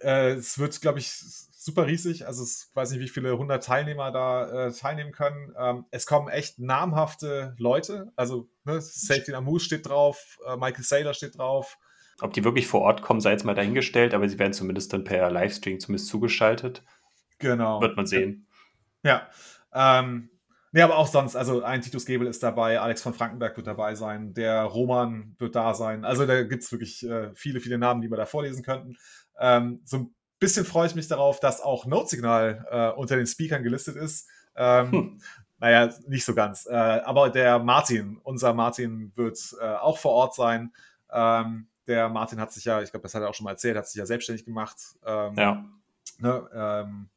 Äh, 0.01 0.33
es 0.33 0.59
wird, 0.59 0.79
glaube 0.81 0.99
ich, 0.99 1.11
super 1.11 1.87
riesig. 1.87 2.27
Also 2.27 2.43
ich 2.43 2.67
weiß 2.75 2.91
nicht, 2.91 2.99
wie 2.99 3.07
viele 3.07 3.35
hundert 3.37 3.63
Teilnehmer 3.63 4.11
da 4.11 4.67
äh, 4.67 4.71
teilnehmen 4.71 5.11
können. 5.11 5.55
Ähm, 5.57 5.85
es 5.91 6.05
kommen 6.05 6.27
echt 6.27 6.59
namhafte 6.59 7.55
Leute. 7.57 8.11
Also 8.15 8.47
ne, 8.65 8.79
Safety 8.79 9.31
Namus 9.31 9.63
steht 9.63 9.87
drauf, 9.87 10.37
äh, 10.45 10.55
Michael 10.55 10.83
Saylor 10.83 11.13
steht 11.13 11.37
drauf. 11.37 11.77
Ob 12.21 12.33
die 12.33 12.43
wirklich 12.43 12.67
vor 12.67 12.81
Ort 12.81 13.01
kommen, 13.01 13.21
sei 13.21 13.31
jetzt 13.31 13.43
mal 13.43 13.55
dahingestellt, 13.55 14.13
aber 14.13 14.29
sie 14.29 14.37
werden 14.37 14.53
zumindest 14.53 14.93
dann 14.93 15.03
per 15.03 15.31
Livestream 15.31 15.79
zumindest 15.79 16.09
zugeschaltet. 16.09 16.83
Genau. 17.39 17.81
Wird 17.81 17.95
man 17.97 18.05
sehen. 18.05 18.45
Ja. 19.01 19.27
Ähm, 19.73 20.29
Nee, 20.75 20.81
aber 20.81 20.97
auch 20.97 21.07
sonst, 21.07 21.35
also 21.35 21.61
ein 21.61 21.81
Titus 21.81 22.05
Gebel 22.05 22.25
ist 22.25 22.41
dabei, 22.41 22.79
Alex 22.79 23.03
von 23.03 23.13
Frankenberg 23.13 23.55
wird 23.55 23.67
dabei 23.67 23.93
sein, 23.93 24.33
der 24.33 24.63
Roman 24.63 25.35
wird 25.37 25.55
da 25.55 25.75
sein. 25.75 26.03
Also 26.03 26.25
da 26.25 26.41
gibt 26.41 26.63
es 26.63 26.71
wirklich 26.71 27.07
äh, 27.07 27.29
viele, 27.35 27.59
viele 27.59 27.77
Namen, 27.77 28.01
die 28.01 28.09
wir 28.09 28.17
da 28.17 28.25
vorlesen 28.25 28.63
könnten. 28.63 28.97
Ähm, 29.39 29.81
so 29.85 29.97
ein 29.97 30.15
bisschen 30.39 30.65
freue 30.65 30.87
ich 30.87 30.95
mich 30.95 31.07
darauf, 31.07 31.39
dass 31.39 31.61
auch 31.61 31.85
Note-Signal 31.85 32.65
äh, 32.71 32.99
unter 32.99 33.15
den 33.15 33.27
Speakern 33.27 33.61
gelistet 33.61 33.95
ist. 33.95 34.27
Ähm, 34.55 34.91
hm. 34.91 35.21
Naja, 35.59 35.93
nicht 36.07 36.25
so 36.25 36.33
ganz. 36.33 36.65
Äh, 36.65 36.73
aber 36.73 37.29
der 37.29 37.59
Martin, 37.59 38.19
unser 38.23 38.53
Martin, 38.53 39.13
wird 39.15 39.39
äh, 39.61 39.75
auch 39.75 39.97
vor 39.97 40.11
Ort 40.11 40.35
sein. 40.35 40.73
Ähm, 41.09 41.67
der 41.87 42.09
Martin 42.09 42.41
hat 42.41 42.51
sich 42.51 42.65
ja, 42.65 42.81
ich 42.81 42.91
glaube, 42.91 43.03
das 43.03 43.15
hat 43.15 43.21
er 43.21 43.29
auch 43.29 43.33
schon 43.33 43.45
mal 43.45 43.51
erzählt, 43.51 43.77
hat 43.77 43.87
sich 43.87 43.97
ja 43.97 44.05
selbstständig 44.05 44.43
gemacht. 44.43 44.75
Ähm, 45.05 45.35
ja. 45.37 45.65
Ne, 46.17 46.49
ähm, 46.53 47.09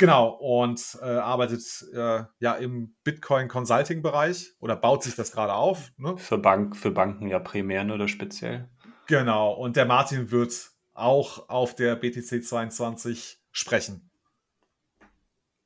Genau, 0.00 0.28
und 0.30 0.98
äh, 1.02 1.04
arbeitet 1.04 1.62
äh, 1.92 2.22
ja 2.38 2.54
im 2.54 2.94
Bitcoin-Consulting-Bereich 3.04 4.54
oder 4.58 4.74
baut 4.74 5.02
sich 5.02 5.14
das 5.14 5.30
gerade 5.30 5.52
auf. 5.52 5.92
Ne? 5.98 6.16
Für, 6.16 6.38
Bank, 6.38 6.74
für 6.74 6.90
Banken 6.90 7.28
ja 7.28 7.38
primär 7.38 7.84
oder 7.84 8.08
speziell. 8.08 8.70
Genau, 9.08 9.52
und 9.52 9.76
der 9.76 9.84
Martin 9.84 10.30
wird 10.30 10.70
auch 10.94 11.50
auf 11.50 11.74
der 11.74 11.96
BTC 11.96 12.42
22 12.42 13.42
sprechen. 13.52 14.10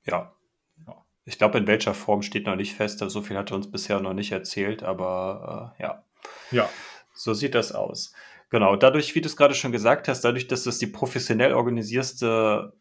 Ja. 0.04 0.34
ja. 0.84 1.04
Ich 1.24 1.38
glaube, 1.38 1.58
in 1.58 1.68
welcher 1.68 1.94
Form 1.94 2.22
steht 2.22 2.46
noch 2.46 2.56
nicht 2.56 2.74
fest. 2.74 2.98
So 2.98 3.22
viel 3.22 3.38
hat 3.38 3.52
er 3.52 3.56
uns 3.56 3.70
bisher 3.70 4.00
noch 4.00 4.14
nicht 4.14 4.32
erzählt, 4.32 4.82
aber 4.82 5.76
äh, 5.78 5.82
ja. 5.84 6.04
Ja. 6.50 6.68
So 7.14 7.34
sieht 7.34 7.54
das 7.54 7.70
aus. 7.70 8.12
Genau, 8.50 8.74
dadurch, 8.74 9.14
wie 9.14 9.20
du 9.20 9.28
es 9.28 9.36
gerade 9.36 9.54
schon 9.54 9.70
gesagt 9.70 10.08
hast, 10.08 10.22
dadurch, 10.22 10.48
dass 10.48 10.64
das 10.64 10.78
die 10.78 10.88
professionell 10.88 11.52
organisierste 11.54 12.72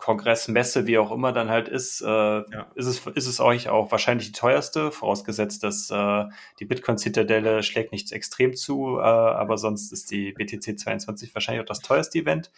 Kongress, 0.00 0.48
Messe, 0.48 0.86
wie 0.86 0.98
auch 0.98 1.12
immer 1.12 1.32
dann 1.32 1.50
halt 1.50 1.68
ist, 1.68 2.00
äh, 2.00 2.06
ja. 2.06 2.70
ist, 2.74 2.86
es, 2.86 3.06
ist 3.06 3.26
es 3.26 3.38
euch 3.38 3.68
auch 3.68 3.92
wahrscheinlich 3.92 4.26
die 4.26 4.38
teuerste, 4.38 4.90
vorausgesetzt, 4.90 5.62
dass 5.62 5.90
äh, 5.90 6.24
die 6.58 6.64
Bitcoin-Zitadelle 6.64 7.62
schlägt 7.62 7.92
nichts 7.92 8.10
extrem 8.10 8.54
zu, 8.54 8.98
äh, 8.98 9.02
aber 9.02 9.58
sonst 9.58 9.92
ist 9.92 10.10
die 10.10 10.32
BTC 10.32 10.78
22 10.78 11.34
wahrscheinlich 11.34 11.62
auch 11.62 11.68
das 11.68 11.80
teuerste 11.80 12.18
Event. 12.18 12.50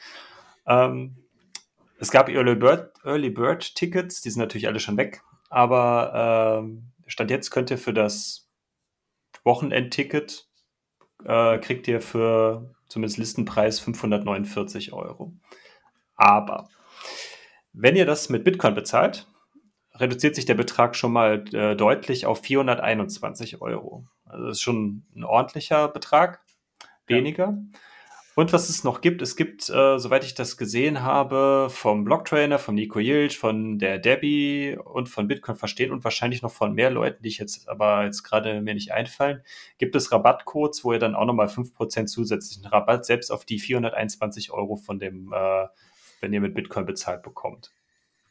Ähm, 0.66 1.16
es 1.98 2.11
gab 2.11 2.28
Early 2.28 2.55
Bird, 2.55 2.92
Early 3.05 3.31
Bird 3.31 3.74
Tickets, 3.74 4.22
die 4.22 4.31
sind 4.31 4.40
natürlich 4.40 4.68
alle 4.68 4.81
schon 4.81 4.96
weg, 4.96 5.22
aber 5.50 6.61
ähm, 6.62 6.92
Stand 7.07 7.31
jetzt 7.31 7.50
könnt 7.50 7.70
ihr 7.70 7.78
für 7.78 7.92
das 7.92 8.48
Wochenendticket 9.44 10.48
äh, 11.24 11.59
kriegt 11.59 11.88
ihr 11.88 12.00
für 12.00 12.74
zumindest 12.88 13.18
Listenpreis 13.18 13.81
549 13.81 14.92
Euro. 14.92 15.33
Aber 16.14 16.68
wenn 17.72 17.96
ihr 17.96 18.06
das 18.06 18.28
mit 18.28 18.44
Bitcoin 18.44 18.74
bezahlt, 18.74 19.26
reduziert 19.94 20.35
sich 20.35 20.46
der 20.46 20.54
Betrag 20.54 20.96
schon 20.96 21.12
mal 21.12 21.44
äh, 21.52 21.76
deutlich 21.76 22.26
auf 22.26 22.40
421 22.40 23.61
Euro. 23.61 24.06
Also 24.24 24.46
das 24.46 24.58
ist 24.58 24.62
schon 24.62 25.04
ein 25.14 25.24
ordentlicher 25.24 25.88
Betrag, 25.88 26.40
weniger. 27.06 27.44
Ja. 27.44 27.78
Und 28.35 28.54
was 28.54 28.70
es 28.70 28.82
noch 28.82 29.02
gibt, 29.02 29.20
es 29.20 29.37
gibt, 29.37 29.68
äh, 29.68 29.98
soweit 29.98 30.24
ich 30.24 30.35
das 30.35 30.56
gesehen 30.56 31.02
habe, 31.02 31.68
vom 31.68 32.04
Blocktrainer, 32.04 32.58
von 32.58 32.74
Nico 32.74 32.98
Yilch, 32.98 33.38
von 33.38 33.78
der 33.78 33.98
Debbie 33.98 34.78
und 34.82 35.11
von 35.11 35.28
Bitcoin 35.28 35.56
verstehen 35.56 35.92
und 35.92 36.02
wahrscheinlich 36.02 36.40
noch 36.40 36.50
von 36.50 36.72
mehr 36.72 36.90
Leuten, 36.90 37.22
die 37.22 37.28
ich 37.28 37.37
jetzt 37.37 37.68
aber 37.68 38.04
jetzt 38.04 38.22
gerade 38.22 38.62
mir 38.62 38.72
nicht 38.72 38.92
einfallen, 38.92 39.42
gibt 39.76 39.94
es 39.96 40.12
Rabattcodes, 40.12 40.82
wo 40.82 40.94
ihr 40.94 40.98
dann 40.98 41.14
auch 41.14 41.26
nochmal 41.26 41.48
5% 41.48 42.06
zusätzlichen 42.06 42.64
Rabatt 42.64 43.04
selbst 43.04 43.30
auf 43.30 43.44
die 43.44 43.58
421 43.58 44.50
Euro 44.50 44.76
von 44.76 44.98
dem 44.98 45.35
äh, 45.35 45.66
wenn 46.22 46.32
ihr 46.32 46.40
mit 46.40 46.54
Bitcoin 46.54 46.87
bezahlt 46.87 47.22
bekommt. 47.22 47.72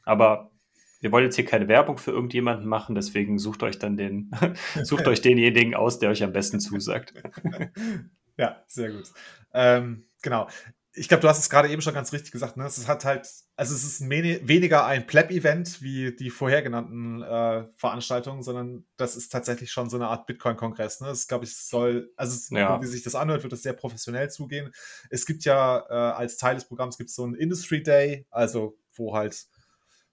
Aber 0.04 0.52
wir 1.00 1.12
wollen 1.12 1.26
jetzt 1.26 1.36
hier 1.36 1.46
keine 1.46 1.68
Werbung 1.68 1.98
für 1.98 2.12
irgendjemanden 2.12 2.68
machen, 2.68 2.96
deswegen 2.96 3.38
sucht 3.38 3.62
euch 3.64 3.78
dann 3.78 3.98
den, 3.98 4.32
sucht 4.84 5.08
euch 5.08 5.22
denjenigen 5.22 5.76
aus, 5.76 6.00
der 6.00 6.10
euch 6.10 6.24
am 6.24 6.34
besten 6.34 6.60
zusagt. 6.60 7.14
ja, 8.38 8.64
sehr 8.68 8.92
gut. 8.92 9.12
Ähm, 9.54 10.06
genau 10.22 10.48
ich 10.94 11.08
glaube, 11.08 11.22
du 11.22 11.30
hast 11.30 11.40
es 11.40 11.50
gerade 11.50 11.70
eben 11.70 11.82
schon 11.82 11.94
ganz 11.94 12.12
richtig 12.12 12.32
gesagt. 12.32 12.58
Ne? 12.58 12.66
Es 12.66 12.88
hat 12.88 13.06
halt, 13.06 13.26
also 13.56 13.74
es 13.74 13.84
ist 13.84 14.10
weniger 14.10 14.86
ein 14.86 15.08
Pleb-Event 15.08 15.82
wie 15.82 16.14
die 16.14 16.30
vorher 16.30 16.62
genannten 16.62 17.22
äh, 17.22 17.66
Veranstaltungen, 17.78 18.44
sondern 18.44 18.86
das 18.98 19.16
ist 19.16 19.30
tatsächlich 19.30 19.72
schon 19.72 19.90
so 19.90 19.96
eine 19.96 20.08
Art 20.08 20.28
Bitcoin-Kongress. 20.28 21.00
Ne? 21.00 21.08
Das 21.08 21.28
glaube 21.28 21.46
ich 21.46 21.56
soll, 21.56 22.12
also 22.18 22.56
ja. 22.56 22.82
wie 22.82 22.88
sich 22.88 23.04
das 23.04 23.16
anhört, 23.16 23.44
wird 23.44 23.54
es 23.54 23.64
sehr 23.64 23.74
professionell 23.74 24.30
zugehen. 24.30 24.72
Es 25.10 25.26
gibt 25.26 25.46
ja 25.46 25.86
äh, 25.90 25.94
als 25.94 26.36
Teil 26.36 26.56
des 26.56 26.66
Programms 26.68 26.98
gibt 26.98 27.10
es 27.10 27.16
so 27.16 27.24
einen 27.24 27.36
Industry 27.36 27.82
Day, 27.82 28.26
also 28.30 28.78
wo 28.94 29.16
halt 29.16 29.46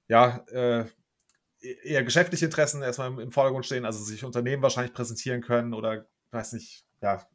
ja 0.07 0.45
äh, 0.53 0.85
e-, 1.61 1.77
eher 1.83 2.05
geschäftliche 2.05 2.45
Interessen 2.45 2.83
erstmal 2.83 3.09
im, 3.09 3.19
im 3.19 3.33
Vordergrund 3.33 3.67
stehen, 3.67 3.85
also 3.85 4.05
sich 4.05 4.25
Unternehmen 4.25 4.63
wahrscheinlich 4.63 4.95
präsentieren 4.95 5.41
können 5.41 5.75
oder 5.75 6.07
weiß 6.31 6.53
nicht, 6.53 6.85
ja 7.03 7.27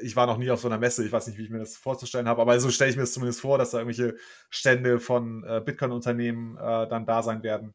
ich 0.00 0.16
war 0.16 0.26
noch 0.26 0.38
nie 0.38 0.50
auf 0.50 0.60
so 0.60 0.68
einer 0.68 0.78
Messe, 0.78 1.04
ich 1.04 1.12
weiß 1.12 1.26
nicht, 1.26 1.38
wie 1.38 1.44
ich 1.44 1.50
mir 1.50 1.58
das 1.58 1.76
vorzustellen 1.76 2.28
habe, 2.28 2.40
aber 2.40 2.58
so 2.60 2.70
stelle 2.70 2.90
ich 2.90 2.96
mir 2.96 3.02
es 3.02 3.12
zumindest 3.12 3.40
vor, 3.40 3.58
dass 3.58 3.70
da 3.70 3.78
irgendwelche 3.78 4.16
Stände 4.50 5.00
von 5.00 5.44
äh, 5.44 5.60
Bitcoin-Unternehmen 5.64 6.56
äh, 6.56 6.88
dann 6.88 7.06
da 7.06 7.22
sein 7.22 7.42
werden. 7.42 7.74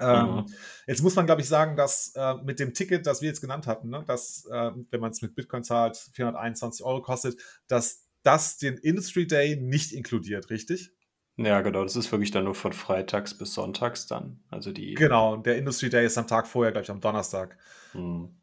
Ähm, 0.00 0.26
mhm. 0.26 0.46
Jetzt 0.86 1.02
muss 1.02 1.14
man, 1.14 1.26
glaube 1.26 1.42
ich, 1.42 1.48
sagen, 1.48 1.76
dass 1.76 2.12
äh, 2.16 2.34
mit 2.36 2.58
dem 2.58 2.72
Ticket, 2.72 3.06
das 3.06 3.20
wir 3.20 3.28
jetzt 3.28 3.40
genannt 3.40 3.66
hatten, 3.66 3.90
ne, 3.90 4.02
dass, 4.06 4.46
äh, 4.46 4.70
wenn 4.90 5.00
man 5.00 5.10
es 5.10 5.20
mit 5.22 5.34
Bitcoin 5.34 5.62
zahlt, 5.62 5.96
421 5.96 6.84
Euro 6.84 7.02
kostet, 7.02 7.40
dass 7.66 8.06
das 8.22 8.56
den 8.56 8.78
Industry 8.78 9.26
Day 9.26 9.56
nicht 9.56 9.92
inkludiert, 9.92 10.50
richtig? 10.50 10.92
Ja, 11.36 11.60
genau, 11.60 11.82
das 11.82 11.96
ist 11.96 12.10
wirklich 12.12 12.30
dann 12.30 12.44
nur 12.44 12.54
von 12.54 12.72
freitags 12.72 13.36
bis 13.36 13.54
sonntags 13.54 14.06
dann. 14.06 14.40
Also 14.50 14.72
die. 14.72 14.94
Genau, 14.94 15.36
der 15.36 15.58
Industry 15.58 15.90
Day 15.90 16.06
ist 16.06 16.16
am 16.16 16.28
Tag 16.28 16.46
vorher, 16.46 16.72
glaube 16.72 16.84
ich, 16.84 16.90
am 16.90 17.00
Donnerstag. 17.00 17.58
Mhm. 17.92 18.40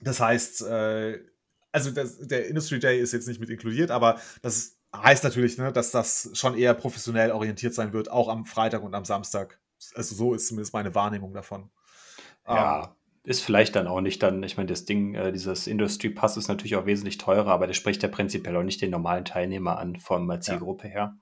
Das 0.00 0.20
heißt, 0.20 0.62
äh, 0.62 1.18
also 1.74 1.90
das, 1.90 2.18
der 2.20 2.46
Industry 2.46 2.78
Day 2.78 3.00
ist 3.00 3.12
jetzt 3.12 3.26
nicht 3.26 3.40
mit 3.40 3.50
inkludiert, 3.50 3.90
aber 3.90 4.20
das 4.42 4.78
heißt 4.94 5.24
natürlich, 5.24 5.58
ne, 5.58 5.72
dass 5.72 5.90
das 5.90 6.30
schon 6.34 6.56
eher 6.56 6.72
professionell 6.72 7.32
orientiert 7.32 7.74
sein 7.74 7.92
wird, 7.92 8.10
auch 8.10 8.28
am 8.28 8.44
Freitag 8.44 8.84
und 8.84 8.94
am 8.94 9.04
Samstag. 9.04 9.58
Also 9.96 10.14
so 10.14 10.34
ist 10.34 10.46
zumindest 10.46 10.72
meine 10.72 10.94
Wahrnehmung 10.94 11.32
davon. 11.34 11.70
Ja, 12.46 12.84
ähm, 12.84 12.88
ist 13.24 13.42
vielleicht 13.42 13.74
dann 13.74 13.88
auch 13.88 14.00
nicht 14.00 14.22
dann, 14.22 14.42
ich 14.44 14.56
meine, 14.56 14.68
das 14.68 14.84
Ding, 14.84 15.14
äh, 15.16 15.32
dieses 15.32 15.66
Industry 15.66 16.10
Pass 16.10 16.36
ist 16.36 16.46
natürlich 16.46 16.76
auch 16.76 16.86
wesentlich 16.86 17.18
teurer, 17.18 17.50
aber 17.50 17.66
der 17.66 17.74
spricht 17.74 18.04
ja 18.04 18.08
prinzipiell 18.08 18.56
auch 18.56 18.62
nicht 18.62 18.80
den 18.80 18.90
normalen 18.90 19.24
Teilnehmer 19.24 19.78
an, 19.78 19.96
von 19.96 20.28
der 20.28 20.40
Zielgruppe 20.40 20.86
ja. 20.86 20.92
her. 20.92 21.16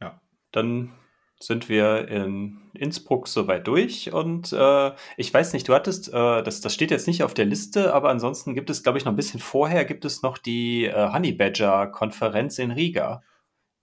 Ja. 0.00 0.20
Dann 0.52 0.92
sind 1.38 1.68
wir 1.68 2.08
in 2.08 2.58
Innsbruck 2.74 3.28
soweit 3.28 3.66
durch. 3.66 4.12
Und 4.12 4.52
äh, 4.52 4.92
ich 5.16 5.32
weiß 5.32 5.52
nicht, 5.52 5.68
du 5.68 5.74
hattest, 5.74 6.08
äh, 6.08 6.42
das, 6.42 6.60
das 6.60 6.72
steht 6.72 6.90
jetzt 6.90 7.06
nicht 7.06 7.22
auf 7.22 7.34
der 7.34 7.44
Liste, 7.44 7.94
aber 7.94 8.08
ansonsten 8.08 8.54
gibt 8.54 8.70
es, 8.70 8.82
glaube 8.82 8.98
ich, 8.98 9.04
noch 9.04 9.12
ein 9.12 9.16
bisschen 9.16 9.40
vorher, 9.40 9.84
gibt 9.84 10.04
es 10.04 10.22
noch 10.22 10.38
die 10.38 10.86
äh, 10.86 11.12
Honey 11.12 11.32
Badger-Konferenz 11.32 12.58
in 12.58 12.70
Riga. 12.70 13.22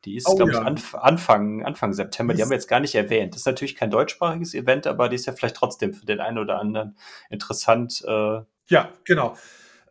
Die 0.05 0.15
ist, 0.15 0.27
oh, 0.27 0.35
glaube 0.35 0.51
ja. 0.51 0.61
ich, 0.61 0.65
Anf 0.65 0.95
Anfang, 0.95 1.63
Anfang 1.63 1.93
September. 1.93 2.33
Die 2.33 2.41
haben 2.41 2.49
wir 2.49 2.57
jetzt 2.57 2.67
gar 2.67 2.81
nicht 2.81 2.95
erwähnt. 2.95 3.33
Das 3.33 3.41
ist 3.41 3.45
natürlich 3.45 3.75
kein 3.75 3.89
deutschsprachiges 3.89 4.53
Event, 4.53 4.85
aber 4.85 5.07
die 5.07 5.15
ist 5.15 5.27
ja 5.27 5.33
vielleicht 5.33 5.55
trotzdem 5.55 5.93
für 5.93 6.05
den 6.05 6.19
einen 6.19 6.39
oder 6.39 6.59
anderen 6.59 6.97
interessant. 7.29 8.03
Äh. 8.05 8.41
ja, 8.67 8.89
genau. 9.05 9.37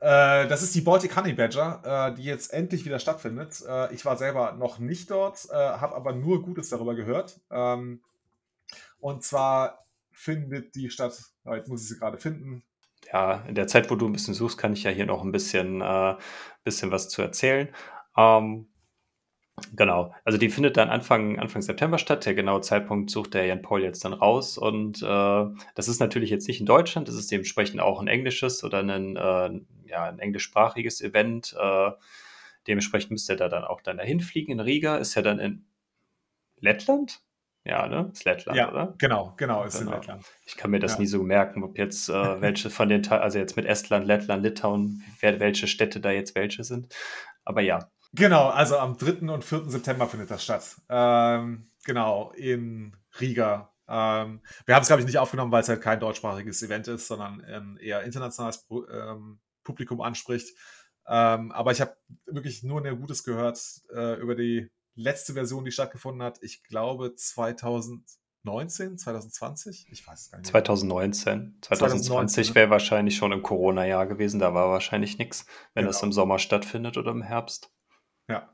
Äh, 0.02 0.48
das 0.48 0.64
ist 0.64 0.74
die 0.74 0.80
Baltic 0.80 1.16
Honey 1.16 1.32
Badger, 1.32 2.10
äh, 2.10 2.14
die 2.14 2.24
jetzt 2.24 2.52
endlich 2.52 2.84
wieder 2.84 2.98
stattfindet. 2.98 3.62
Äh, 3.68 3.94
ich 3.94 4.04
war 4.04 4.16
selber 4.16 4.50
noch 4.52 4.80
nicht 4.80 5.12
dort, 5.12 5.46
äh, 5.48 5.54
habe 5.54 5.94
aber 5.94 6.12
nur 6.12 6.42
Gutes 6.42 6.70
darüber 6.70 6.96
gehört. 6.96 7.38
Ähm, 7.52 8.02
und 8.98 9.22
zwar 9.22 9.86
findet 10.10 10.74
die 10.74 10.90
statt, 10.90 11.16
oh, 11.44 11.54
jetzt 11.54 11.68
muss 11.68 11.82
ich 11.82 11.88
sie 11.88 11.98
gerade 12.00 12.18
finden. 12.18 12.64
Ja, 13.12 13.44
in 13.46 13.54
der 13.54 13.68
Zeit, 13.68 13.92
wo 13.92 13.94
du 13.94 14.06
ein 14.06 14.12
bisschen 14.12 14.34
suchst, 14.34 14.58
kann 14.58 14.72
ich 14.72 14.82
ja 14.82 14.90
hier 14.90 15.06
noch 15.06 15.22
ein 15.22 15.30
bisschen, 15.30 15.80
äh, 15.80 16.16
bisschen 16.64 16.90
was 16.90 17.08
zu 17.08 17.22
erzählen. 17.22 17.68
Ähm, 18.16 18.66
Genau, 19.74 20.14
also 20.24 20.38
die 20.38 20.48
findet 20.48 20.76
dann 20.76 20.88
Anfang, 20.88 21.38
Anfang 21.38 21.62
September 21.62 21.98
statt. 21.98 22.24
Der 22.24 22.34
genaue 22.34 22.62
Zeitpunkt 22.62 23.10
sucht 23.10 23.34
der 23.34 23.46
Jan 23.46 23.62
Paul 23.62 23.82
jetzt 23.82 24.04
dann 24.04 24.14
raus. 24.14 24.56
Und 24.58 25.02
äh, 25.02 25.44
das 25.74 25.88
ist 25.88 26.00
natürlich 26.00 26.30
jetzt 26.30 26.48
nicht 26.48 26.60
in 26.60 26.66
Deutschland, 26.66 27.06
das 27.06 27.16
ist 27.16 27.30
dementsprechend 27.30 27.80
auch 27.80 28.00
ein 28.00 28.08
englisches 28.08 28.64
oder 28.64 28.78
ein, 28.80 29.16
äh, 29.16 29.60
ja, 29.92 30.04
ein 30.04 30.18
englischsprachiges 30.18 31.00
Event. 31.00 31.54
Äh, 31.58 31.90
dementsprechend 32.66 33.12
müsste 33.12 33.34
er 33.34 33.36
da 33.36 33.48
dann 33.48 33.64
auch 33.64 33.80
dann 33.82 33.98
dahin 33.98 34.20
fliegen. 34.20 34.52
In 34.52 34.60
Riga 34.60 34.96
ist 34.96 35.16
er 35.16 35.22
dann 35.22 35.38
in 35.38 35.64
Lettland? 36.58 37.20
Ja, 37.64 37.86
ne? 37.86 38.10
Ist 38.12 38.24
Lettland, 38.24 38.58
ja, 38.58 38.70
oder? 38.72 38.94
Genau, 38.98 39.34
genau, 39.36 39.62
ist 39.62 39.78
genau. 39.78 39.92
in 39.92 39.96
Lettland. 39.98 40.24
Ich 40.46 40.56
kann 40.56 40.72
mir 40.72 40.80
das 40.80 40.94
ja. 40.94 41.00
nie 41.00 41.06
so 41.06 41.22
merken, 41.22 41.62
ob 41.62 41.78
jetzt 41.78 42.08
äh, 42.08 42.12
welche 42.40 42.70
von 42.70 42.88
den, 42.88 43.06
also 43.08 43.38
jetzt 43.38 43.56
mit 43.56 43.66
Estland, 43.66 44.06
Lettland, 44.06 44.42
Litauen, 44.42 45.04
wer, 45.20 45.38
welche 45.38 45.68
Städte 45.68 46.00
da 46.00 46.10
jetzt 46.10 46.34
welche 46.34 46.64
sind. 46.64 46.92
Aber 47.44 47.60
ja, 47.60 47.88
Genau, 48.14 48.48
also 48.48 48.76
am 48.76 48.98
3. 48.98 49.32
und 49.32 49.42
4. 49.42 49.70
September 49.70 50.06
findet 50.06 50.30
das 50.30 50.44
statt. 50.44 50.76
Ähm, 50.90 51.66
genau, 51.84 52.32
in 52.36 52.94
Riga. 53.18 53.72
Ähm, 53.88 54.42
wir 54.66 54.74
haben 54.74 54.82
es, 54.82 54.88
glaube 54.88 55.00
ich, 55.00 55.06
nicht 55.06 55.18
aufgenommen, 55.18 55.50
weil 55.50 55.62
es 55.62 55.68
halt 55.68 55.80
kein 55.80 55.98
deutschsprachiges 55.98 56.62
Event 56.62 56.88
ist, 56.88 57.06
sondern 57.06 57.42
ein 57.42 57.78
eher 57.78 58.02
internationales 58.02 58.66
ähm, 58.70 59.40
Publikum 59.64 60.00
anspricht. 60.00 60.56
Ähm, 61.06 61.52
aber 61.52 61.72
ich 61.72 61.80
habe 61.80 61.96
wirklich 62.26 62.62
nur 62.62 62.84
ein 62.84 63.00
Gutes 63.00 63.24
gehört 63.24 63.60
äh, 63.94 64.20
über 64.20 64.34
die 64.34 64.70
letzte 64.94 65.32
Version, 65.34 65.64
die 65.64 65.72
stattgefunden 65.72 66.22
hat. 66.22 66.38
Ich 66.42 66.62
glaube 66.62 67.14
2000, 67.14 68.04
2019, 68.44 68.98
2020? 68.98 69.86
Ich 69.90 70.06
weiß 70.06 70.20
es 70.20 70.30
gar 70.30 70.38
nicht. 70.38 70.48
2019. 70.48 71.58
2020 71.60 72.54
wäre 72.54 72.70
wahrscheinlich 72.70 73.16
schon 73.16 73.30
im 73.32 73.42
Corona-Jahr 73.42 74.06
gewesen. 74.06 74.40
Da 74.40 74.52
war 74.52 74.68
wahrscheinlich 74.68 75.18
nichts, 75.18 75.46
wenn 75.74 75.82
genau. 75.82 75.92
das 75.92 76.02
im 76.02 76.12
Sommer 76.12 76.38
stattfindet 76.38 76.96
oder 76.96 77.12
im 77.12 77.22
Herbst. 77.22 77.70
Ja. 78.28 78.52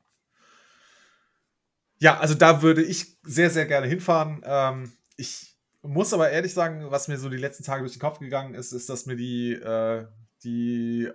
Ja, 1.99 2.19
also 2.19 2.35
da 2.35 2.63
würde 2.63 2.83
ich 2.83 3.19
sehr, 3.23 3.51
sehr 3.51 3.67
gerne 3.67 3.87
hinfahren. 3.87 4.43
Ähm, 4.45 4.93
ich 5.17 5.57
muss 5.81 6.13
aber 6.13 6.31
ehrlich 6.31 6.53
sagen, 6.53 6.91
was 6.91 7.09
mir 7.09 7.17
so 7.17 7.31
die 7.31 7.39
letzten 7.39 7.65
Tage 7.65 7.81
durch 7.81 7.95
den 7.95 8.01
Kopf 8.01 8.19
gegangen 8.19 8.55
ist, 8.55 8.73
ist, 8.73 8.91
dass 8.91 9.07
mir 9.07 9.17
die, 9.17 9.53
äh, 9.55 10.07
die 10.45 11.11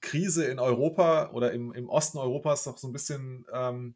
Krise 0.00 0.44
in 0.44 0.58
Europa 0.58 1.30
oder 1.30 1.52
im, 1.52 1.72
im 1.72 1.88
Osten 1.88 2.18
Europas 2.18 2.64
doch 2.64 2.78
so 2.78 2.88
ein 2.88 2.92
bisschen 2.92 3.46
ähm, 3.52 3.94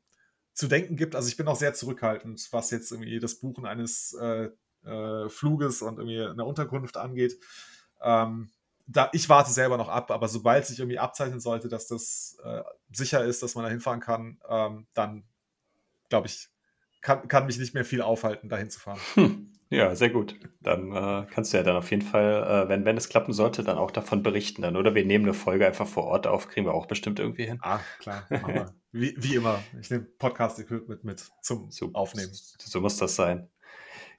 zu 0.54 0.68
denken 0.68 0.96
gibt. 0.96 1.14
Also 1.14 1.28
ich 1.28 1.36
bin 1.36 1.48
auch 1.48 1.56
sehr 1.56 1.74
zurückhaltend, 1.74 2.48
was 2.52 2.70
jetzt 2.70 2.90
irgendwie 2.92 3.18
das 3.20 3.36
Buchen 3.36 3.66
eines 3.66 4.14
äh, 4.14 4.50
äh, 4.84 5.28
Fluges 5.28 5.82
und 5.82 5.98
irgendwie 5.98 6.22
eine 6.22 6.44
Unterkunft 6.44 6.96
angeht. 6.96 7.38
Ähm, 8.00 8.50
da, 8.86 9.10
ich 9.12 9.28
warte 9.28 9.50
selber 9.50 9.76
noch 9.76 9.88
ab, 9.88 10.10
aber 10.10 10.28
sobald 10.28 10.64
sich 10.64 10.78
irgendwie 10.78 10.98
abzeichnen 10.98 11.40
sollte, 11.40 11.68
dass 11.68 11.88
das 11.88 12.38
äh, 12.44 12.62
sicher 12.92 13.24
ist, 13.24 13.42
dass 13.42 13.56
man 13.56 13.64
da 13.64 13.70
hinfahren 13.70 14.00
kann, 14.00 14.40
ähm, 14.48 14.86
dann 14.94 15.24
glaube 16.08 16.28
ich, 16.28 16.48
kann, 17.00 17.26
kann 17.28 17.46
mich 17.46 17.58
nicht 17.58 17.74
mehr 17.74 17.84
viel 17.84 18.00
aufhalten, 18.00 18.48
da 18.48 18.56
hinzufahren. 18.56 19.00
Hm. 19.14 19.52
Ja, 19.68 19.96
sehr 19.96 20.10
gut. 20.10 20.36
Dann 20.60 20.92
äh, 20.92 21.26
kannst 21.30 21.52
du 21.52 21.56
ja 21.56 21.64
dann 21.64 21.76
auf 21.76 21.90
jeden 21.90 22.02
Fall, 22.02 22.66
äh, 22.66 22.68
wenn, 22.68 22.84
wenn 22.84 22.96
es 22.96 23.08
klappen 23.08 23.32
sollte, 23.32 23.64
dann 23.64 23.78
auch 23.78 23.90
davon 23.90 24.22
berichten 24.22 24.62
dann. 24.62 24.76
Oder 24.76 24.94
wir 24.94 25.04
nehmen 25.04 25.24
eine 25.24 25.34
Folge 25.34 25.66
einfach 25.66 25.88
vor 25.88 26.04
Ort 26.04 26.26
auf, 26.26 26.48
kriegen 26.48 26.66
wir 26.66 26.74
auch 26.74 26.86
bestimmt 26.86 27.18
irgendwie 27.18 27.46
hin. 27.46 27.58
Ah, 27.62 27.80
klar. 27.98 28.26
wie, 28.92 29.14
wie 29.18 29.34
immer. 29.34 29.58
Ich 29.80 29.90
nehme 29.90 30.04
Podcast-Equipment 30.04 31.02
mit 31.02 31.24
zum 31.42 31.70
so, 31.70 31.90
Aufnehmen. 31.94 32.30
So 32.32 32.80
muss 32.80 32.96
das 32.96 33.16
sein. 33.16 33.48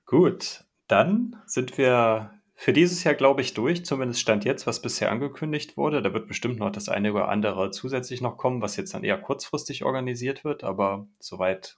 Gut, 0.05 0.65
dann 0.87 1.37
sind 1.45 1.77
wir 1.77 2.31
für 2.59 2.73
dieses 2.73 3.03
Jahr, 3.03 3.13
glaube 3.13 3.41
ich, 3.41 3.53
durch. 3.53 3.85
Zumindest 3.85 4.19
stand 4.19 4.43
jetzt, 4.43 4.67
was 4.67 4.81
bisher 4.81 5.11
angekündigt 5.11 5.77
wurde. 5.77 6.01
Da 6.01 6.13
wird 6.13 6.27
bestimmt 6.27 6.59
noch 6.59 6.71
das 6.71 6.89
eine 6.89 7.13
oder 7.13 7.29
andere 7.29 7.71
zusätzlich 7.71 8.19
noch 8.19 8.37
kommen, 8.37 8.61
was 8.61 8.75
jetzt 8.75 8.93
dann 8.93 9.03
eher 9.03 9.17
kurzfristig 9.17 9.85
organisiert 9.85 10.43
wird. 10.43 10.65
Aber 10.65 11.07
soweit 11.19 11.77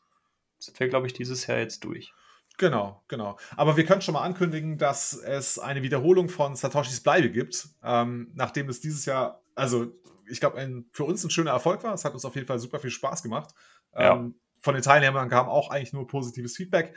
sind 0.58 0.80
wir, 0.80 0.88
glaube 0.88 1.06
ich, 1.06 1.14
dieses 1.14 1.46
Jahr 1.46 1.60
jetzt 1.60 1.84
durch. 1.84 2.14
Genau, 2.60 3.02
genau. 3.08 3.38
Aber 3.56 3.78
wir 3.78 3.86
können 3.86 4.02
schon 4.02 4.14
mal 4.14 4.22
ankündigen, 4.22 4.78
dass 4.78 5.14
es 5.14 5.58
eine 5.58 5.82
Wiederholung 5.82 6.28
von 6.28 6.58
Satoshis 6.58 7.02
Bleibe 7.02 7.32
gibt, 7.32 7.70
ähm, 7.82 8.32
nachdem 8.36 8.68
es 8.68 8.82
dieses 8.82 9.06
Jahr, 9.06 9.42
also 9.56 9.88
ich 10.28 10.42
glaube, 10.42 10.84
für 10.92 11.06
uns 11.06 11.24
ein 11.24 11.30
schöner 11.30 11.52
Erfolg 11.52 11.84
war. 11.84 11.94
Es 11.94 12.04
hat 12.04 12.14
uns 12.14 12.26
auf 12.26 12.36
jeden 12.36 12.48
Fall 12.48 12.60
super 12.60 12.80
viel 12.80 12.92
Spaß 12.92 13.24
gemacht. 13.24 13.56
Ja. 13.96 14.16
Ähm, 14.16 14.36
von 14.60 14.74
den 14.74 14.84
Teilnehmern 14.84 15.30
kam 15.30 15.48
auch 15.48 15.70
eigentlich 15.70 15.94
nur 15.94 16.06
positives 16.06 16.58
Feedback. 16.58 16.94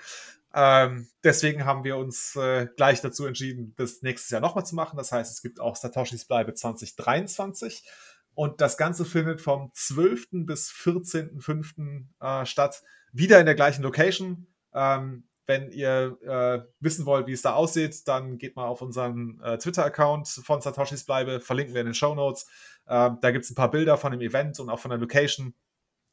Ähm, 0.53 1.09
deswegen 1.23 1.65
haben 1.65 1.85
wir 1.85 1.97
uns 1.97 2.35
äh, 2.35 2.67
gleich 2.77 3.01
dazu 3.01 3.25
entschieden, 3.25 3.73
das 3.77 4.03
nächstes 4.03 4.31
Jahr 4.31 4.41
nochmal 4.41 4.67
zu 4.67 4.75
machen. 4.75 4.97
Das 4.97 5.13
heißt, 5.13 5.33
es 5.33 5.43
gibt 5.43 5.61
auch 5.61 5.77
Satoshis 5.77 6.25
Bleibe 6.25 6.55
2023. 6.55 7.89
Und 8.35 8.61
das 8.61 8.77
Ganze 8.77 9.05
findet 9.05 9.41
vom 9.41 9.71
12. 9.75 10.27
bis 10.45 10.73
14.05. 10.73 12.07
Äh, 12.21 12.47
statt. 12.47 12.83
Wieder 13.13 13.39
in 13.39 13.47
der 13.47 13.55
gleichen 13.55 13.83
Location. 13.85 14.49
Ähm, 14.75 15.29
wenn 15.47 15.71
ihr 15.71 16.19
äh, 16.23 16.67
wissen 16.81 17.07
wollt, 17.07 17.27
wie 17.27 17.33
es 17.33 17.43
da 17.43 17.55
aussieht, 17.55 18.07
dann 18.07 18.39
geht 18.39 18.57
mal 18.57 18.67
auf 18.67 18.83
unseren 18.83 19.41
äh, 19.43 19.59
Twitter-Account 19.59 20.29
von 20.29 20.61
Satoshis 20.61 21.05
Bleibe, 21.05 21.41
verlinken 21.41 21.75
wir 21.75 21.81
in 21.81 21.89
den 21.89 21.95
Show 21.95 22.15
Notes. 22.15 22.47
Äh, 22.87 23.11
da 23.21 23.31
gibt 23.31 23.45
es 23.45 23.51
ein 23.51 23.57
paar 23.57 23.71
Bilder 23.71 23.97
von 23.97 24.13
dem 24.13 24.21
Event 24.21 24.61
und 24.61 24.71
auch 24.71 24.79
von 24.79 24.91
der 24.91 24.99
Location 24.99 25.55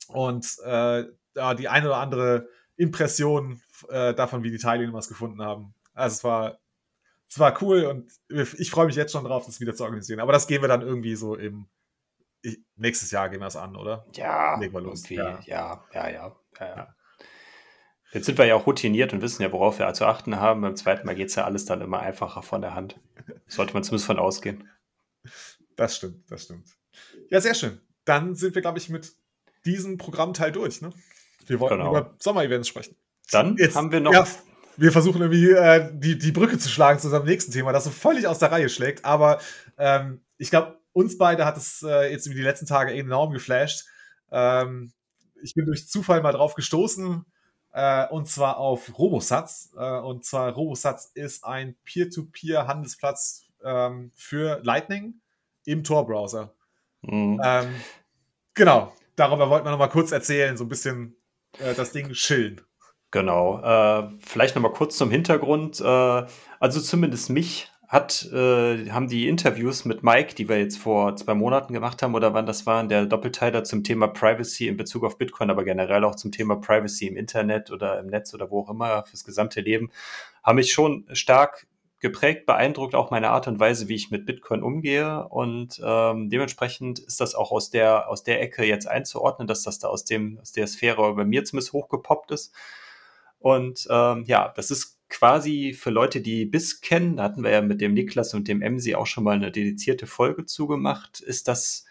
und 0.08 0.58
äh, 0.66 1.04
ja, 1.36 1.54
die 1.54 1.68
eine 1.68 1.88
oder 1.88 1.98
andere 1.98 2.48
Impression 2.76 3.62
äh, 3.90 4.14
davon, 4.14 4.44
wie 4.44 4.52
die 4.52 4.58
Teilnehmer 4.58 4.98
es 5.00 5.08
gefunden 5.08 5.42
haben. 5.42 5.74
Also 5.94 6.16
es 6.16 6.24
war, 6.24 6.60
es 7.30 7.38
war 7.38 7.62
cool 7.62 7.86
und 7.86 8.12
ich 8.30 8.72
freue 8.72 8.88
mich 8.88 8.96
jetzt 8.96 9.12
schon 9.12 9.26
drauf, 9.26 9.46
das 9.46 9.60
wieder 9.60 9.76
zu 9.76 9.84
organisieren. 9.84 10.20
Aber 10.20 10.32
das 10.32 10.48
gehen 10.48 10.62
wir 10.62 10.68
dann 10.68 10.82
irgendwie 10.82 11.16
so 11.16 11.36
im 11.36 11.68
nächstes 12.76 13.12
Jahr 13.12 13.30
gehen 13.30 13.42
wir 13.42 13.48
es 13.48 13.56
an, 13.56 13.76
oder? 13.76 14.06
Ja, 14.14 14.58
Legen 14.58 14.74
wir 14.74 14.82
los. 14.82 15.08
Ja. 15.10 15.40
ja, 15.46 15.84
ja, 15.94 16.10
ja, 16.10 16.10
ja. 16.10 16.36
ja. 16.60 16.96
Jetzt 18.12 18.26
sind 18.26 18.38
wir 18.38 18.46
ja 18.46 18.56
auch 18.56 18.66
routiniert 18.66 19.14
und 19.14 19.22
wissen 19.22 19.44
ja, 19.44 19.52
worauf 19.52 19.78
wir 19.78 19.94
zu 19.94 20.06
achten 20.06 20.38
haben. 20.38 20.62
Beim 20.62 20.76
zweiten 20.76 21.06
Mal 21.06 21.16
geht 21.16 21.30
es 21.30 21.36
ja 21.36 21.46
alles 21.46 21.66
dann 21.66 21.82
immer 21.82 22.00
einfacher 22.00 22.42
von 22.42 22.62
der 22.62 22.74
Hand. 22.74 23.00
Sollte 23.48 23.74
man 23.74 23.84
zumindest 23.84 24.08
von 24.08 24.18
ausgehen. 24.18 24.68
Das 25.76 25.96
stimmt, 25.96 26.30
das 26.32 26.44
stimmt. 26.44 26.68
Ja, 27.30 27.40
sehr 27.40 27.54
schön. 27.54 27.80
Dann 28.06 28.34
sind 28.34 28.56
wir, 28.56 28.62
glaube 28.62 28.80
ich, 28.80 28.90
mit 28.90 29.14
diesem 29.66 29.98
Programmteil 29.98 30.52
durch. 30.52 30.82
Ne? 30.82 30.92
Wir 31.46 31.60
wollten 31.60 31.78
genau. 31.78 31.92
über 31.92 32.16
Sommer-Events 32.20 32.68
sprechen. 32.68 32.96
Dann 33.32 33.56
Jetzt, 33.58 33.76
haben 33.76 33.92
wir 33.92 34.00
noch. 34.00 34.12
Ja, 34.12 34.28
wir 34.78 34.92
versuchen 34.92 35.22
irgendwie 35.22 35.52
äh, 35.52 35.92
die, 35.94 36.18
die 36.18 36.32
Brücke 36.32 36.58
zu 36.58 36.70
schlagen 36.70 37.00
zu 37.00 37.08
unserem 37.08 37.26
nächsten 37.26 37.52
Thema, 37.52 37.72
das 37.72 37.84
so 37.84 37.92
völlig 37.92 38.28
aus 38.28 38.40
der 38.40 38.52
Reihe 38.52 38.70
schlägt. 38.70 39.06
Aber 39.06 39.40
ähm, 39.78 40.22
ich 40.38 40.50
glaube, 40.50 40.80
uns 40.94 41.18
beide 41.18 41.46
hat 41.46 41.58
es 41.58 41.84
äh, 41.84 42.12
jetzt 42.12 42.26
über 42.26 42.36
die 42.36 42.42
letzten 42.42 42.66
Tage 42.66 42.94
enorm 42.94 43.34
geflasht. 43.34 43.86
Ähm, 44.32 44.94
ich 45.42 45.54
bin 45.54 45.66
durch 45.66 45.88
Zufall 45.88 46.22
mal 46.22 46.32
drauf 46.32 46.56
gestoßen 46.56 47.26
äh, 47.74 48.08
und 48.08 48.28
zwar 48.28 48.58
auf 48.58 48.98
Robosatz. 48.98 49.74
Äh, 49.78 50.00
und 50.00 50.26
zwar 50.26 50.52
Robosatz 50.52 51.12
ist 51.14 51.44
ein 51.46 51.76
Peer-to-Peer-Handelsplatz 51.84 53.46
ähm, 53.64 54.12
für 54.16 54.60
Lightning 54.64 55.16
im 55.66 55.84
Tor-Browser. 55.84 56.54
Mhm. 57.02 57.42
Ähm, 57.44 57.76
genau, 58.54 58.94
darüber 59.16 59.50
wollten 59.50 59.66
wir 59.66 59.72
noch 59.72 59.80
mal 59.80 59.88
kurz 59.88 60.12
erzählen, 60.12 60.58
so 60.58 60.66
ein 60.66 60.70
bisschen 60.70 61.16
äh, 61.60 61.74
das 61.74 61.92
Ding 61.92 62.12
chillen. 62.12 62.62
Genau, 63.12 63.62
äh, 63.62 64.10
vielleicht 64.20 64.56
noch 64.56 64.62
mal 64.62 64.72
kurz 64.72 64.98
zum 64.98 65.10
Hintergrund. 65.10 65.82
Äh, 65.82 66.26
also 66.60 66.80
zumindest 66.80 67.30
mich 67.30 67.72
hat, 67.90 68.30
äh, 68.32 68.92
haben 68.92 69.10
die 69.10 69.28
Interviews 69.28 69.84
mit 69.84 70.04
Mike, 70.04 70.36
die 70.36 70.48
wir 70.48 70.60
jetzt 70.60 70.78
vor 70.78 71.16
zwei 71.16 71.34
Monaten 71.34 71.74
gemacht 71.74 72.04
haben, 72.04 72.14
oder 72.14 72.36
wann 72.36 72.46
das 72.46 72.68
waren, 72.68 72.88
der 72.88 73.08
Doppelteiler 73.08 73.64
zum 73.64 73.84
Thema 73.84 74.08
Privacy 74.08 74.68
in 74.68 74.78
Bezug 74.78 75.04
auf 75.04 75.18
Bitcoin, 75.18 75.50
aber 75.50 75.64
generell 75.64 76.04
auch 76.04 76.14
zum 76.14 76.32
Thema 76.32 76.56
Privacy 76.56 77.08
im 77.08 77.18
Internet 77.18 77.72
oder 77.72 78.00
im 78.00 78.06
Netz 78.06 78.32
oder 78.36 78.52
wo 78.52 78.62
auch 78.62 78.70
immer 78.70 79.04
fürs 79.06 79.24
gesamte 79.24 79.62
Leben, 79.62 79.90
haben 80.44 80.58
mich 80.58 80.72
schon 80.72 81.08
stark 81.14 81.66
geprägt, 82.00 82.46
beeindruckt 82.46 82.94
auch 82.94 83.10
meine 83.10 83.32
Art 83.32 83.48
und 83.48 83.60
Weise, 83.60 83.88
wie 83.88 83.96
ich 83.96 84.12
mit 84.12 84.28
Bitcoin 84.28 84.62
umgehe. 84.62 85.28
Und 85.28 85.82
ähm, 85.84 86.30
dementsprechend 86.30 87.00
ist 87.00 87.20
das 87.20 87.34
auch 87.34 87.52
aus 87.52 87.72
der, 87.72 88.08
aus 88.08 88.24
der 88.24 88.40
Ecke 88.40 88.66
jetzt 88.66 88.88
einzuordnen, 88.88 89.48
dass 89.48 89.64
das 89.64 89.80
da 89.80 89.88
aus, 89.88 90.06
dem, 90.06 90.38
aus 90.40 90.52
der 90.52 90.68
Sphäre 90.68 91.16
bei 91.16 91.26
mir 91.26 91.44
zumindest 91.44 91.74
hochgepoppt 91.74 92.30
ist. 92.32 92.54
Und 93.40 93.88
ähm, 93.90 94.26
ja, 94.28 94.54
das 94.56 94.70
ist 94.70 94.99
quasi 95.10 95.74
für 95.74 95.90
Leute, 95.90 96.22
die 96.22 96.46
BIS 96.46 96.82
kennen, 96.82 97.18
da 97.18 97.24
hatten 97.24 97.44
wir 97.44 97.52
ja 97.52 97.62
mit 97.62 97.82
dem 97.82 97.94
Niklas 97.94 98.34
und 98.34 98.48
dem 98.48 98.62
Emsi 98.62 98.96
auch 98.96 99.08
schon 99.08 99.24
mal 99.24 99.36
eine 99.36 99.52
dedizierte 99.52 100.08
Folge 100.08 100.46
zugemacht, 100.46 101.20
ist 101.20 101.48
das 101.48 101.86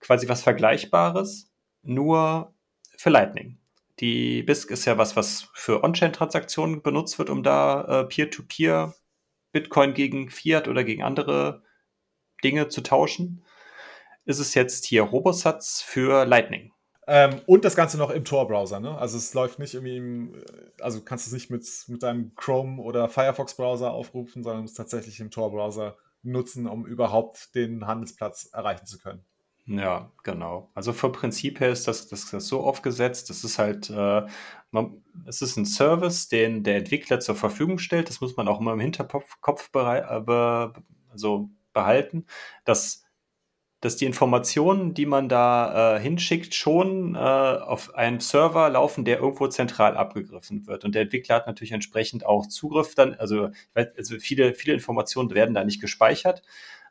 quasi 0.00 0.28
was 0.28 0.42
Vergleichbares, 0.42 1.50
nur 1.82 2.54
für 2.96 3.10
Lightning. 3.10 3.58
Die 4.00 4.42
BISC 4.42 4.70
ist 4.70 4.84
ja 4.84 4.98
was, 4.98 5.16
was 5.16 5.48
für 5.54 5.84
On-Chain-Transaktionen 5.84 6.82
benutzt 6.82 7.18
wird, 7.18 7.30
um 7.30 7.42
da 7.42 8.02
äh, 8.02 8.04
Peer-to-Peer 8.04 8.94
Bitcoin 9.52 9.94
gegen 9.94 10.30
Fiat 10.30 10.66
oder 10.66 10.82
gegen 10.82 11.02
andere 11.02 11.62
Dinge 12.42 12.68
zu 12.68 12.82
tauschen. 12.82 13.44
Ist 14.24 14.38
es 14.38 14.54
jetzt 14.54 14.86
hier 14.86 15.02
Robosatz 15.02 15.82
für 15.82 16.24
Lightning. 16.24 16.71
Ähm, 17.06 17.40
und 17.46 17.64
das 17.64 17.74
Ganze 17.74 17.98
noch 17.98 18.10
im 18.10 18.24
Tor-Browser. 18.24 18.78
Ne? 18.78 18.96
Also 18.96 19.16
es 19.16 19.34
läuft 19.34 19.58
nicht 19.58 19.74
irgendwie 19.74 19.96
im, 19.96 20.34
äh, 20.34 20.40
also 20.80 21.00
kannst 21.00 21.26
du 21.26 21.30
es 21.30 21.32
nicht 21.32 21.50
mit, 21.50 21.66
mit 21.88 22.02
deinem 22.02 22.34
Chrome 22.36 22.80
oder 22.80 23.08
Firefox-Browser 23.08 23.92
aufrufen, 23.92 24.44
sondern 24.44 24.62
musst 24.62 24.76
tatsächlich 24.76 25.18
im 25.20 25.30
Tor-Browser 25.30 25.96
nutzen, 26.22 26.68
um 26.68 26.86
überhaupt 26.86 27.54
den 27.54 27.86
Handelsplatz 27.86 28.50
erreichen 28.52 28.86
zu 28.86 28.98
können. 28.98 29.24
Ja, 29.66 30.10
genau. 30.24 30.70
Also 30.74 30.92
vom 30.92 31.12
Prinzip 31.12 31.60
her 31.60 31.70
ist 31.70 31.86
das, 31.86 32.08
das, 32.08 32.30
das 32.30 32.48
so 32.48 32.60
aufgesetzt, 32.60 33.30
das 33.30 33.44
ist 33.44 33.58
halt, 33.58 33.90
äh, 33.90 34.26
man, 34.70 35.02
es 35.26 35.40
ist 35.40 35.56
ein 35.56 35.66
Service, 35.66 36.28
den 36.28 36.64
der 36.64 36.78
Entwickler 36.78 37.20
zur 37.20 37.36
Verfügung 37.36 37.78
stellt. 37.78 38.08
Das 38.08 38.20
muss 38.20 38.36
man 38.36 38.48
auch 38.48 38.60
immer 38.60 38.72
im 38.72 38.80
Hinterkopf 38.80 39.40
Kopf 39.40 39.70
äh, 39.74 40.20
be, 40.20 40.72
also 41.10 41.50
behalten, 41.72 42.26
dass 42.64 43.01
dass 43.82 43.96
die 43.96 44.06
Informationen, 44.06 44.94
die 44.94 45.06
man 45.06 45.28
da 45.28 45.96
äh, 45.96 46.00
hinschickt, 46.00 46.54
schon 46.54 47.16
äh, 47.16 47.18
auf 47.18 47.96
einen 47.96 48.20
Server 48.20 48.70
laufen, 48.70 49.04
der 49.04 49.18
irgendwo 49.18 49.48
zentral 49.48 49.96
abgegriffen 49.96 50.68
wird. 50.68 50.84
Und 50.84 50.94
der 50.94 51.02
Entwickler 51.02 51.34
hat 51.34 51.48
natürlich 51.48 51.72
entsprechend 51.72 52.24
auch 52.24 52.46
Zugriff 52.46 52.94
dann, 52.94 53.14
also, 53.14 53.50
also 53.74 54.18
viele, 54.20 54.54
viele 54.54 54.74
Informationen 54.74 55.34
werden 55.34 55.52
da 55.52 55.64
nicht 55.64 55.80
gespeichert, 55.80 56.42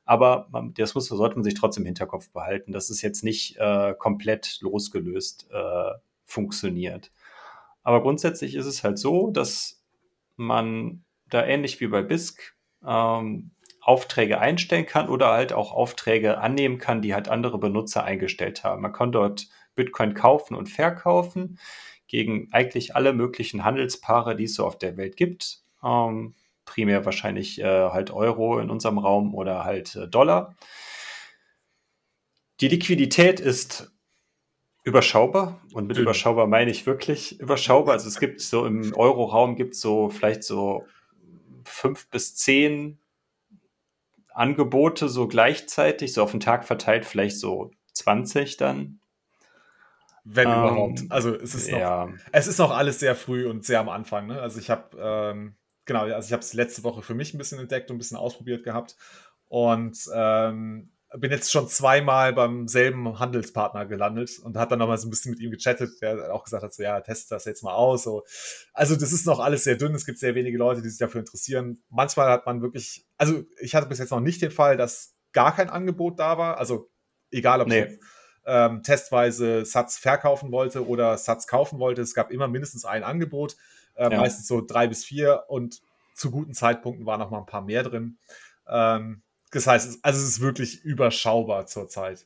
aber 0.04 0.50
man, 0.52 0.74
das 0.74 0.94
muss, 0.94 1.08
sollte 1.08 1.36
man 1.36 1.46
sich 1.46 1.54
trotzdem 1.54 1.84
im 1.84 1.88
Hinterkopf 1.88 2.30
behalten, 2.30 2.74
dass 2.74 2.90
es 2.90 3.02
jetzt 3.02 3.24
nicht 3.24 3.56
äh, 3.58 3.94
komplett 3.98 4.60
losgelöst 4.60 5.48
äh, 5.50 5.92
funktioniert. 6.26 7.10
Aber 7.84 8.02
grundsätzlich 8.02 8.54
ist 8.54 8.66
es 8.66 8.84
halt 8.84 9.00
so, 9.00 9.32
dass 9.32 9.82
man 10.36 11.06
da 11.30 11.46
ähnlich 11.46 11.80
wie 11.80 11.88
bei 11.88 12.02
BISC 12.02 12.54
ähm, 12.86 13.52
Aufträge 13.82 14.40
einstellen 14.40 14.86
kann 14.86 15.10
oder 15.10 15.32
halt 15.32 15.54
auch 15.54 15.74
Aufträge 15.74 16.38
annehmen 16.38 16.78
kann, 16.78 17.02
die 17.02 17.14
halt 17.14 17.30
andere 17.30 17.58
Benutzer 17.58 18.04
eingestellt 18.04 18.64
haben. 18.64 18.82
Man 18.82 18.94
kann 18.94 19.12
dort 19.12 19.48
Bitcoin 19.76 20.14
kaufen 20.14 20.56
und 20.56 20.70
verkaufen 20.70 21.60
gegen 22.08 22.50
eigentlich 22.52 22.96
alle 22.96 23.14
möglichen 23.14 23.64
Handelspaare, 23.64 24.36
die 24.36 24.44
es 24.44 24.54
so 24.54 24.66
auf 24.66 24.78
der 24.78 24.98
Welt 24.98 25.18
gibt. 25.18 25.64
Ähm, 25.84 26.36
primär 26.66 27.06
wahrscheinlich 27.06 27.60
äh, 27.60 27.64
halt 27.66 28.12
Euro 28.12 28.60
in 28.60 28.70
unserem 28.70 29.00
Raum 29.00 29.34
oder 29.34 29.64
halt 29.64 29.96
äh, 29.96 30.08
Dollar. 30.08 30.56
Die 32.60 32.68
Liquidität 32.68 33.40
ist 33.40 33.92
überschaubar 34.84 35.60
und 35.74 35.88
mit 35.88 35.98
überschaubar 35.98 36.48
meine 36.48 36.70
ich 36.70 36.86
wirklich 36.86 37.40
überschaubar. 37.40 37.94
Also 37.94 38.08
es 38.08 38.20
gibt 38.20 38.42
so 38.42 38.66
im 38.66 38.94
Euro-Raum 38.94 39.56
gibt 39.56 39.74
es 39.74 39.82
so 39.82 40.10
vielleicht 40.10 40.44
so 40.44 40.86
fünf 41.66 42.10
bis 42.10 42.36
zehn 42.36 43.01
Angebote 44.34 45.10
so 45.10 45.28
gleichzeitig, 45.28 46.14
so 46.14 46.24
auf 46.24 46.32
den 46.32 46.40
Tag 46.40 46.66
verteilt, 46.66 47.06
vielleicht 47.06 47.40
so 47.40 47.72
20 47.94 48.58
dann. 48.58 49.00
Wenn 50.24 50.48
ähm, 50.48 50.54
überhaupt. 50.54 51.02
Also 51.10 51.36
es 51.36 51.56
ist, 51.56 51.72
noch, 51.72 51.80
ja. 51.80 52.10
es 52.32 52.48
ist 52.48 52.60
noch 52.60 52.72
alles 52.72 53.00
sehr 53.00 53.16
früh 53.16 53.48
und 53.48 53.66
sehr 53.66 53.80
am 53.80 53.90
Anfang. 53.90 54.28
Ne? 54.28 54.40
Also 54.40 54.60
ich 54.60 54.70
habe, 54.70 54.98
ähm, 55.00 55.56
genau, 55.86 56.02
also 56.02 56.28
ich 56.28 56.34
habe 56.34 56.42
es 56.42 56.54
letzte 56.54 56.84
Woche 56.84 57.02
für 57.02 57.16
mich 57.16 57.34
ein 57.34 57.38
bisschen 57.38 57.60
entdeckt 57.60 57.90
und 57.90 57.96
ein 57.96 58.00
bisschen 58.00 58.18
ausprobiert 58.18 58.64
gehabt. 58.64 58.96
Und 59.48 59.98
ähm, 60.14 60.92
bin 61.18 61.32
jetzt 61.32 61.52
schon 61.52 61.68
zweimal 61.68 62.32
beim 62.34 62.68
selben 62.68 63.20
Handelspartner 63.20 63.86
gelandet 63.86 64.40
und 64.40 64.58
hat 64.58 64.72
dann 64.72 64.80
nochmal 64.80 64.98
so 64.98 65.08
ein 65.08 65.10
bisschen 65.10 65.32
mit 65.32 65.42
ihm 65.42 65.52
gechattet, 65.52 66.02
der 66.02 66.34
auch 66.34 66.44
gesagt 66.44 66.64
hat, 66.64 66.74
so 66.74 66.84
ja, 66.84 67.02
test 67.02 67.32
das 67.32 67.46
jetzt 67.46 67.64
mal 67.64 67.74
aus. 67.74 68.04
So. 68.04 68.24
Also 68.74 68.96
das 68.96 69.12
ist 69.12 69.26
noch 69.26 69.40
alles 69.40 69.66
sehr 69.66 69.76
dünn, 69.76 69.94
es 69.94 70.06
gibt 70.06 70.20
sehr 70.20 70.36
wenige 70.36 70.58
Leute, 70.58 70.82
die 70.82 70.90
sich 70.90 71.00
dafür 71.00 71.20
interessieren. 71.20 71.84
Manchmal 71.90 72.30
hat 72.30 72.46
man 72.46 72.62
wirklich, 72.62 73.06
also 73.18 73.44
ich 73.60 73.76
hatte 73.76 73.88
bis 73.88 74.00
jetzt 74.00 74.12
noch 74.12 74.22
nicht 74.22 74.42
den 74.42 74.52
Fall, 74.52 74.78
dass 74.78 75.14
gar 75.34 75.54
kein 75.54 75.70
Angebot 75.70 76.18
da 76.18 76.38
war, 76.38 76.58
also 76.58 76.90
egal 77.30 77.62
ob 77.62 77.68
nee. 77.68 77.84
ich 77.84 78.00
ähm, 78.46 78.82
testweise 78.82 79.66
Satz 79.66 79.98
verkaufen 79.98 80.52
wollte 80.52 80.88
oder 80.88 81.18
Satz 81.18 81.46
kaufen 81.46 81.80
wollte, 81.80 82.02
es 82.02 82.14
gab 82.14 82.32
immer 82.32 82.48
mindestens 82.48 82.86
ein 82.86 83.04
Angebot, 83.04 83.58
äh, 83.96 84.10
ja. 84.10 84.18
meistens 84.18 84.48
so 84.48 84.62
drei 84.62 84.88
bis 84.88 85.04
vier 85.04 85.44
und 85.48 85.82
zu 86.16 86.32
guten 86.32 86.54
Zeitpunkten 86.54 87.06
waren 87.06 87.20
noch 87.20 87.32
mal 87.32 87.40
ein 87.40 87.46
paar 87.46 87.62
mehr 87.62 87.84
drin. 87.84 88.18
Ähm, 88.68 89.24
das 89.52 89.68
heißt, 89.68 90.00
also 90.02 90.20
es 90.20 90.28
ist 90.28 90.40
wirklich 90.42 90.84
überschaubar 90.84 91.68
zurzeit. 91.68 92.26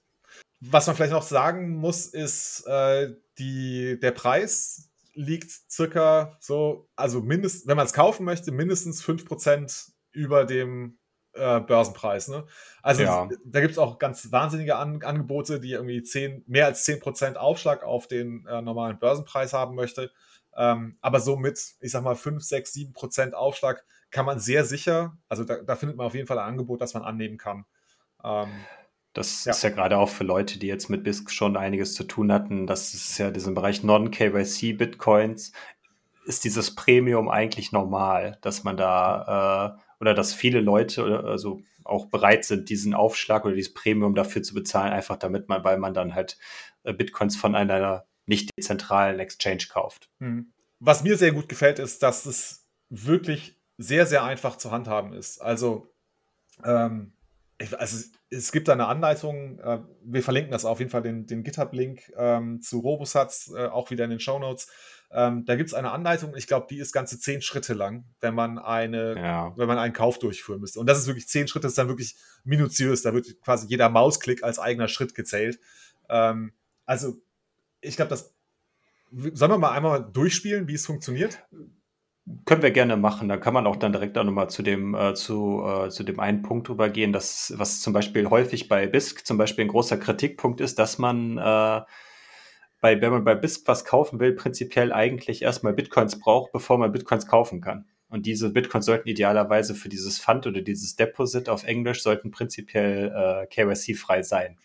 Was 0.62 0.88
man 0.88 0.96
vielleicht 0.96 1.12
noch 1.12 1.24
sagen 1.24 1.76
muss, 1.76 2.08
ist, 2.08 2.66
äh, 2.68 3.14
die, 3.38 4.00
der 4.00 4.12
Preis 4.12 4.90
liegt 5.14 5.52
circa 5.70 6.38
so, 6.40 6.90
also 6.96 7.22
mindestens, 7.22 7.68
wenn 7.68 7.78
man 7.78 7.86
es 7.86 7.94
kaufen 7.94 8.26
möchte, 8.26 8.52
mindestens 8.52 9.04
5% 9.04 9.92
über 10.12 10.46
dem 10.46 10.98
äh, 11.34 11.60
Börsenpreis. 11.60 12.28
Ne? 12.28 12.46
Also 12.82 13.04
ja. 13.04 13.30
da 13.46 13.60
gibt 13.62 13.74
es 13.74 13.78
auch 13.78 14.00
ganz 14.00 14.32
wahnsinnige 14.32 14.76
An 14.76 15.02
Angebote, 15.04 15.60
die 15.60 15.72
irgendwie 15.72 16.04
10, 16.04 16.44
mehr 16.48 16.66
als 16.66 16.86
10% 16.88 17.36
Aufschlag 17.36 17.84
auf 17.84 18.08
den 18.08 18.46
äh, 18.48 18.62
normalen 18.62 19.00
Börsenpreis 19.00 19.54
haben 19.54 19.76
möchte. 19.76 20.12
Ähm, 20.56 20.98
aber 21.02 21.20
so 21.20 21.36
mit, 21.36 21.76
ich 21.82 21.92
sag 21.92 22.04
mal, 22.04 22.16
5, 22.16 22.42
6, 22.42 22.74
7% 22.74 23.34
Aufschlag 23.34 23.84
kann 24.16 24.26
man 24.26 24.40
sehr 24.40 24.64
sicher, 24.64 25.18
also 25.28 25.44
da, 25.44 25.58
da, 25.58 25.76
findet 25.76 25.98
man 25.98 26.08
auf 26.08 26.16
jeden 26.16 26.26
Fall 26.26 26.40
ein 26.40 26.48
Angebot, 26.48 26.80
das 26.80 26.94
man 26.94 27.04
annehmen 27.04 27.38
kann. 27.38 27.66
Ähm, 28.24 28.48
das 29.12 29.44
ja. 29.44 29.52
ist 29.52 29.62
ja 29.62 29.72
gerade 29.72 29.98
auch 29.98 30.08
für 30.08 30.24
Leute, 30.24 30.58
die 30.58 30.68
jetzt 30.68 30.90
mit 30.90 31.04
BISC 31.04 31.32
schon 31.32 31.58
einiges 31.58 31.96
zu 31.96 32.06
tun 32.06 32.32
hatten. 32.32 32.66
Das 32.66 32.94
ist 32.94 33.18
ja 33.18 33.30
diesen 33.30 33.56
Bereich 33.56 33.84
Non-KYC-Bitcoins. 33.84 35.52
Ist 36.26 36.46
dieses 36.46 36.76
Premium 36.76 37.28
eigentlich 37.28 37.74
normal, 37.74 38.38
dass 38.40 38.64
man 38.64 38.78
da 38.78 39.76
äh, 39.76 39.82
oder 40.00 40.14
dass 40.14 40.34
viele 40.34 40.62
Leute 40.62 41.26
also 41.26 41.60
auch 41.84 42.06
bereit 42.06 42.46
sind, 42.46 42.70
diesen 42.70 42.94
Aufschlag 42.94 43.44
oder 43.44 43.56
dieses 43.56 43.74
Premium 43.74 44.16
dafür 44.16 44.44
zu 44.44 44.54
bezahlen, 44.54 44.94
einfach 44.94 45.18
damit 45.18 45.50
man, 45.50 45.66
weil 45.66 45.78
man 45.78 45.94
dann 45.94 46.16
halt 46.16 46.38
äh, 46.84 46.94
Bitcoins 46.94 47.36
von 47.36 47.54
einer 47.54 48.06
nicht 48.28 48.50
dezentralen 48.58 49.20
Exchange 49.20 49.66
kauft. 49.70 50.10
Hm. 50.22 50.54
Was 50.80 51.04
mir 51.04 51.18
sehr 51.18 51.34
gut 51.34 51.50
gefällt, 51.50 51.80
ist, 51.80 52.02
dass 52.02 52.26
es 52.26 52.66
wirklich 52.90 53.55
sehr, 53.78 54.06
sehr 54.06 54.24
einfach 54.24 54.58
zu 54.58 54.72
handhaben 54.72 55.14
ist. 55.14 55.42
Also, 55.42 55.94
ähm, 56.64 57.14
also 57.78 58.06
es 58.30 58.52
gibt 58.52 58.68
da 58.68 58.74
eine 58.74 58.88
Anleitung, 58.88 59.60
äh, 59.60 59.80
wir 60.04 60.24
verlinken 60.24 60.52
das 60.52 60.66
auf 60.66 60.80
jeden 60.80 60.92
Fall, 60.92 61.02
den, 61.02 61.26
den 61.26 61.44
GitHub-Link 61.44 62.12
ähm, 62.18 62.62
zu 62.62 62.80
Robosatz, 62.80 63.52
äh, 63.56 63.68
auch 63.68 63.92
wieder 63.92 64.04
in 64.04 64.10
den 64.10 64.20
Show 64.20 64.40
Notes. 64.40 64.68
Ähm, 65.12 65.46
da 65.46 65.56
gibt 65.56 65.70
es 65.70 65.74
eine 65.74 65.92
Anleitung, 65.92 66.36
ich 66.36 66.48
glaube, 66.48 66.68
die 66.70 66.80
ist 66.80 66.92
ganze 66.92 67.20
zehn 67.20 67.42
Schritte 67.42 67.74
lang, 67.74 68.06
wenn 68.20 68.36
man 68.36 68.58
eine, 68.58 69.16
ja. 69.16 69.54
wenn 69.56 69.68
man 69.68 69.78
einen 69.78 69.94
Kauf 69.94 70.20
durchführen 70.20 70.60
müsste. 70.60 70.80
Und 70.80 70.88
das 70.88 71.00
ist 71.00 71.08
wirklich 71.08 71.28
zehn 71.28 71.48
Schritte, 71.48 71.64
das 71.64 71.74
ist 71.74 71.78
dann 71.78 71.88
wirklich 71.88 72.16
minutiös, 72.44 73.04
da 73.04 73.14
wird 73.14 73.40
quasi 73.42 73.68
jeder 73.68 73.90
Mausklick 73.90 74.44
als 74.44 74.60
eigener 74.60 74.88
Schritt 74.88 75.16
gezählt. 75.16 75.60
Ähm, 76.10 76.54
also, 76.86 77.16
ich 77.82 77.96
glaube, 77.96 78.10
das 78.10 78.36
Sollen 79.12 79.52
wir 79.52 79.58
mal 79.58 79.72
einmal 79.72 80.04
durchspielen, 80.12 80.68
wie 80.68 80.74
es 80.74 80.86
funktioniert? 80.86 81.40
Können 82.46 82.64
wir 82.64 82.72
gerne 82.72 82.98
machen. 82.98 83.30
Da 83.30 83.38
kann 83.38 83.54
man 83.54 83.68
auch 83.68 83.76
dann 83.76 83.92
direkt 83.92 84.18
auch 84.18 84.24
nochmal 84.24 84.50
zu 84.50 84.64
dem, 84.64 84.96
äh, 84.96 85.14
zu, 85.14 85.64
äh, 85.64 85.90
zu 85.90 86.04
dem 86.04 86.20
einen 86.20 86.42
Punkt 86.42 86.70
übergehen, 86.70 87.14
dass, 87.14 87.54
was 87.58 87.82
zum 87.82 87.94
Beispiel 87.94 88.30
häufig 88.30 88.68
bei 88.68 88.88
BISC 88.88 89.26
zum 89.26 89.38
Beispiel 89.38 89.66
ein 89.66 89.70
großer 89.70 89.98
Kritikpunkt 89.98 90.60
ist, 90.60 90.80
dass 90.80 90.98
man 90.98 91.38
äh, 91.38 91.82
bei, 92.82 93.00
wenn 93.02 93.12
man 93.12 93.24
bei 93.24 93.36
BISC 93.36 93.68
was 93.68 93.86
kaufen 93.86 94.20
will, 94.20 94.34
prinzipiell 94.34 94.92
eigentlich 94.92 95.44
erstmal 95.44 95.74
Bitcoins 95.74 96.20
braucht, 96.20 96.52
bevor 96.52 96.80
man 96.80 96.92
Bitcoins 96.92 97.28
kaufen 97.28 97.62
kann. 97.62 97.86
Und 98.10 98.26
diese 98.26 98.52
Bitcoins 98.52 98.86
sollten 98.86 99.10
idealerweise 99.10 99.76
für 99.76 99.90
dieses 99.90 100.20
Fund 100.20 100.48
oder 100.48 100.62
dieses 100.62 100.96
Deposit 100.96 101.50
auf 101.50 101.64
Englisch 101.64 102.02
sollten 102.02 102.32
prinzipiell 102.32 103.12
äh, 103.16 103.48
KYC-frei 103.48 104.24
sein. 104.24 104.58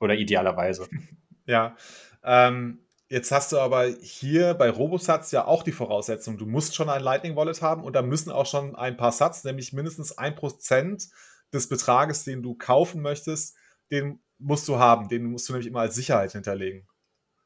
Oder 0.00 0.14
idealerweise. 0.14 0.88
Ja. 1.46 1.76
Ähm, 2.22 2.80
Jetzt 3.10 3.32
hast 3.32 3.52
du 3.52 3.58
aber 3.58 3.86
hier 3.86 4.52
bei 4.52 4.68
Robosatz 4.68 5.30
ja 5.32 5.46
auch 5.46 5.62
die 5.62 5.72
Voraussetzung, 5.72 6.36
du 6.36 6.44
musst 6.44 6.74
schon 6.74 6.90
ein 6.90 7.02
Lightning 7.02 7.36
Wallet 7.36 7.62
haben 7.62 7.82
und 7.82 7.94
da 7.94 8.02
müssen 8.02 8.30
auch 8.30 8.44
schon 8.44 8.76
ein 8.76 8.98
paar 8.98 9.12
Satz, 9.12 9.44
nämlich 9.44 9.72
mindestens 9.72 10.16
ein 10.18 10.34
Prozent 10.34 11.08
des 11.52 11.68
Betrages, 11.70 12.24
den 12.24 12.42
du 12.42 12.54
kaufen 12.54 13.00
möchtest, 13.00 13.56
den 13.90 14.20
musst 14.38 14.68
du 14.68 14.78
haben. 14.78 15.08
Den 15.08 15.24
musst 15.24 15.48
du 15.48 15.52
nämlich 15.52 15.66
immer 15.66 15.80
als 15.80 15.94
Sicherheit 15.94 16.32
hinterlegen. 16.32 16.86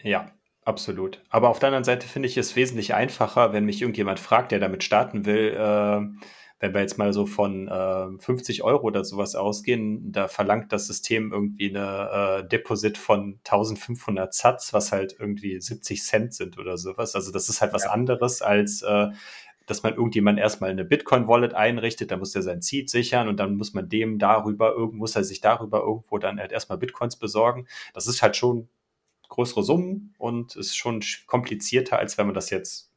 Ja, 0.01 0.33
absolut. 0.65 1.23
Aber 1.31 1.49
auf 1.49 1.59
der 1.59 1.69
anderen 1.69 1.85
Seite 1.85 2.07
finde 2.07 2.29
ich 2.29 2.37
es 2.37 2.57
wesentlich 2.57 2.95
einfacher, 2.95 3.53
wenn 3.53 3.65
mich 3.65 3.81
irgendjemand 3.81 4.21
fragt, 4.21 4.53
der 4.53 4.59
damit 4.59 4.83
starten 4.85 5.25
will, 5.25 5.55
äh, 5.57 6.27
wenn 6.63 6.75
wir 6.75 6.81
jetzt 6.81 6.97
mal 6.97 7.13
so 7.13 7.27
von 7.27 7.67
äh, 7.67 8.19
50 8.21 8.63
Euro 8.63 8.87
oder 8.87 9.05
sowas 9.05 9.35
ausgehen, 9.35 10.13
da 10.13 10.29
verlangt 10.29 10.73
das 10.73 10.87
System 10.87 11.33
irgendwie 11.33 11.71
eine 11.71 12.45
äh, 12.45 12.49
Deposit 12.49 12.97
von 12.97 13.41
1500 13.45 14.33
Satz, 14.33 14.73
was 14.73 14.93
halt 14.93 15.17
irgendwie 15.19 15.61
70 15.61 16.05
Cent 16.05 16.35
sind 16.35 16.59
oder 16.59 16.79
sowas. 16.79 17.17
Also 17.17 17.33
das 17.33 17.49
ist 17.49 17.63
halt 17.63 17.73
was 17.73 17.85
ja. 17.85 17.91
anderes 17.91 18.43
als 18.43 18.83
äh, 18.83 19.09
dass 19.67 19.83
man 19.83 19.95
irgendjemand 19.95 20.39
erstmal 20.39 20.71
eine 20.71 20.85
Bitcoin-Wallet 20.85 21.55
einrichtet, 21.55 22.11
dann 22.11 22.21
muss 22.21 22.33
der 22.33 22.43
sein 22.43 22.63
Seed 22.63 22.91
sichern 22.91 23.29
und 23.29 23.39
dann 23.39 23.57
muss 23.57 23.75
man 23.75 23.89
dem 23.89 24.19
darüber, 24.19 24.73
irgendwo 24.73 24.99
muss 24.99 25.17
er 25.17 25.25
sich 25.25 25.41
darüber 25.41 25.81
irgendwo 25.81 26.19
dann 26.19 26.39
halt 26.39 26.53
erstmal 26.53 26.79
Bitcoins 26.79 27.17
besorgen. 27.17 27.67
Das 27.95 28.07
ist 28.07 28.23
halt 28.23 28.37
schon 28.37 28.69
größere 29.29 29.63
Summen 29.65 30.15
und 30.19 30.55
ist 30.57 30.77
schon 30.77 31.03
komplizierter, 31.27 31.99
als 31.99 32.19
wenn 32.19 32.27
man 32.27 32.35
das 32.35 32.51
jetzt 32.51 32.92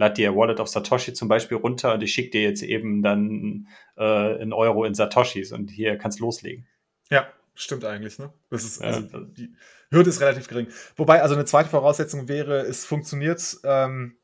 lad 0.00 0.16
dir 0.16 0.34
Wallet 0.34 0.60
of 0.60 0.68
Satoshi 0.68 1.12
zum 1.12 1.28
Beispiel 1.28 1.58
runter 1.58 1.92
und 1.92 2.02
ich 2.02 2.12
schicke 2.14 2.30
dir 2.30 2.42
jetzt 2.42 2.62
eben 2.62 3.02
dann 3.02 3.68
äh, 3.96 4.02
einen 4.02 4.54
Euro 4.54 4.84
in 4.84 4.94
Satoshis 4.94 5.52
und 5.52 5.70
hier 5.70 5.98
kannst 5.98 6.20
loslegen. 6.20 6.66
Ja, 7.10 7.28
stimmt 7.54 7.84
eigentlich, 7.84 8.18
ne? 8.18 8.32
Das 8.48 8.64
ist, 8.64 8.82
also, 8.82 9.02
ja. 9.02 9.20
die 9.20 9.54
Hürde 9.90 10.08
ist 10.08 10.22
relativ 10.22 10.48
gering. 10.48 10.68
Wobei, 10.96 11.20
also 11.20 11.34
eine 11.34 11.44
zweite 11.44 11.68
Voraussetzung 11.68 12.28
wäre, 12.28 12.60
es 12.60 12.86
funktioniert, 12.86 13.58
ähm, 13.62 14.16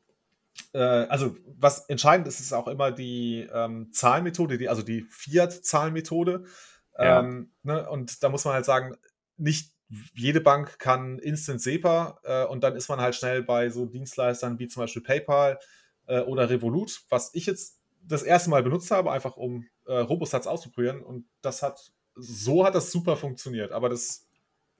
äh, 0.73 0.79
also 0.79 1.37
was 1.45 1.87
entscheidend 1.89 2.27
ist, 2.27 2.39
ist 2.39 2.53
auch 2.53 2.67
immer 2.67 2.91
die 2.91 3.47
ähm, 3.53 3.93
Zahlmethode, 3.93 4.57
die, 4.57 4.69
also 4.69 4.81
die 4.81 5.05
Fiat-Zahlmethode. 5.09 6.45
Ja. 6.97 7.19
Ähm, 7.19 7.51
ne? 7.61 7.87
Und 7.87 8.23
da 8.23 8.29
muss 8.29 8.45
man 8.45 8.55
halt 8.55 8.65
sagen, 8.65 8.95
nicht 9.37 9.76
jede 10.13 10.41
Bank 10.41 10.79
kann 10.79 11.19
Instant 11.19 11.61
SEPA 11.61 12.19
äh, 12.23 12.45
und 12.45 12.63
dann 12.63 12.75
ist 12.75 12.89
man 12.89 12.99
halt 12.99 13.15
schnell 13.15 13.43
bei 13.43 13.69
so 13.69 13.85
Dienstleistern 13.85 14.59
wie 14.59 14.67
zum 14.67 14.83
Beispiel 14.83 15.01
PayPal 15.01 15.59
äh, 16.07 16.19
oder 16.21 16.49
Revolut, 16.49 17.01
was 17.09 17.33
ich 17.33 17.45
jetzt 17.45 17.79
das 18.01 18.23
erste 18.23 18.49
Mal 18.49 18.63
benutzt 18.63 18.91
habe, 18.91 19.11
einfach 19.11 19.37
um 19.37 19.65
äh, 19.85 19.97
Robosatz 19.97 20.47
auszuprobieren 20.47 21.01
und 21.01 21.25
das 21.41 21.61
hat, 21.61 21.91
so 22.15 22.65
hat 22.65 22.75
das 22.75 22.91
super 22.91 23.15
funktioniert, 23.15 23.71
aber 23.71 23.89
das, 23.89 24.27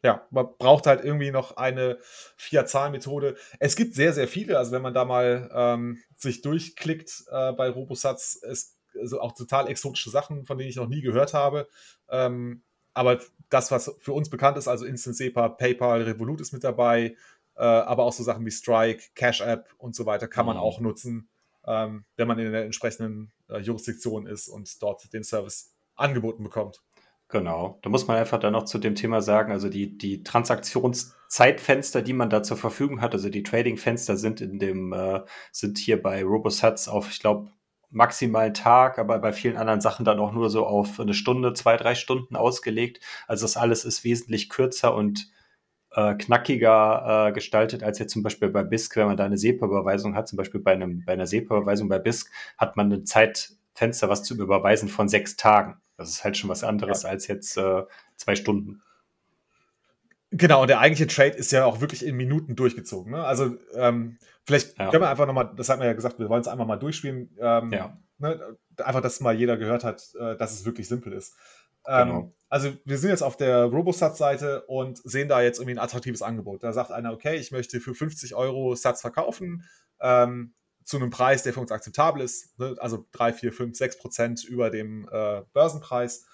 ja, 0.03 0.27
man 0.31 0.47
braucht 0.57 0.87
halt 0.87 1.03
irgendwie 1.03 1.31
noch 1.31 1.57
eine 1.57 1.97
Fiat-Zahlmethode. 2.35 3.35
Es 3.59 3.75
gibt 3.75 3.95
sehr, 3.95 4.13
sehr 4.13 4.27
viele, 4.27 4.57
also 4.57 4.71
wenn 4.71 4.81
man 4.81 4.93
da 4.93 5.05
mal 5.05 5.49
ähm, 5.53 6.01
sich 6.15 6.41
durchklickt 6.41 7.25
äh, 7.31 7.53
bei 7.53 7.69
Robosatz, 7.69 8.39
es 8.43 8.77
also 8.99 9.21
auch 9.21 9.33
total 9.33 9.69
exotische 9.69 10.09
Sachen, 10.09 10.45
von 10.45 10.57
denen 10.57 10.69
ich 10.69 10.75
noch 10.75 10.87
nie 10.87 11.01
gehört 11.01 11.33
habe. 11.33 11.67
Ähm, 12.09 12.63
aber 12.97 13.19
das, 13.49 13.71
was 13.71 13.95
für 13.99 14.13
uns 14.13 14.29
bekannt 14.29 14.57
ist, 14.57 14.67
also 14.67 14.85
Instant 14.85 15.15
SEPA, 15.15 15.49
PayPal, 15.49 16.01
Revolut 16.01 16.41
ist 16.41 16.51
mit 16.51 16.63
dabei, 16.63 17.15
äh, 17.55 17.63
aber 17.63 18.03
auch 18.03 18.13
so 18.13 18.23
Sachen 18.23 18.45
wie 18.45 18.51
Strike, 18.51 19.03
Cash 19.15 19.41
App 19.41 19.69
und 19.77 19.95
so 19.95 20.05
weiter 20.05 20.27
kann 20.27 20.45
man 20.45 20.57
mhm. 20.57 20.63
auch 20.63 20.79
nutzen, 20.79 21.29
ähm, 21.65 22.05
wenn 22.15 22.27
man 22.27 22.39
in 22.39 22.51
der 22.51 22.65
entsprechenden 22.65 23.31
äh, 23.49 23.59
Jurisdiktion 23.59 24.27
ist 24.27 24.47
und 24.49 24.81
dort 24.81 25.13
den 25.13 25.23
Service 25.23 25.73
angeboten 25.95 26.43
bekommt. 26.43 26.81
Genau. 27.29 27.79
Da 27.81 27.89
muss 27.89 28.07
man 28.07 28.17
einfach 28.17 28.39
dann 28.39 28.53
noch 28.53 28.65
zu 28.65 28.77
dem 28.77 28.95
Thema 28.95 29.21
sagen, 29.21 29.51
also 29.51 29.69
die, 29.69 29.97
die 29.97 30.23
Transaktions- 30.23 31.13
Zeitfenster, 31.27 32.01
die 32.01 32.13
man 32.13 32.29
da 32.29 32.41
zur 32.41 32.57
Verfügung 32.57 33.01
hat. 33.01 33.13
Also 33.13 33.29
die 33.29 33.43
Trading-Fenster 33.43 34.17
sind 34.17 34.41
in 34.41 34.59
dem, 34.59 34.93
äh, 34.93 35.21
sind 35.51 35.77
hier 35.77 36.01
bei 36.01 36.23
RoboSats 36.23 36.87
auf, 36.87 37.09
ich 37.09 37.19
glaube, 37.19 37.51
maximal 37.89 38.53
Tag, 38.53 38.99
aber 38.99 39.19
bei 39.19 39.31
vielen 39.31 39.57
anderen 39.57 39.81
Sachen 39.81 40.05
dann 40.05 40.19
auch 40.19 40.33
nur 40.33 40.49
so 40.49 40.65
auf 40.65 40.99
eine 40.99 41.13
Stunde, 41.13 41.53
zwei, 41.53 41.77
drei 41.77 41.95
Stunden 41.95 42.35
ausgelegt. 42.35 42.99
Also 43.27 43.45
das 43.45 43.57
alles 43.57 43.85
ist 43.85 44.03
wesentlich 44.03 44.49
kürzer 44.49 44.93
und 44.93 45.31
äh, 45.91 46.15
knackiger 46.15 47.27
äh, 47.27 47.31
gestaltet 47.31 47.83
als 47.83 47.99
jetzt 47.99 48.13
zum 48.13 48.23
Beispiel 48.23 48.49
bei 48.49 48.63
BISC, 48.63 48.97
wenn 48.97 49.07
man 49.07 49.17
da 49.17 49.25
eine 49.25 49.37
SEPA-Überweisung 49.37 50.15
hat. 50.15 50.27
Zum 50.27 50.37
Beispiel 50.37 50.59
bei, 50.59 50.73
einem, 50.73 51.03
bei 51.05 51.13
einer 51.13 51.27
SEPA-Überweisung 51.27 51.87
bei 51.89 51.99
BISC 51.99 52.29
hat 52.57 52.75
man 52.75 52.91
ein 52.91 53.05
Zeitfenster, 53.05 54.09
was 54.09 54.23
zu 54.23 54.35
überweisen 54.35 54.89
von 54.89 55.07
sechs 55.07 55.37
Tagen. 55.37 55.77
Das 55.95 56.09
ist 56.09 56.23
halt 56.23 56.37
schon 56.37 56.49
was 56.49 56.63
anderes 56.63 57.03
ja. 57.03 57.09
als 57.09 57.27
jetzt 57.27 57.57
äh, 57.57 57.83
zwei 58.15 58.35
Stunden. 58.35 58.81
Genau, 60.31 60.61
und 60.61 60.67
der 60.67 60.79
eigentliche 60.79 61.07
Trade 61.07 61.35
ist 61.37 61.51
ja 61.51 61.65
auch 61.65 61.79
wirklich 61.79 62.05
in 62.05 62.17
Minuten 62.17 62.55
durchgezogen. 62.55 63.13
Ne? 63.13 63.23
Also 63.23 63.55
ähm, 63.73 64.17
vielleicht 64.47 64.79
ja. 64.79 64.89
können 64.89 65.03
wir 65.03 65.09
einfach 65.09 65.27
nochmal, 65.27 65.51
das 65.55 65.69
hat 65.69 65.77
man 65.77 65.87
ja 65.87 65.93
gesagt, 65.93 66.17
wir 66.17 66.29
wollen 66.29 66.41
es 66.41 66.47
einfach 66.47 66.65
mal 66.65 66.77
durchspielen. 66.77 67.35
Ähm, 67.39 67.71
ja. 67.71 67.97
ne? 68.17 68.57
Einfach, 68.77 69.01
dass 69.01 69.19
mal 69.19 69.35
jeder 69.35 69.57
gehört 69.57 69.83
hat, 69.83 70.01
äh, 70.19 70.37
dass 70.37 70.53
es 70.53 70.65
wirklich 70.65 70.87
simpel 70.87 71.13
ist. 71.13 71.35
Ähm, 71.85 72.07
genau. 72.07 72.33
Also 72.49 72.71
wir 72.85 72.97
sind 72.97 73.09
jetzt 73.09 73.23
auf 73.23 73.35
der 73.35 73.65
Robosat-Seite 73.65 74.63
und 74.67 74.97
sehen 75.03 75.27
da 75.27 75.41
jetzt 75.41 75.59
irgendwie 75.59 75.75
ein 75.75 75.83
attraktives 75.83 76.21
Angebot. 76.21 76.63
Da 76.63 76.71
sagt 76.71 76.91
einer, 76.91 77.11
okay, 77.11 77.35
ich 77.35 77.51
möchte 77.51 77.81
für 77.81 77.93
50 77.93 78.35
Euro 78.35 78.73
Satz 78.75 79.01
verkaufen, 79.01 79.65
ähm, 79.99 80.53
zu 80.85 80.97
einem 80.97 81.09
Preis, 81.09 81.43
der 81.43 81.53
für 81.53 81.59
uns 81.59 81.71
akzeptabel 81.71 82.21
ist, 82.21 82.57
ne? 82.57 82.75
also 82.79 83.05
3, 83.11 83.33
4, 83.33 83.53
5, 83.53 83.77
6 83.77 83.97
Prozent 83.97 84.43
über 84.45 84.69
dem 84.69 85.09
äh, 85.11 85.41
Börsenpreis. 85.51 86.25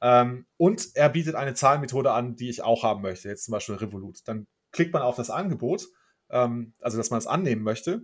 Ähm, 0.00 0.46
und 0.56 0.88
er 0.94 1.10
bietet 1.10 1.34
eine 1.34 1.52
Zahlmethode 1.52 2.12
an, 2.12 2.34
die 2.34 2.48
ich 2.48 2.62
auch 2.62 2.82
haben 2.82 3.02
möchte, 3.02 3.28
jetzt 3.28 3.44
zum 3.44 3.52
Beispiel 3.52 3.74
Revolut. 3.74 4.20
Dann 4.26 4.46
klickt 4.72 4.94
man 4.94 5.02
auf 5.02 5.16
das 5.16 5.28
Angebot, 5.28 5.86
ähm, 6.30 6.74
also 6.80 6.96
dass 6.96 7.10
man 7.10 7.18
es 7.18 7.26
annehmen 7.26 7.62
möchte. 7.62 8.02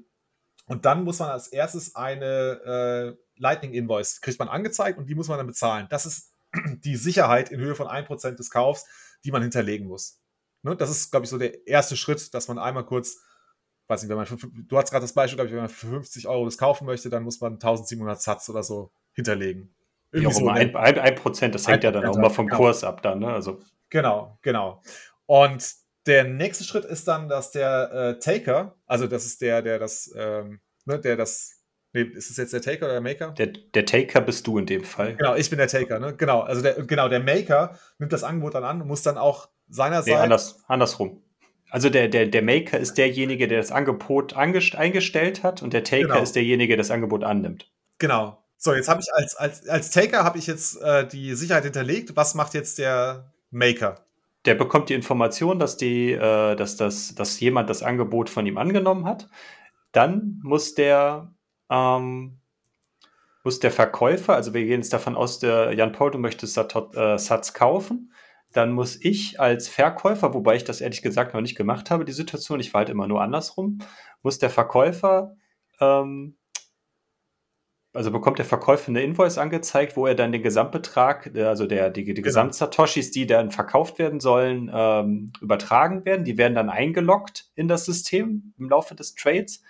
Und 0.67 0.85
dann 0.87 1.05
muss 1.05 1.19
man 1.19 1.31
als 1.31 1.49
erstes 1.49 1.95
eine 1.95 3.17
äh, 3.17 3.25
Lightning 3.37 3.73
Invoice, 3.73 4.21
kriegt 4.21 4.39
man 4.39 4.49
angezeigt 4.49 4.99
und 4.99 5.07
die 5.07 5.15
muss 5.15 5.29
man 5.29 5.39
dann 5.39 5.47
bezahlen. 5.47 5.87
Das 5.91 6.07
ist 6.07 6.33
die 6.85 6.97
Sicherheit 6.97 7.51
in 7.51 7.61
Höhe 7.61 7.75
von 7.75 7.87
1% 7.87 8.33
des 8.33 8.51
Kaufs, 8.51 8.87
die 9.25 9.31
man 9.31 9.43
hinterlegen 9.43 9.87
muss. 9.87 10.21
Ne? 10.63 10.77
Das 10.77 10.91
ist, 10.91 11.11
glaube 11.11 11.25
ich, 11.25 11.31
so 11.31 11.39
der 11.39 11.67
erste 11.67 11.97
Schritt, 11.97 12.33
dass 12.35 12.49
man 12.49 12.59
einmal 12.59 12.85
kurz, 12.85 13.19
weiß 13.89 14.03
nicht, 14.03 14.11
wenn 14.11 14.17
man, 14.17 14.27
du 14.69 14.77
hast 14.77 14.91
gerade 14.91 15.05
das 15.05 15.13
Beispiel, 15.13 15.37
glaube 15.37 15.49
ich, 15.49 15.55
wenn 15.55 15.63
man 15.63 15.69
für 15.69 15.89
50 15.89 16.27
Euro 16.29 16.45
das 16.47 16.57
kaufen 16.57 16.87
möchte, 16.87 17.11
dann 17.11 17.23
muss 17.23 17.41
man 17.41 17.55
1700 17.55 18.21
Satz 18.21 18.49
oder 18.49 18.63
so 18.63 18.91
hinterlegen. 19.13 19.75
Irgendwie 20.11 20.33
ja, 20.33 20.41
so 20.41 20.49
ein, 20.49 20.75
ein, 20.77 20.99
ein 20.99 21.15
Prozent, 21.17 21.55
das 21.55 21.67
hängt 21.67 21.85
ja 21.85 21.91
dann 21.91 22.07
auch 22.07 22.17
mal 22.17 22.31
vom 22.31 22.47
genau. 22.47 22.59
Kurs 22.59 22.85
ab 22.85 23.03
dann, 23.03 23.19
ne? 23.19 23.33
Also. 23.33 23.61
Genau, 23.91 24.39
genau. 24.43 24.81
Und 25.27 25.75
der 26.07 26.25
nächste 26.25 26.65
Schritt 26.65 26.85
ist 26.85 27.09
dann, 27.09 27.29
dass 27.29 27.51
der 27.51 27.93
äh, 27.93 28.19
Taker, 28.19 28.77
also 28.87 29.07
das 29.07 29.25
ist 29.27 29.41
der, 29.41 29.63
der 29.63 29.79
das, 29.79 30.13
ähm, 30.17 30.61
ne, 30.85 30.99
der 30.99 31.17
das, 31.17 31.63
nee, 31.93 32.03
ist 32.03 32.31
es 32.31 32.37
jetzt 32.37 32.53
der 32.53 32.63
Taker 32.63 32.87
oder 32.87 32.95
der 32.95 33.01
Maker? 33.01 33.33
Der, 33.33 33.47
der 33.47 33.87
Taker 33.87 34.21
bist 34.21 34.47
du 34.47 34.59
in 34.59 34.67
dem 34.67 34.85
Fall. 34.85 35.17
Genau, 35.17 35.35
ich 35.35 35.49
bin 35.51 35.59
der 35.59 35.69
Taker, 35.69 35.99
ne? 35.99 36.15
Genau, 36.15 36.41
also 36.41 36.63
der, 36.63 36.75
genau, 36.85 37.09
der 37.09 37.21
Maker 37.21 37.79
nimmt 37.99 38.13
das 38.13 38.25
Angebot 38.25 38.55
dann 38.55 38.65
an 38.65 38.83
und 38.83 38.89
muss 38.89 39.03
dann 39.03 39.19
auch 39.19 39.49
seinerseits. 39.69 40.07
Nee, 40.07 40.23
anders, 40.23 40.65
andersrum. 40.69 41.23
Also 41.71 41.91
der, 41.91 42.09
der, 42.09 42.27
der 42.27 42.43
Maker 42.43 42.79
ist 42.79 42.99
derjenige, 42.99 43.49
der 43.49 43.59
das 43.59 43.73
Angebot 43.73 44.35
eingestellt 44.35 45.43
hat 45.43 45.63
und 45.63 45.73
der 45.73 45.83
Taker 45.83 46.09
genau. 46.09 46.23
ist 46.23 46.37
derjenige, 46.37 46.75
der 46.75 46.79
das 46.79 46.91
Angebot 46.91 47.25
annimmt. 47.25 47.71
Genau, 47.99 48.45
so, 48.65 48.73
jetzt 48.73 48.89
habe 48.89 49.03
ich 49.03 49.13
als, 49.13 49.37
als, 49.37 49.69
als 49.69 49.91
Taker 49.91 50.25
habe 50.25 50.39
ich 50.39 50.47
jetzt 50.47 50.81
äh, 50.81 51.07
die 51.07 51.35
Sicherheit 51.35 51.65
hinterlegt. 51.65 52.17
Was 52.17 52.35
macht 52.35 52.55
jetzt 52.55 52.79
der 52.79 53.31
Maker? 53.51 54.07
Der 54.45 54.55
bekommt 54.55 54.89
die 54.91 54.95
Information, 54.95 55.59
dass, 55.59 55.77
die, 55.77 56.13
äh, 56.13 56.57
dass, 56.57 56.77
das, 56.77 57.15
dass 57.15 57.41
jemand 57.41 57.71
das 57.71 57.83
Angebot 57.83 58.29
von 58.29 58.47
ihm 58.47 58.59
angenommen 58.59 59.07
hat. 59.07 59.29
Dann 59.93 60.41
muss 60.43 60.75
der, 60.75 61.33
ähm, 61.71 62.39
muss 63.43 63.61
der 63.61 63.71
Verkäufer, 63.71 64.35
also 64.35 64.55
wir 64.55 64.65
gehen 64.65 64.81
jetzt 64.81 64.93
davon 64.93 65.17
aus, 65.17 65.39
der 65.39 65.73
Jan 65.73 65.93
Paul, 65.93 66.11
du 66.11 66.19
möchtest 66.19 66.57
äh, 66.57 67.19
Satz 67.19 67.53
kaufen. 67.53 68.13
Dann 68.53 68.73
muss 68.73 68.97
ich 69.03 69.41
als 69.41 69.69
Verkäufer, 69.69 70.33
wobei 70.33 70.57
ich 70.57 70.65
das 70.65 70.81
ehrlich 70.81 71.03
gesagt 71.03 71.35
noch 71.35 71.41
nicht 71.41 71.57
gemacht 71.57 71.91
habe, 71.91 72.05
die 72.05 72.13
Situation, 72.13 72.61
ich 72.61 72.73
war 72.73 72.81
halt 72.81 72.89
immer 72.89 73.09
nur 73.09 73.21
andersrum, 73.21 73.79
muss 74.23 74.39
der 74.39 74.51
Verkäufer 74.51 75.37
ähm, 75.81 76.37
also 77.95 78.11
bekommt 78.11 78.39
der 78.39 78.45
Verkäufer 78.45 78.89
eine 78.89 79.03
Invoice 79.03 79.39
angezeigt, 79.39 79.97
wo 79.97 80.07
er 80.07 80.17
dann 80.17 80.33
den 80.33 80.43
Gesamtbetrag, 80.43 81.31
äh, 81.35 81.45
also 81.45 81.67
der, 81.67 81.91
die, 81.91 82.05
die 82.05 82.15
genau. 82.15 82.25
Gesamtsatoshis, 82.25 83.13
die 83.13 83.27
dann 83.27 83.53
verkauft 83.53 83.99
werden 83.99 84.21
sollen, 84.21 84.71
ähm, 84.75 85.33
übertragen 85.41 86.05
werden. 86.05 86.25
Die 86.25 86.37
werden 86.37 86.57
dann 86.57 86.69
eingeloggt 86.69 87.51
in 87.55 87.69
das 87.69 87.85
System 87.85 88.53
im 88.59 88.69
Laufe 88.69 88.97
des 88.97 89.15
Trades. 89.15 89.63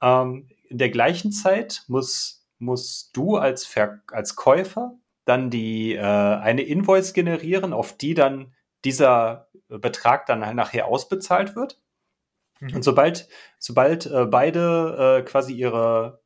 Ähm, 0.00 0.48
in 0.68 0.78
der 0.78 0.90
gleichen 0.90 1.32
Zeit 1.32 1.82
muss, 1.88 2.46
musst 2.58 3.16
du 3.16 3.36
als, 3.36 3.66
Ver 3.66 4.00
als 4.12 4.36
Käufer 4.36 4.94
dann 5.24 5.50
die, 5.50 5.94
äh, 5.94 6.00
eine 6.00 6.62
Invoice 6.62 7.12
generieren, 7.12 7.72
auf 7.72 7.96
die 7.96 8.14
dann 8.14 8.54
dieser 8.84 9.48
Betrag 9.68 10.26
dann 10.26 10.40
nachher 10.54 10.86
ausbezahlt 10.86 11.56
wird. 11.56 11.80
Mhm. 12.60 12.76
Und 12.76 12.84
sobald, 12.84 13.28
sobald 13.58 14.06
äh, 14.06 14.26
beide 14.26 15.18
äh, 15.18 15.22
quasi 15.22 15.54
ihre 15.54 16.21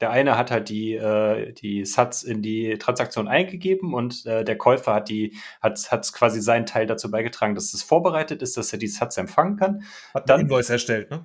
der 0.00 0.10
eine 0.10 0.36
hat 0.36 0.50
halt 0.50 0.68
die, 0.68 0.94
äh, 0.94 1.52
die 1.52 1.84
Satz 1.84 2.22
in 2.22 2.42
die 2.42 2.78
Transaktion 2.78 3.28
eingegeben 3.28 3.94
und 3.94 4.26
äh, 4.26 4.44
der 4.44 4.58
Käufer 4.58 4.94
hat 4.94 5.08
die, 5.08 5.36
hat, 5.60 5.90
hat 5.90 6.12
quasi 6.12 6.40
seinen 6.40 6.66
Teil 6.66 6.86
dazu 6.86 7.10
beigetragen, 7.10 7.54
dass 7.54 7.72
es 7.74 7.82
vorbereitet 7.82 8.42
ist, 8.42 8.56
dass 8.56 8.72
er 8.72 8.78
die 8.78 8.88
Satz 8.88 9.16
empfangen 9.16 9.56
kann. 9.56 9.82
Hat 10.14 10.28
dann 10.28 10.40
Invoice 10.40 10.70
erstellt, 10.70 11.10
ne? 11.10 11.24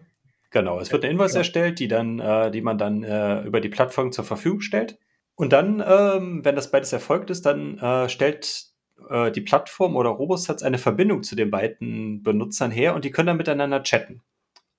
Genau, 0.51 0.79
es 0.79 0.91
wird 0.91 1.03
eine 1.03 1.13
Invoice 1.13 1.33
ja. 1.33 1.39
erstellt, 1.39 1.79
die 1.79 1.87
dann, 1.87 2.19
äh, 2.19 2.51
die 2.51 2.61
man 2.61 2.77
dann 2.77 3.03
äh, 3.03 3.41
über 3.41 3.59
die 3.59 3.69
Plattform 3.69 4.11
zur 4.11 4.23
Verfügung 4.23 4.61
stellt. 4.61 4.99
Und 5.35 5.51
dann, 5.51 5.83
ähm, 5.85 6.45
wenn 6.45 6.55
das 6.55 6.69
beides 6.69 6.93
erfolgt 6.93 7.31
ist, 7.31 7.47
dann 7.47 7.79
äh, 7.79 8.07
stellt 8.07 8.67
äh, 9.09 9.31
die 9.31 9.41
Plattform 9.41 9.95
oder 9.95 10.11
Robosatz 10.11 10.61
eine 10.61 10.77
Verbindung 10.77 11.23
zu 11.23 11.35
den 11.35 11.49
beiden 11.49 12.21
Benutzern 12.21 12.69
her 12.69 12.93
und 12.93 13.03
die 13.03 13.09
können 13.09 13.27
dann 13.27 13.37
miteinander 13.37 13.81
chatten. 13.81 14.21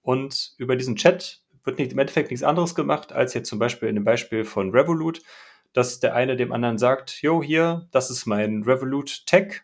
Und 0.01 0.55
über 0.59 0.77
diesen 0.77 0.95
Chat 0.95 1.44
wird 1.65 1.79
nicht, 1.79 1.93
im 1.93 1.99
Endeffekt 1.99 2.31
nichts 2.31 2.45
anderes 2.45 2.75
gemacht, 2.75 3.13
als 3.13 3.35
jetzt 3.35 3.49
zum 3.49 3.59
Beispiel 3.59 3.89
in 3.89 3.97
dem 3.97 4.05
Beispiel 4.05 4.45
von 4.45 4.71
Revolut, 4.71 5.23
dass 5.73 5.99
der 5.99 6.15
eine 6.15 6.37
dem 6.37 6.53
anderen 6.53 6.79
sagt, 6.79 7.23
jo, 7.23 7.43
hier, 7.43 7.89
das 7.91 8.11
ist 8.11 8.27
mein 8.27 8.63
Revolut 8.63 9.27
Tech, 9.27 9.63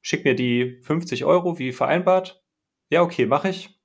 schick 0.00 0.24
mir 0.24 0.34
die 0.34 0.80
50 0.82 1.24
Euro 1.24 1.58
wie 1.58 1.72
vereinbart. 1.72 2.42
Ja, 2.88 3.02
okay, 3.02 3.26
mache 3.26 3.50
ich. 3.50 3.78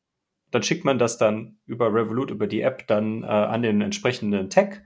Dann 0.52 0.64
schickt 0.64 0.86
man 0.86 1.00
das 1.00 1.18
dann 1.18 1.58
über 1.66 1.94
Revolut, 1.94 2.32
über 2.32 2.48
die 2.48 2.62
App 2.62 2.88
dann 2.88 3.24
äh, 3.24 3.28
an 3.28 3.64
den 3.64 3.82
entsprechenden 3.82 4.50
Tech. 4.50 4.82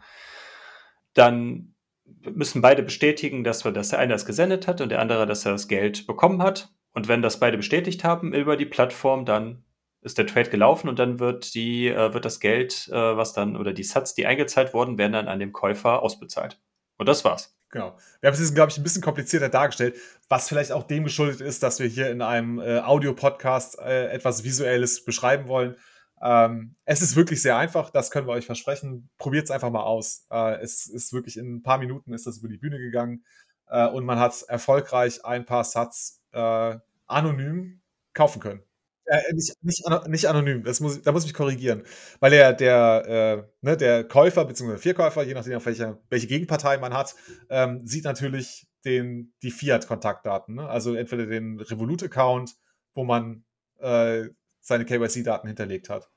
Dann 1.14 1.76
müssen 2.24 2.62
beide 2.62 2.84
bestätigen, 2.84 3.43
dass, 3.43 3.66
wir, 3.66 3.72
dass 3.72 3.89
der 3.89 4.00
eine 4.00 4.14
das 4.14 4.26
gesendet 4.26 4.68
hat 4.68 4.82
und 4.82 4.89
der 4.89 5.00
andere, 5.00 5.26
dass 5.26 5.45
er 5.45 5.52
das 5.52 5.68
Geld 5.68 6.08
bekommen 6.08 6.41
hat. 6.41 6.74
Und 6.93 7.08
wenn 7.08 7.22
das 7.22 7.39
beide 7.39 7.58
bestätigt 7.58 8.04
haben 8.04 8.34
über 8.34 8.58
die 8.58 8.66
Plattform, 8.66 9.26
dann 9.26 9.64
ist 10.02 10.18
der 10.18 10.28
Trade 10.28 10.50
gelaufen 10.50 10.89
und 10.89 11.00
dann 11.00 11.20
wird 11.20 11.54
die, 11.54 11.88
äh, 11.88 12.14
wird 12.14 12.26
das 12.26 12.39
Geld, 12.39 12.88
äh, 12.89 12.93
was 12.93 13.34
dann, 13.34 13.56
oder 13.56 13.74
die 13.74 13.84
Sats, 13.84 14.14
die 14.14 14.26
eingezahlt 14.26 14.74
wurden, 14.74 14.98
werden 14.98 15.14
dann 15.14 15.28
an 15.28 15.39
dem 15.39 15.54
Käufer 15.54 16.02
ausbezahlt. 16.02 16.60
Und 16.98 17.08
das 17.08 17.26
war's. 17.26 17.58
Genau. 17.70 17.98
Wir 18.22 18.32
haben 18.32 18.41
es, 18.41 18.54
glaube 18.54 18.72
ich, 18.72 18.78
ein 18.78 18.84
bisschen 18.84 19.02
komplizierter 19.02 19.50
dargestellt, 19.50 19.98
was 20.30 20.48
vielleicht 20.48 20.72
auch 20.72 20.84
dem 20.84 21.04
geschuldet 21.04 21.41
ist, 21.41 21.64
dass 21.64 21.80
wir 21.80 21.88
hier 21.88 22.10
in 22.10 22.22
einem 22.22 22.60
äh, 22.60 22.80
Audio-Podcast 22.80 23.80
äh, 23.80 24.08
etwas 24.08 24.43
Visuelles 24.43 25.04
beschreiben 25.04 25.48
wollen. 25.48 25.76
Ähm, 26.22 26.76
es 26.86 27.02
ist 27.02 27.16
wirklich 27.16 27.41
sehr 27.41 27.58
einfach, 27.58 27.89
das 27.89 28.10
können 28.10 28.28
wir 28.28 28.34
euch 28.34 28.45
versprechen. 28.45 29.10
Probiert 29.18 29.45
es 29.45 29.52
einfach 29.52 29.70
mal 29.70 29.84
aus. 29.84 30.26
Äh, 30.32 30.62
es 30.62 30.88
ist 30.88 31.12
wirklich 31.12 31.38
in 31.38 31.58
ein 31.58 31.64
paar 31.64 31.78
Minuten 31.78 32.14
ist 32.14 32.26
das 32.26 32.38
über 32.38 32.48
die 32.48 32.58
Bühne 32.58 32.80
gegangen 32.80 33.24
äh, 33.68 33.88
und 33.88 34.06
man 34.06 34.18
hat 34.18 34.41
erfolgreich 34.48 35.26
ein 35.26 35.45
paar 35.45 35.64
Sats 35.64 36.24
äh, 36.32 36.78
anonym 37.06 37.82
kaufen 38.14 38.41
können. 38.41 38.64
Äh, 39.08 39.34
nicht, 39.34 39.53
nicht, 39.62 39.84
nicht, 40.08 40.26
anonym, 40.26 40.64
das 40.64 40.82
muss, 40.82 41.01
da 41.01 41.14
muss 41.14 41.24
ich 41.24 41.30
mich 41.30 41.34
korrigieren. 41.34 41.84
Weil 42.20 42.32
der, 42.32 42.51
der, 42.51 43.05
äh, 43.08 43.66
ne, 43.66 43.78
der 43.78 44.03
Käufer 44.03 44.43
bzw. 44.43 44.78
Vierkäufer, 44.78 45.24
je 45.24 45.34
nachdem, 45.34 45.55
auf 45.55 45.66
welche, 45.66 45.97
welche 46.10 46.28
Gegenpartei 46.28 46.78
man 46.78 46.93
hat, 46.93 47.16
ähm, 47.49 47.86
sieht 47.86 48.03
natürlich 48.03 48.68
den, 48.84 49.34
die 49.43 49.51
Fiat-Kontaktdaten. 49.51 50.55
Ne? 50.55 50.68
Also 50.68 50.93
entweder 50.93 51.26
den 51.26 51.58
Revolut-Account, 51.58 52.55
wo 52.95 53.05
man 53.05 53.45
äh, 53.80 54.26
seine 54.60 54.84
KYC-Daten 54.84 55.47
hinterlegt 55.47 55.89
hat. 55.89 56.10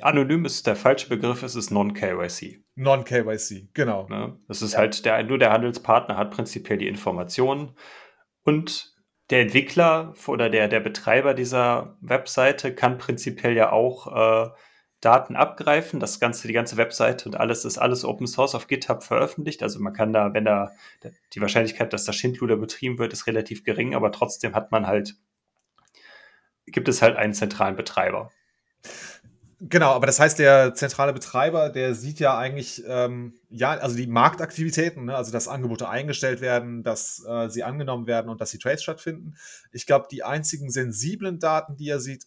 Anonym 0.00 0.44
ist 0.44 0.66
der 0.66 0.76
falsche 0.76 1.08
Begriff, 1.08 1.42
es 1.42 1.56
ist 1.56 1.70
Non-KYC. 1.70 2.64
Non-KYC, 2.76 3.70
genau. 3.74 4.08
Ne? 4.08 4.38
Das 4.46 4.62
ist 4.62 4.72
ja. 4.72 4.78
halt 4.78 5.04
der, 5.04 5.22
nur 5.24 5.38
der 5.38 5.50
Handelspartner 5.50 6.16
hat 6.16 6.30
prinzipiell 6.30 6.78
die 6.78 6.88
Informationen 6.88 7.76
und 8.42 8.89
der 9.30 9.42
Entwickler 9.42 10.14
oder 10.26 10.50
der, 10.50 10.68
der 10.68 10.80
Betreiber 10.80 11.34
dieser 11.34 11.96
Webseite 12.00 12.74
kann 12.74 12.98
prinzipiell 12.98 13.54
ja 13.54 13.72
auch 13.72 14.46
äh, 14.46 14.50
Daten 15.00 15.36
abgreifen. 15.36 16.00
Das 16.00 16.20
ganze, 16.20 16.46
die 16.48 16.52
ganze 16.52 16.76
Webseite 16.76 17.28
und 17.28 17.36
alles 17.36 17.64
ist 17.64 17.78
alles 17.78 18.04
Open 18.04 18.26
Source 18.26 18.54
auf 18.54 18.66
GitHub 18.66 19.02
veröffentlicht. 19.02 19.62
Also 19.62 19.80
man 19.80 19.92
kann 19.92 20.12
da, 20.12 20.34
wenn 20.34 20.44
da 20.44 20.72
die 21.32 21.40
Wahrscheinlichkeit, 21.40 21.92
dass 21.92 22.04
da 22.04 22.12
Schindluder 22.12 22.56
betrieben 22.56 22.98
wird, 22.98 23.12
ist 23.12 23.26
relativ 23.26 23.64
gering, 23.64 23.94
aber 23.94 24.12
trotzdem 24.12 24.54
hat 24.54 24.72
man 24.72 24.86
halt 24.86 25.14
gibt 26.66 26.88
es 26.88 27.02
halt 27.02 27.16
einen 27.16 27.34
zentralen 27.34 27.76
Betreiber. 27.76 28.30
Genau, 29.62 29.90
aber 29.92 30.06
das 30.06 30.18
heißt, 30.18 30.38
der 30.38 30.74
zentrale 30.74 31.12
Betreiber, 31.12 31.68
der 31.68 31.94
sieht 31.94 32.18
ja 32.18 32.38
eigentlich, 32.38 32.82
ähm, 32.86 33.34
ja, 33.50 33.72
also 33.72 33.94
die 33.94 34.06
Marktaktivitäten, 34.06 35.04
ne? 35.04 35.14
also 35.14 35.32
dass 35.32 35.48
Angebote 35.48 35.86
eingestellt 35.86 36.40
werden, 36.40 36.82
dass 36.82 37.22
äh, 37.28 37.50
sie 37.50 37.62
angenommen 37.62 38.06
werden 38.06 38.30
und 38.30 38.40
dass 38.40 38.52
die 38.52 38.58
Trades 38.58 38.82
stattfinden. 38.82 39.36
Ich 39.70 39.84
glaube, 39.84 40.08
die 40.10 40.22
einzigen 40.22 40.70
sensiblen 40.70 41.38
Daten, 41.40 41.76
die 41.76 41.90
er 41.90 42.00
sieht, 42.00 42.24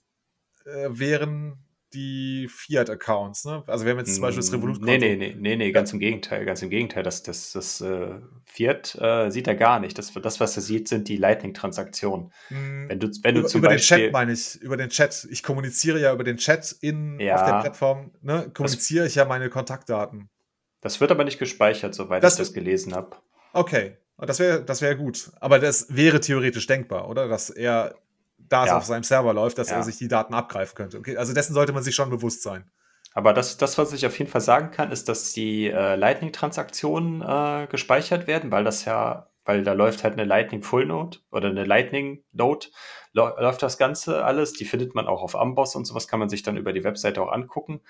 äh, 0.66 0.90
wären 0.92 1.63
die 1.94 2.48
Fiat-Accounts, 2.50 3.46
ne? 3.46 3.64
Also 3.68 3.86
wir 3.86 3.92
haben 3.92 4.00
jetzt 4.00 4.14
zum 4.16 4.22
Beispiel 4.22 4.42
das 4.42 4.52
Mm, 4.52 4.56
Revolut-Konto. 4.56 4.86
Nee, 4.92 4.98
nee, 4.98 5.16
nee, 5.16 5.36
nee, 5.38 5.56
nee, 5.56 5.72
ganz 5.72 5.94
im 5.94 6.00
Gegenteil, 6.00 6.46
ganz 6.46 6.62
im 6.62 6.70
Gegenteil. 6.70 7.04
Das, 7.04 7.24
das, 7.24 7.52
das 7.54 7.82
äh, 7.82 8.16
Fiat 8.46 8.96
äh, 9.00 9.30
sieht 9.30 9.48
er 9.48 9.56
gar 9.56 9.80
nicht. 9.80 9.98
Das, 9.98 10.12
das, 10.14 10.40
was 10.40 10.56
er 10.56 10.62
sieht, 10.64 10.88
sind 10.88 11.08
die 11.08 11.18
Lightning-Transaktionen. 11.18 12.32
Hm, 12.50 12.90
Wenn 12.90 13.00
du, 13.00 13.08
wenn 13.22 13.36
du 13.36 13.42
über, 13.42 13.50
zum 13.50 13.60
über 13.60 13.70
den 13.70 13.76
Beispiel. 13.78 13.98
Chat 14.06 14.12
meine 14.14 14.34
ich, 14.34 14.56
über 14.62 14.78
den 14.78 14.90
Chat. 14.90 15.28
Ich 15.30 15.44
kommuniziere 15.44 16.00
ja 16.00 16.14
über 16.14 16.24
den 16.24 16.38
Chat 16.38 16.76
in, 16.82 17.20
Ja. 17.20 17.36
auf 17.36 17.44
der 17.50 17.60
Plattform, 17.62 18.12
ne? 18.22 18.50
kommuniziere 18.54 19.06
ich 19.08 19.16
ja 19.16 19.26
meine 19.26 19.50
Kontaktdaten. 19.50 20.30
Das 20.82 21.00
wird 21.00 21.12
aber 21.12 21.24
nicht 21.24 21.40
gespeichert, 21.40 21.96
soweit 21.96 22.24
Das- 22.24 22.34
ich 22.34 22.40
das 22.40 22.54
gelesen 22.54 22.94
habe. 22.94 23.16
Okay, 23.54 23.98
Und 24.18 24.30
das 24.30 24.40
wäre 24.40 24.64
das 24.64 24.82
wär 24.82 24.96
gut. 24.96 25.32
Aber 25.40 25.60
das 25.60 25.88
wäre 25.90 26.20
theoretisch 26.20 26.68
denkbar, 26.68 27.08
oder? 27.10 27.28
Dass 27.28 27.50
er 27.50 27.96
da 28.50 28.64
es 28.64 28.70
Ja. 28.70 28.78
auf 28.78 28.86
seinem 28.86 29.04
Server 29.04 29.34
läuft, 29.34 29.58
dass 29.58 29.70
Ja. 29.70 29.78
er 29.78 29.84
sich 29.84 29.98
die 29.98 30.08
Daten 30.08 30.34
abgreifen 30.34 30.76
könnte. 30.76 30.98
Okay, 31.00 31.18
also 31.18 31.34
dessen 31.34 31.54
sollte 31.54 31.74
man 31.74 31.84
sich 31.84 31.96
schon 31.96 32.10
bewusst 32.10 32.42
sein. 32.44 32.70
Aber 33.16 33.34
das, 33.34 33.58
das, 33.58 33.78
was 33.78 33.94
ich 33.94 34.06
auf 34.08 34.18
jeden 34.18 34.32
Fall 34.32 34.42
sagen 34.42 34.72
kann, 34.72 34.92
ist, 34.92 35.08
dass 35.08 35.34
die 35.34 35.68
äh, 35.68 35.96
Lightning-Transaktionen 35.96 37.22
äh, 37.22 37.68
gespeichert 37.68 38.26
werden, 38.28 38.52
weil 38.52 38.64
das 38.64 38.86
ja, 38.86 39.28
weil 39.46 39.64
da 39.64 39.74
läuft 39.74 40.04
halt 40.04 40.14
eine 40.14 40.26
Lightning 40.26 40.64
Full 40.64 40.86
Node 40.86 41.20
oder 41.32 41.50
eine 41.50 41.64
Lightning 41.64 42.24
Node, 42.32 42.68
läuft 43.14 43.62
das 43.62 43.78
Ganze 43.78 44.24
alles. 44.26 44.54
Die 44.54 44.66
findet 44.66 44.96
man 44.96 45.08
auch 45.08 45.22
auf 45.22 45.36
Amboss 45.36 45.76
und 45.76 45.86
sowas 45.86 46.08
kann 46.08 46.20
man 46.20 46.30
sich 46.30 46.44
dann 46.44 46.58
über 46.58 46.74
die 46.74 46.84
Webseite 46.84 47.22
auch 47.22 47.32
angucken. 47.32 47.82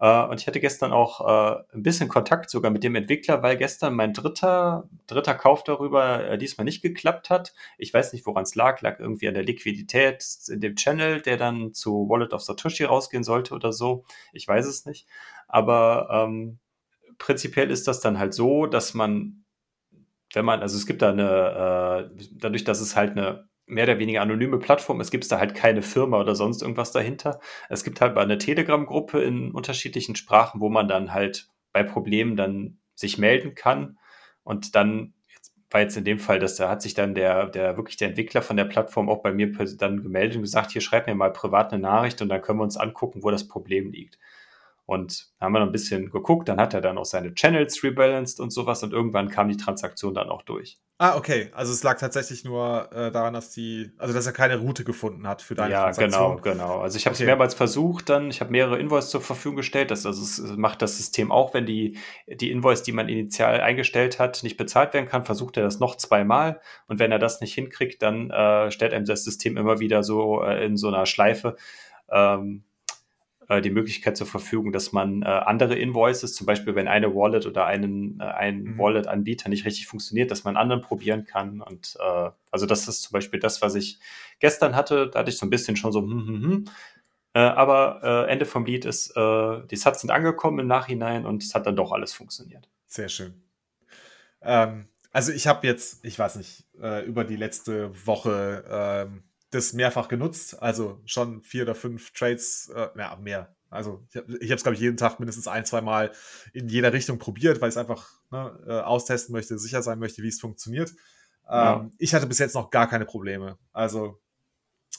Äh, 0.00 0.24
und 0.24 0.40
ich 0.40 0.46
hatte 0.46 0.60
gestern 0.60 0.92
auch 0.92 1.20
äh, 1.20 1.62
ein 1.72 1.82
bisschen 1.82 2.08
Kontakt 2.08 2.50
sogar 2.50 2.70
mit 2.70 2.82
dem 2.82 2.94
Entwickler, 2.94 3.42
weil 3.42 3.56
gestern 3.56 3.94
mein 3.94 4.12
dritter, 4.12 4.88
dritter 5.06 5.34
Kauf 5.34 5.62
darüber 5.62 6.24
äh, 6.24 6.38
diesmal 6.38 6.64
nicht 6.64 6.82
geklappt 6.82 7.30
hat. 7.30 7.54
Ich 7.78 7.94
weiß 7.94 8.12
nicht, 8.12 8.26
woran 8.26 8.42
es 8.42 8.54
lag. 8.54 8.80
Lag 8.80 8.98
irgendwie 8.98 9.28
an 9.28 9.34
der 9.34 9.44
Liquidität 9.44 10.24
in 10.48 10.60
dem 10.60 10.76
Channel, 10.76 11.20
der 11.20 11.36
dann 11.36 11.72
zu 11.72 12.08
Wallet 12.08 12.32
of 12.32 12.42
Satoshi 12.42 12.84
rausgehen 12.84 13.24
sollte 13.24 13.54
oder 13.54 13.72
so. 13.72 14.04
Ich 14.32 14.48
weiß 14.48 14.66
es 14.66 14.84
nicht. 14.86 15.06
Aber 15.46 16.08
ähm, 16.10 16.58
prinzipiell 17.18 17.70
ist 17.70 17.86
das 17.86 18.00
dann 18.00 18.18
halt 18.18 18.34
so, 18.34 18.66
dass 18.66 18.94
man, 18.94 19.43
wenn 20.34 20.44
man, 20.44 20.60
also 20.60 20.76
es 20.76 20.86
gibt 20.86 21.02
da 21.02 21.10
eine, 21.10 22.10
äh, 22.10 22.26
dadurch, 22.32 22.64
dass 22.64 22.80
es 22.80 22.96
halt 22.96 23.12
eine 23.12 23.48
mehr 23.66 23.84
oder 23.84 23.98
weniger 23.98 24.20
anonyme 24.20 24.58
Plattform 24.58 25.00
ist, 25.00 25.10
gibt 25.10 25.24
es 25.24 25.28
da 25.28 25.38
halt 25.38 25.54
keine 25.54 25.82
Firma 25.82 26.20
oder 26.20 26.34
sonst 26.34 26.60
irgendwas 26.60 26.92
dahinter. 26.92 27.40
Es 27.70 27.82
gibt 27.82 28.00
halt 28.00 28.16
eine 28.16 28.38
Telegram-Gruppe 28.38 29.22
in 29.22 29.52
unterschiedlichen 29.52 30.16
Sprachen, 30.16 30.60
wo 30.60 30.68
man 30.68 30.86
dann 30.86 31.14
halt 31.14 31.48
bei 31.72 31.82
Problemen 31.82 32.36
dann 32.36 32.78
sich 32.94 33.18
melden 33.18 33.54
kann 33.54 33.98
und 34.42 34.74
dann 34.74 35.14
war 35.70 35.80
jetzt 35.80 35.96
in 35.96 36.04
dem 36.04 36.20
Fall, 36.20 36.38
dass 36.38 36.54
da 36.54 36.68
hat 36.68 36.82
sich 36.82 36.94
dann 36.94 37.16
der, 37.16 37.46
der 37.46 37.76
wirklich 37.76 37.96
der 37.96 38.08
Entwickler 38.08 38.42
von 38.42 38.56
der 38.56 38.64
Plattform 38.64 39.08
auch 39.08 39.22
bei 39.22 39.32
mir 39.32 39.50
dann 39.76 40.04
gemeldet 40.04 40.36
und 40.36 40.42
gesagt, 40.42 40.70
hier 40.70 40.80
schreib 40.80 41.08
mir 41.08 41.16
mal 41.16 41.32
privat 41.32 41.72
eine 41.72 41.82
Nachricht 41.82 42.22
und 42.22 42.28
dann 42.28 42.42
können 42.42 42.60
wir 42.60 42.64
uns 42.64 42.76
angucken, 42.76 43.24
wo 43.24 43.30
das 43.32 43.48
Problem 43.48 43.90
liegt. 43.90 44.18
Und 44.86 45.28
da 45.38 45.46
haben 45.46 45.52
wir 45.52 45.60
noch 45.60 45.66
ein 45.66 45.72
bisschen 45.72 46.10
geguckt, 46.10 46.48
dann 46.48 46.60
hat 46.60 46.74
er 46.74 46.80
dann 46.82 46.98
auch 46.98 47.06
seine 47.06 47.34
Channels 47.34 47.82
rebalanced 47.82 48.38
und 48.38 48.50
sowas 48.50 48.82
und 48.82 48.92
irgendwann 48.92 49.30
kam 49.30 49.48
die 49.48 49.56
Transaktion 49.56 50.12
dann 50.12 50.28
auch 50.28 50.42
durch. 50.42 50.78
Ah, 50.98 51.16
okay. 51.16 51.50
Also 51.54 51.72
es 51.72 51.82
lag 51.82 51.98
tatsächlich 51.98 52.44
nur 52.44 52.88
äh, 52.92 53.10
daran, 53.10 53.34
dass 53.34 53.50
die, 53.50 53.90
also 53.98 54.14
dass 54.14 54.26
er 54.26 54.32
keine 54.32 54.58
Route 54.58 54.84
gefunden 54.84 55.26
hat 55.26 55.42
für 55.42 55.56
deine 55.56 55.72
ja, 55.72 55.82
Transaktion. 55.84 56.36
genau, 56.36 56.42
genau. 56.42 56.78
Also 56.80 56.98
ich 56.98 57.06
habe 57.06 57.14
es 57.14 57.20
Okay. 57.20 57.26
mehrmals 57.26 57.54
versucht, 57.54 58.08
dann, 58.10 58.30
ich 58.30 58.40
habe 58.40 58.52
mehrere 58.52 58.78
Invoice 58.78 59.10
zur 59.10 59.20
Verfügung 59.20 59.56
gestellt. 59.56 59.90
Das, 59.90 60.06
also 60.06 60.22
es 60.22 60.56
macht 60.56 60.82
das 60.82 60.96
System 60.98 61.32
auch, 61.32 61.52
wenn 61.52 61.66
die, 61.66 61.98
die 62.28 62.50
Invoice, 62.52 62.82
die 62.84 62.92
man 62.92 63.08
initial 63.08 63.60
eingestellt 63.60 64.20
hat, 64.20 64.42
nicht 64.44 64.56
bezahlt 64.56 64.94
werden 64.94 65.08
kann, 65.08 65.24
versucht 65.24 65.56
er 65.56 65.64
das 65.64 65.80
noch 65.80 65.96
zweimal. 65.96 66.60
Und 66.86 67.00
wenn 67.00 67.10
er 67.10 67.18
das 67.18 67.40
nicht 67.40 67.54
hinkriegt, 67.54 68.00
dann 68.02 68.30
äh, 68.30 68.70
stellt 68.70 68.92
einem 68.92 69.06
das 69.06 69.24
System 69.24 69.56
immer 69.56 69.80
wieder 69.80 70.02
so 70.04 70.42
äh, 70.42 70.64
in 70.64 70.76
so 70.76 70.88
einer 70.88 71.06
Schleife 71.06 71.56
ähm, 72.08 72.62
äh, 73.48 73.60
die 73.60 73.70
Möglichkeit 73.70 74.16
zur 74.16 74.26
Verfügung, 74.26 74.72
dass 74.72 74.92
man 74.92 75.22
äh, 75.22 75.26
andere 75.26 75.74
Invoices, 75.76 76.34
zum 76.34 76.46
Beispiel 76.46 76.74
wenn 76.74 76.88
eine 76.88 77.14
Wallet 77.14 77.46
oder 77.46 77.66
einen, 77.66 78.20
äh, 78.20 78.24
ein 78.24 78.62
Mhm. 78.64 78.78
Wallet-Anbieter 78.78 79.48
nicht 79.48 79.64
richtig 79.64 79.86
funktioniert, 79.86 80.30
dass 80.30 80.44
man 80.44 80.56
anderen 80.56 80.82
probieren 80.82 81.24
kann. 81.24 81.60
Und 81.60 81.96
äh, 82.00 82.30
also 82.50 82.66
das 82.66 82.88
ist 82.88 83.02
zum 83.02 83.12
Beispiel 83.12 83.40
das, 83.40 83.62
was 83.62 83.74
ich 83.74 83.98
gestern 84.40 84.74
hatte. 84.76 85.08
Da 85.08 85.20
hatte 85.20 85.30
ich 85.30 85.38
so 85.38 85.46
ein 85.46 85.50
bisschen 85.50 85.76
schon 85.76 85.92
so, 85.92 86.00
hm, 86.00 86.26
hm, 86.26 86.42
hm. 86.42 86.64
Äh, 87.36 87.40
aber 87.40 88.26
äh, 88.28 88.32
Ende 88.32 88.46
vom 88.46 88.64
Lied 88.64 88.84
ist, 88.84 89.10
äh, 89.16 89.66
die 89.68 89.76
Sats 89.76 90.02
sind 90.02 90.10
angekommen 90.10 90.60
im 90.60 90.66
Nachhinein 90.68 91.26
und 91.26 91.42
es 91.42 91.54
hat 91.54 91.66
dann 91.66 91.74
doch 91.74 91.90
alles 91.90 92.12
funktioniert. 92.12 92.68
Sehr 92.86 93.08
schön. 93.08 93.42
Ähm, 94.40 94.86
also 95.10 95.32
ich 95.32 95.46
habe 95.46 95.66
jetzt, 95.66 96.04
ich 96.04 96.18
weiß 96.18 96.36
nicht, 96.36 96.64
äh, 96.80 97.04
über 97.04 97.24
die 97.24 97.36
letzte 97.36 98.06
Woche 98.06 98.64
ähm, 98.68 99.22
das 99.54 99.72
mehrfach 99.72 100.08
genutzt. 100.08 100.62
Also 100.62 101.00
schon 101.04 101.42
vier 101.42 101.62
oder 101.62 101.74
fünf 101.74 102.12
Trades, 102.12 102.70
äh, 102.74 102.88
ja, 102.96 103.16
mehr. 103.16 103.54
Also 103.70 104.06
ich 104.12 104.50
habe 104.50 104.54
es, 104.54 104.62
glaube 104.62 104.74
ich, 104.74 104.80
jeden 104.80 104.96
Tag 104.96 105.18
mindestens 105.18 105.48
ein, 105.48 105.64
zwei 105.64 105.80
Mal 105.80 106.12
in 106.52 106.68
jeder 106.68 106.92
Richtung 106.92 107.18
probiert, 107.18 107.60
weil 107.60 107.68
ich 107.68 107.74
es 107.74 107.76
einfach 107.76 108.08
ne, 108.30 108.56
äh, 108.66 108.80
austesten 108.80 109.32
möchte, 109.32 109.58
sicher 109.58 109.82
sein 109.82 109.98
möchte, 109.98 110.22
wie 110.22 110.28
es 110.28 110.40
funktioniert. 110.40 110.90
Ähm, 110.90 110.96
Ja. 111.48 111.90
Ich 111.98 112.14
hatte 112.14 112.26
bis 112.26 112.38
jetzt 112.38 112.54
noch 112.54 112.70
gar 112.70 112.88
keine 112.88 113.04
Probleme. 113.04 113.58
Also, 113.72 114.20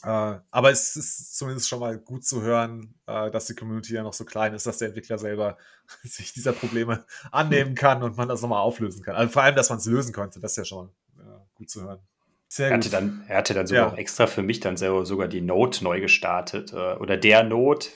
äh, 0.02 0.38
aber 0.50 0.70
es 0.70 0.94
ist 0.94 1.36
zumindest 1.38 1.68
schon 1.68 1.80
mal 1.80 1.98
gut 1.98 2.24
zu 2.26 2.42
hören, 2.42 2.94
äh, 3.06 3.30
dass 3.30 3.46
die 3.46 3.54
Community 3.54 3.94
ja 3.94 4.02
noch 4.02 4.12
so 4.12 4.26
klein 4.26 4.52
ist, 4.52 4.66
dass 4.66 4.78
der 4.78 4.88
Entwickler 4.88 5.18
selber 5.18 5.56
sich 6.04 6.34
dieser 6.34 6.52
Probleme 6.52 7.06
annehmen 7.32 7.74
kann 7.74 8.02
und 8.02 8.16
man 8.18 8.28
das 8.28 8.42
nochmal 8.42 8.60
auflösen 8.60 9.02
kann. 9.02 9.16
Also 9.16 9.32
vor 9.32 9.42
allem, 9.42 9.56
dass 9.56 9.70
man 9.70 9.78
es 9.78 9.86
lösen 9.86 10.12
konnte, 10.12 10.38
das 10.38 10.52
ist 10.52 10.58
ja 10.58 10.64
schon 10.66 10.90
äh, 11.18 11.22
gut 11.54 11.70
zu 11.70 11.82
hören. 11.82 12.00
Sehr 12.48 12.68
Er 12.68 12.74
hatte 12.76 12.88
gut. 12.88 12.92
dann, 12.94 13.24
er 13.28 13.38
hatte 13.38 13.54
dann 13.54 13.66
sogar 13.66 13.86
Ja. 13.88 13.92
auch 13.92 13.98
extra 13.98 14.26
für 14.26 14.42
mich 14.42 14.60
dann 14.60 14.76
selber 14.76 15.04
sogar 15.04 15.28
die 15.28 15.40
Note 15.40 15.82
neu 15.84 16.00
gestartet. 16.00 16.72
Äh, 16.72 16.94
oder 16.96 17.16
der 17.16 17.42
Note, 17.42 17.88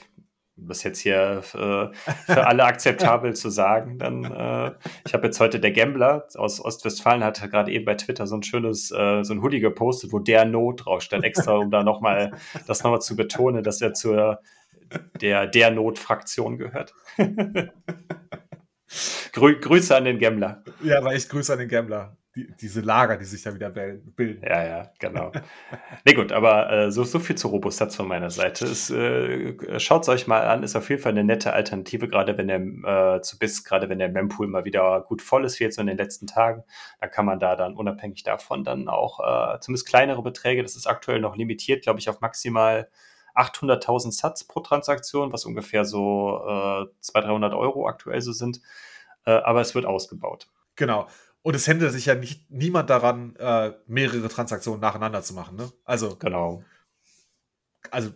um 0.56 0.66
das 0.68 0.82
jetzt 0.82 0.98
hier 1.00 1.42
äh, 1.54 1.96
für 2.26 2.46
alle 2.46 2.64
akzeptabel 2.64 3.34
zu 3.34 3.48
sagen. 3.48 3.98
Dann, 3.98 4.24
äh, 4.24 4.72
ich 5.06 5.14
habe 5.14 5.26
jetzt 5.26 5.40
heute 5.40 5.60
der 5.60 5.70
Gambler 5.72 6.26
aus 6.34 6.62
Ostwestfalen 6.62 7.24
hat 7.24 7.40
gerade 7.50 7.70
eben 7.72 7.84
bei 7.84 7.94
Twitter 7.94 8.26
so 8.26 8.36
ein 8.36 8.42
schönes, 8.42 8.90
äh, 8.90 9.22
so 9.22 9.32
ein 9.32 9.42
Hoodie 9.42 9.60
gepostet, 9.60 10.12
wo 10.12 10.18
der 10.18 10.44
Note 10.44 10.82
drauf 10.84 11.00
stand, 11.02 11.24
extra, 11.24 11.54
um 11.56 11.70
da 11.70 11.82
nochmal, 11.82 12.32
das 12.66 12.82
nochmal 12.82 13.00
zu 13.00 13.16
betonen, 13.16 13.62
dass 13.62 13.80
er 13.80 13.94
zur 13.94 14.40
der, 15.20 15.46
der 15.46 15.70
Not-Fraktion 15.70 16.58
gehört. 16.58 16.92
Grü 19.32 19.60
Grüße 19.60 19.96
an 19.96 20.04
den 20.04 20.18
Gambler. 20.18 20.64
Ja, 20.82 20.98
aber 20.98 21.14
ich 21.14 21.28
grüße 21.28 21.52
an 21.52 21.60
den 21.60 21.68
Gambler. 21.68 22.16
Die, 22.36 22.48
diese 22.60 22.80
Lager, 22.80 23.16
die 23.16 23.24
sich 23.24 23.42
da 23.42 23.52
wieder 23.54 23.70
bilden. 23.70 24.44
Ja, 24.46 24.64
ja, 24.64 24.92
genau. 25.00 25.32
nee, 26.04 26.14
gut, 26.14 26.30
aber 26.30 26.70
äh, 26.70 26.92
so, 26.92 27.02
so 27.02 27.18
viel 27.18 27.34
zu 27.34 27.48
Robustats 27.48 27.96
von 27.96 28.06
meiner 28.06 28.30
Seite. 28.30 28.66
Äh, 28.66 29.80
Schaut 29.80 30.02
es 30.02 30.08
euch 30.08 30.28
mal 30.28 30.46
an, 30.46 30.62
ist 30.62 30.76
auf 30.76 30.88
jeden 30.90 31.02
Fall 31.02 31.10
eine 31.10 31.24
nette 31.24 31.52
Alternative, 31.52 32.06
gerade 32.06 32.38
wenn 32.38 32.46
der 32.46 33.16
äh, 33.16 33.20
zu 33.20 33.36
BIS, 33.36 33.64
gerade 33.64 33.88
wenn 33.88 33.98
der 33.98 34.10
Mempool 34.10 34.46
mal 34.46 34.64
wieder 34.64 35.00
gut 35.00 35.22
voll 35.22 35.44
ist, 35.44 35.58
wie 35.58 35.64
jetzt 35.64 35.74
so 35.74 35.80
in 35.80 35.88
den 35.88 35.96
letzten 35.96 36.28
Tagen. 36.28 36.62
Dann 37.00 37.10
kann 37.10 37.26
man 37.26 37.40
da 37.40 37.56
dann 37.56 37.74
unabhängig 37.74 38.22
davon 38.22 38.62
dann 38.62 38.88
auch 38.88 39.18
äh, 39.18 39.58
zumindest 39.58 39.88
kleinere 39.88 40.22
Beträge, 40.22 40.62
das 40.62 40.76
ist 40.76 40.86
aktuell 40.86 41.18
noch 41.18 41.34
limitiert, 41.34 41.82
glaube 41.82 41.98
ich, 41.98 42.08
auf 42.08 42.20
maximal 42.20 42.88
800.000 43.34 44.12
Satz 44.12 44.44
pro 44.44 44.60
Transaktion, 44.60 45.32
was 45.32 45.44
ungefähr 45.44 45.84
so 45.84 46.40
äh, 46.46 46.86
200, 47.00 47.30
300 47.30 47.54
Euro 47.54 47.88
aktuell 47.88 48.20
so 48.20 48.32
sind. 48.32 48.60
Äh, 49.24 49.32
aber 49.32 49.60
es 49.60 49.74
wird 49.74 49.86
ausgebaut. 49.86 50.48
Genau. 50.76 51.08
Und 51.42 51.54
es 51.54 51.64
hindert 51.64 51.92
sich 51.92 52.06
ja 52.06 52.14
nicht, 52.14 52.50
niemand 52.50 52.90
daran, 52.90 53.34
äh, 53.36 53.72
mehrere 53.86 54.28
Transaktionen 54.28 54.80
nacheinander 54.80 55.22
zu 55.22 55.34
machen. 55.34 55.56
Ne? 55.56 55.72
Also, 55.84 56.16
Genau. 56.16 56.62
also, 57.90 58.12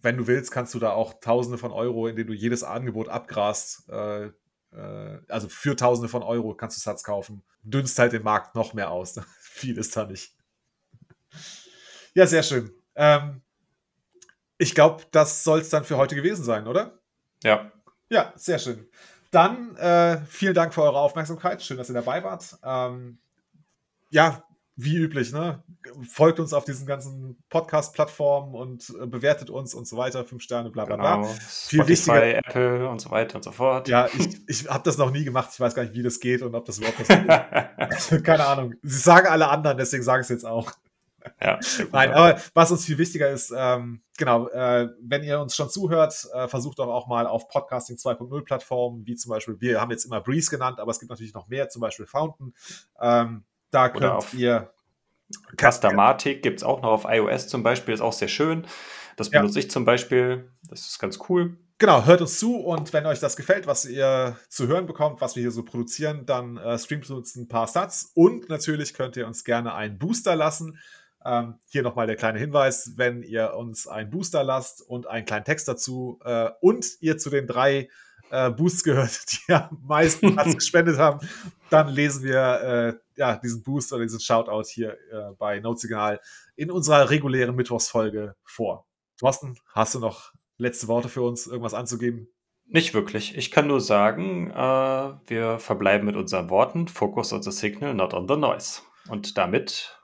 wenn 0.00 0.16
du 0.16 0.26
willst, 0.26 0.50
kannst 0.50 0.72
du 0.74 0.78
da 0.78 0.90
auch 0.92 1.20
Tausende 1.20 1.58
von 1.58 1.70
Euro, 1.70 2.08
indem 2.08 2.28
du 2.28 2.32
jedes 2.32 2.64
Angebot 2.64 3.08
abgrast, 3.08 3.88
äh, 3.90 4.30
äh, 4.72 5.20
also 5.28 5.48
für 5.50 5.76
Tausende 5.76 6.08
von 6.08 6.22
Euro 6.22 6.54
kannst 6.54 6.78
du 6.78 6.80
Satz 6.80 7.02
kaufen. 7.04 7.42
Dünnst 7.62 7.98
halt 7.98 8.12
den 8.14 8.22
Markt 8.22 8.54
noch 8.54 8.72
mehr 8.72 8.90
aus. 8.90 9.16
Ne? 9.16 9.24
Viel 9.40 9.76
ist 9.76 9.94
da 9.96 10.06
nicht. 10.06 10.34
Ja, 12.14 12.26
sehr 12.26 12.42
schön. 12.42 12.72
Ähm, 12.94 13.42
ich 14.58 14.74
glaube, 14.74 15.04
das 15.12 15.44
soll 15.44 15.60
es 15.60 15.70
dann 15.70 15.84
für 15.84 15.96
heute 15.96 16.14
gewesen 16.14 16.44
sein, 16.44 16.66
oder? 16.66 16.98
Ja, 17.42 17.70
Ja, 18.08 18.32
sehr 18.36 18.58
schön. 18.58 18.86
Dann 19.32 19.74
äh, 19.76 20.18
vielen 20.26 20.54
Dank 20.54 20.72
für 20.74 20.82
eure 20.82 20.98
Aufmerksamkeit. 21.00 21.62
Schön, 21.62 21.78
dass 21.78 21.88
ihr 21.88 21.94
dabei 21.94 22.22
wart. 22.22 22.56
Ähm, 22.62 23.18
ja, 24.10 24.44
wie 24.76 24.96
üblich, 24.96 25.32
ne? 25.32 25.62
Folgt 26.08 26.38
uns 26.38 26.52
auf 26.52 26.64
diesen 26.64 26.86
ganzen 26.86 27.42
Podcast-Plattformen 27.48 28.54
und 28.54 28.92
äh, 29.00 29.06
bewertet 29.06 29.48
uns 29.50 29.74
und 29.74 29.88
so 29.88 29.96
weiter. 29.96 30.24
Fünf 30.24 30.42
Sterne, 30.42 30.70
bla 30.70 30.84
bla 30.84 30.96
bla. 30.96 31.16
Genau. 31.16 31.28
Viel 31.28 31.80
Spotify, 31.80 31.88
wichtiger- 32.10 32.38
Apple 32.38 32.88
und 32.88 33.00
so 33.00 33.10
weiter 33.10 33.36
und 33.36 33.42
so 33.44 33.52
fort. 33.52 33.88
Ja, 33.88 34.06
ich, 34.18 34.40
ich 34.48 34.68
habe 34.68 34.84
das 34.84 34.98
noch 34.98 35.10
nie 35.10 35.24
gemacht. 35.24 35.48
Ich 35.52 35.60
weiß 35.60 35.74
gar 35.74 35.82
nicht, 35.82 35.94
wie 35.94 36.02
das 36.02 36.20
geht 36.20 36.42
und 36.42 36.54
ob 36.54 36.66
das 36.66 36.78
überhaupt 36.78 37.00
was 37.00 38.06
ist. 38.10 38.24
Keine 38.24 38.46
Ahnung. 38.46 38.74
Sie 38.82 38.98
sagen 38.98 39.28
alle 39.28 39.48
anderen, 39.48 39.78
deswegen 39.78 40.02
sage 40.02 40.20
ich 40.20 40.24
es 40.26 40.30
jetzt 40.30 40.44
auch. 40.46 40.72
Ja, 41.40 41.58
Nein, 41.92 42.12
aber 42.12 42.40
was 42.54 42.70
uns 42.70 42.84
viel 42.84 42.98
wichtiger 42.98 43.28
ist, 43.30 43.52
ähm, 43.56 44.02
genau, 44.16 44.48
äh, 44.48 44.88
wenn 45.00 45.22
ihr 45.22 45.40
uns 45.40 45.56
schon 45.56 45.70
zuhört, 45.70 46.28
äh, 46.34 46.48
versucht 46.48 46.78
doch 46.78 46.88
auch 46.88 47.06
mal 47.06 47.26
auf 47.26 47.48
Podcasting 47.48 47.96
2.0 47.96 48.44
Plattformen, 48.44 49.06
wie 49.06 49.16
zum 49.16 49.30
Beispiel, 49.30 49.60
wir 49.60 49.80
haben 49.80 49.90
jetzt 49.90 50.04
immer 50.04 50.20
Breeze 50.20 50.50
genannt, 50.50 50.80
aber 50.80 50.90
es 50.90 50.98
gibt 50.98 51.10
natürlich 51.10 51.34
noch 51.34 51.48
mehr, 51.48 51.68
zum 51.68 51.80
Beispiel 51.80 52.06
Fountain. 52.06 52.54
Ähm, 53.00 53.44
da 53.70 53.88
könnt 53.88 54.04
auf 54.04 54.34
ihr. 54.34 54.72
Custamatic 55.56 56.42
gibt 56.42 56.60
es 56.60 56.64
auch 56.64 56.82
noch 56.82 56.90
auf 56.90 57.04
iOS 57.08 57.48
zum 57.48 57.62
Beispiel, 57.62 57.94
ist 57.94 58.00
auch 58.02 58.12
sehr 58.12 58.28
schön. 58.28 58.66
Das 59.16 59.30
Ja. 59.30 59.40
benutze 59.40 59.58
ich 59.58 59.70
zum 59.70 59.84
Beispiel. 59.84 60.50
Das 60.68 60.80
ist 60.88 60.98
ganz 60.98 61.18
cool. 61.28 61.56
Genau, 61.78 62.04
hört 62.04 62.20
uns 62.20 62.38
zu 62.38 62.58
und 62.60 62.92
wenn 62.92 63.06
euch 63.06 63.18
das 63.18 63.34
gefällt, 63.34 63.66
was 63.66 63.84
ihr 63.84 64.36
zu 64.48 64.68
hören 64.68 64.86
bekommt, 64.86 65.20
was 65.20 65.34
wir 65.34 65.40
hier 65.40 65.50
so 65.50 65.64
produzieren, 65.64 66.26
dann 66.26 66.56
äh, 66.56 66.78
streamt 66.78 67.10
uns 67.10 67.34
ein 67.34 67.48
paar 67.48 67.66
Stats 67.66 68.12
und 68.14 68.48
natürlich 68.48 68.94
könnt 68.94 69.16
ihr 69.16 69.26
uns 69.26 69.42
gerne 69.42 69.74
einen 69.74 69.98
Booster 69.98 70.36
lassen. 70.36 70.78
Ähm, 71.24 71.58
hier 71.68 71.82
nochmal 71.82 72.06
der 72.06 72.16
kleine 72.16 72.38
Hinweis, 72.38 72.92
wenn 72.96 73.22
ihr 73.22 73.54
uns 73.54 73.86
einen 73.86 74.10
Booster 74.10 74.44
lasst 74.44 74.82
und 74.82 75.06
einen 75.06 75.26
kleinen 75.26 75.44
Text 75.44 75.68
dazu 75.68 76.18
äh, 76.24 76.50
und 76.60 76.86
ihr 77.00 77.18
zu 77.18 77.30
den 77.30 77.46
drei 77.46 77.88
äh, 78.30 78.50
Boosts 78.50 78.82
gehört, 78.82 79.20
die 79.48 79.52
am 79.52 79.78
meisten 79.84 80.34
Platz 80.34 80.54
gespendet 80.56 80.98
haben, 80.98 81.26
dann 81.70 81.88
lesen 81.88 82.24
wir 82.24 82.38
äh, 82.38 82.94
ja, 83.16 83.36
diesen 83.36 83.62
Boost 83.62 83.92
oder 83.92 84.02
diesen 84.02 84.20
Shoutout 84.20 84.68
hier 84.68 84.94
äh, 85.12 85.32
bei 85.38 85.60
Notsignal 85.60 86.20
in 86.56 86.70
unserer 86.70 87.10
regulären 87.10 87.54
Mittwochsfolge 87.54 88.34
vor. 88.44 88.86
Thorsten, 89.18 89.56
hast 89.72 89.94
du 89.94 90.00
noch 90.00 90.32
letzte 90.56 90.88
Worte 90.88 91.08
für 91.08 91.22
uns, 91.22 91.46
irgendwas 91.46 91.74
anzugeben? 91.74 92.28
Nicht 92.66 92.94
wirklich. 92.94 93.36
Ich 93.36 93.50
kann 93.50 93.66
nur 93.66 93.80
sagen, 93.80 94.50
äh, 94.50 95.12
wir 95.26 95.58
verbleiben 95.58 96.06
mit 96.06 96.16
unseren 96.16 96.48
Worten. 96.48 96.88
Focus 96.88 97.32
on 97.32 97.42
the 97.42 97.50
signal, 97.50 97.92
not 97.92 98.14
on 98.14 98.26
the 98.26 98.36
noise. 98.36 98.80
Und 99.08 99.36
damit 99.36 99.98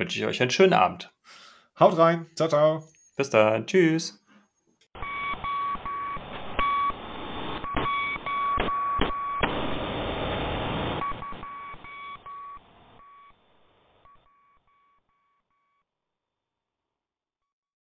wünsche 0.00 0.18
ich 0.18 0.26
euch 0.26 0.42
einen 0.42 0.50
schönen 0.50 0.72
Abend. 0.72 1.14
Haut 1.78 1.96
rein. 1.96 2.26
Ciao, 2.34 2.48
ciao. 2.48 2.88
Bis 3.16 3.30
dann. 3.30 3.66
Tschüss. 3.66 4.19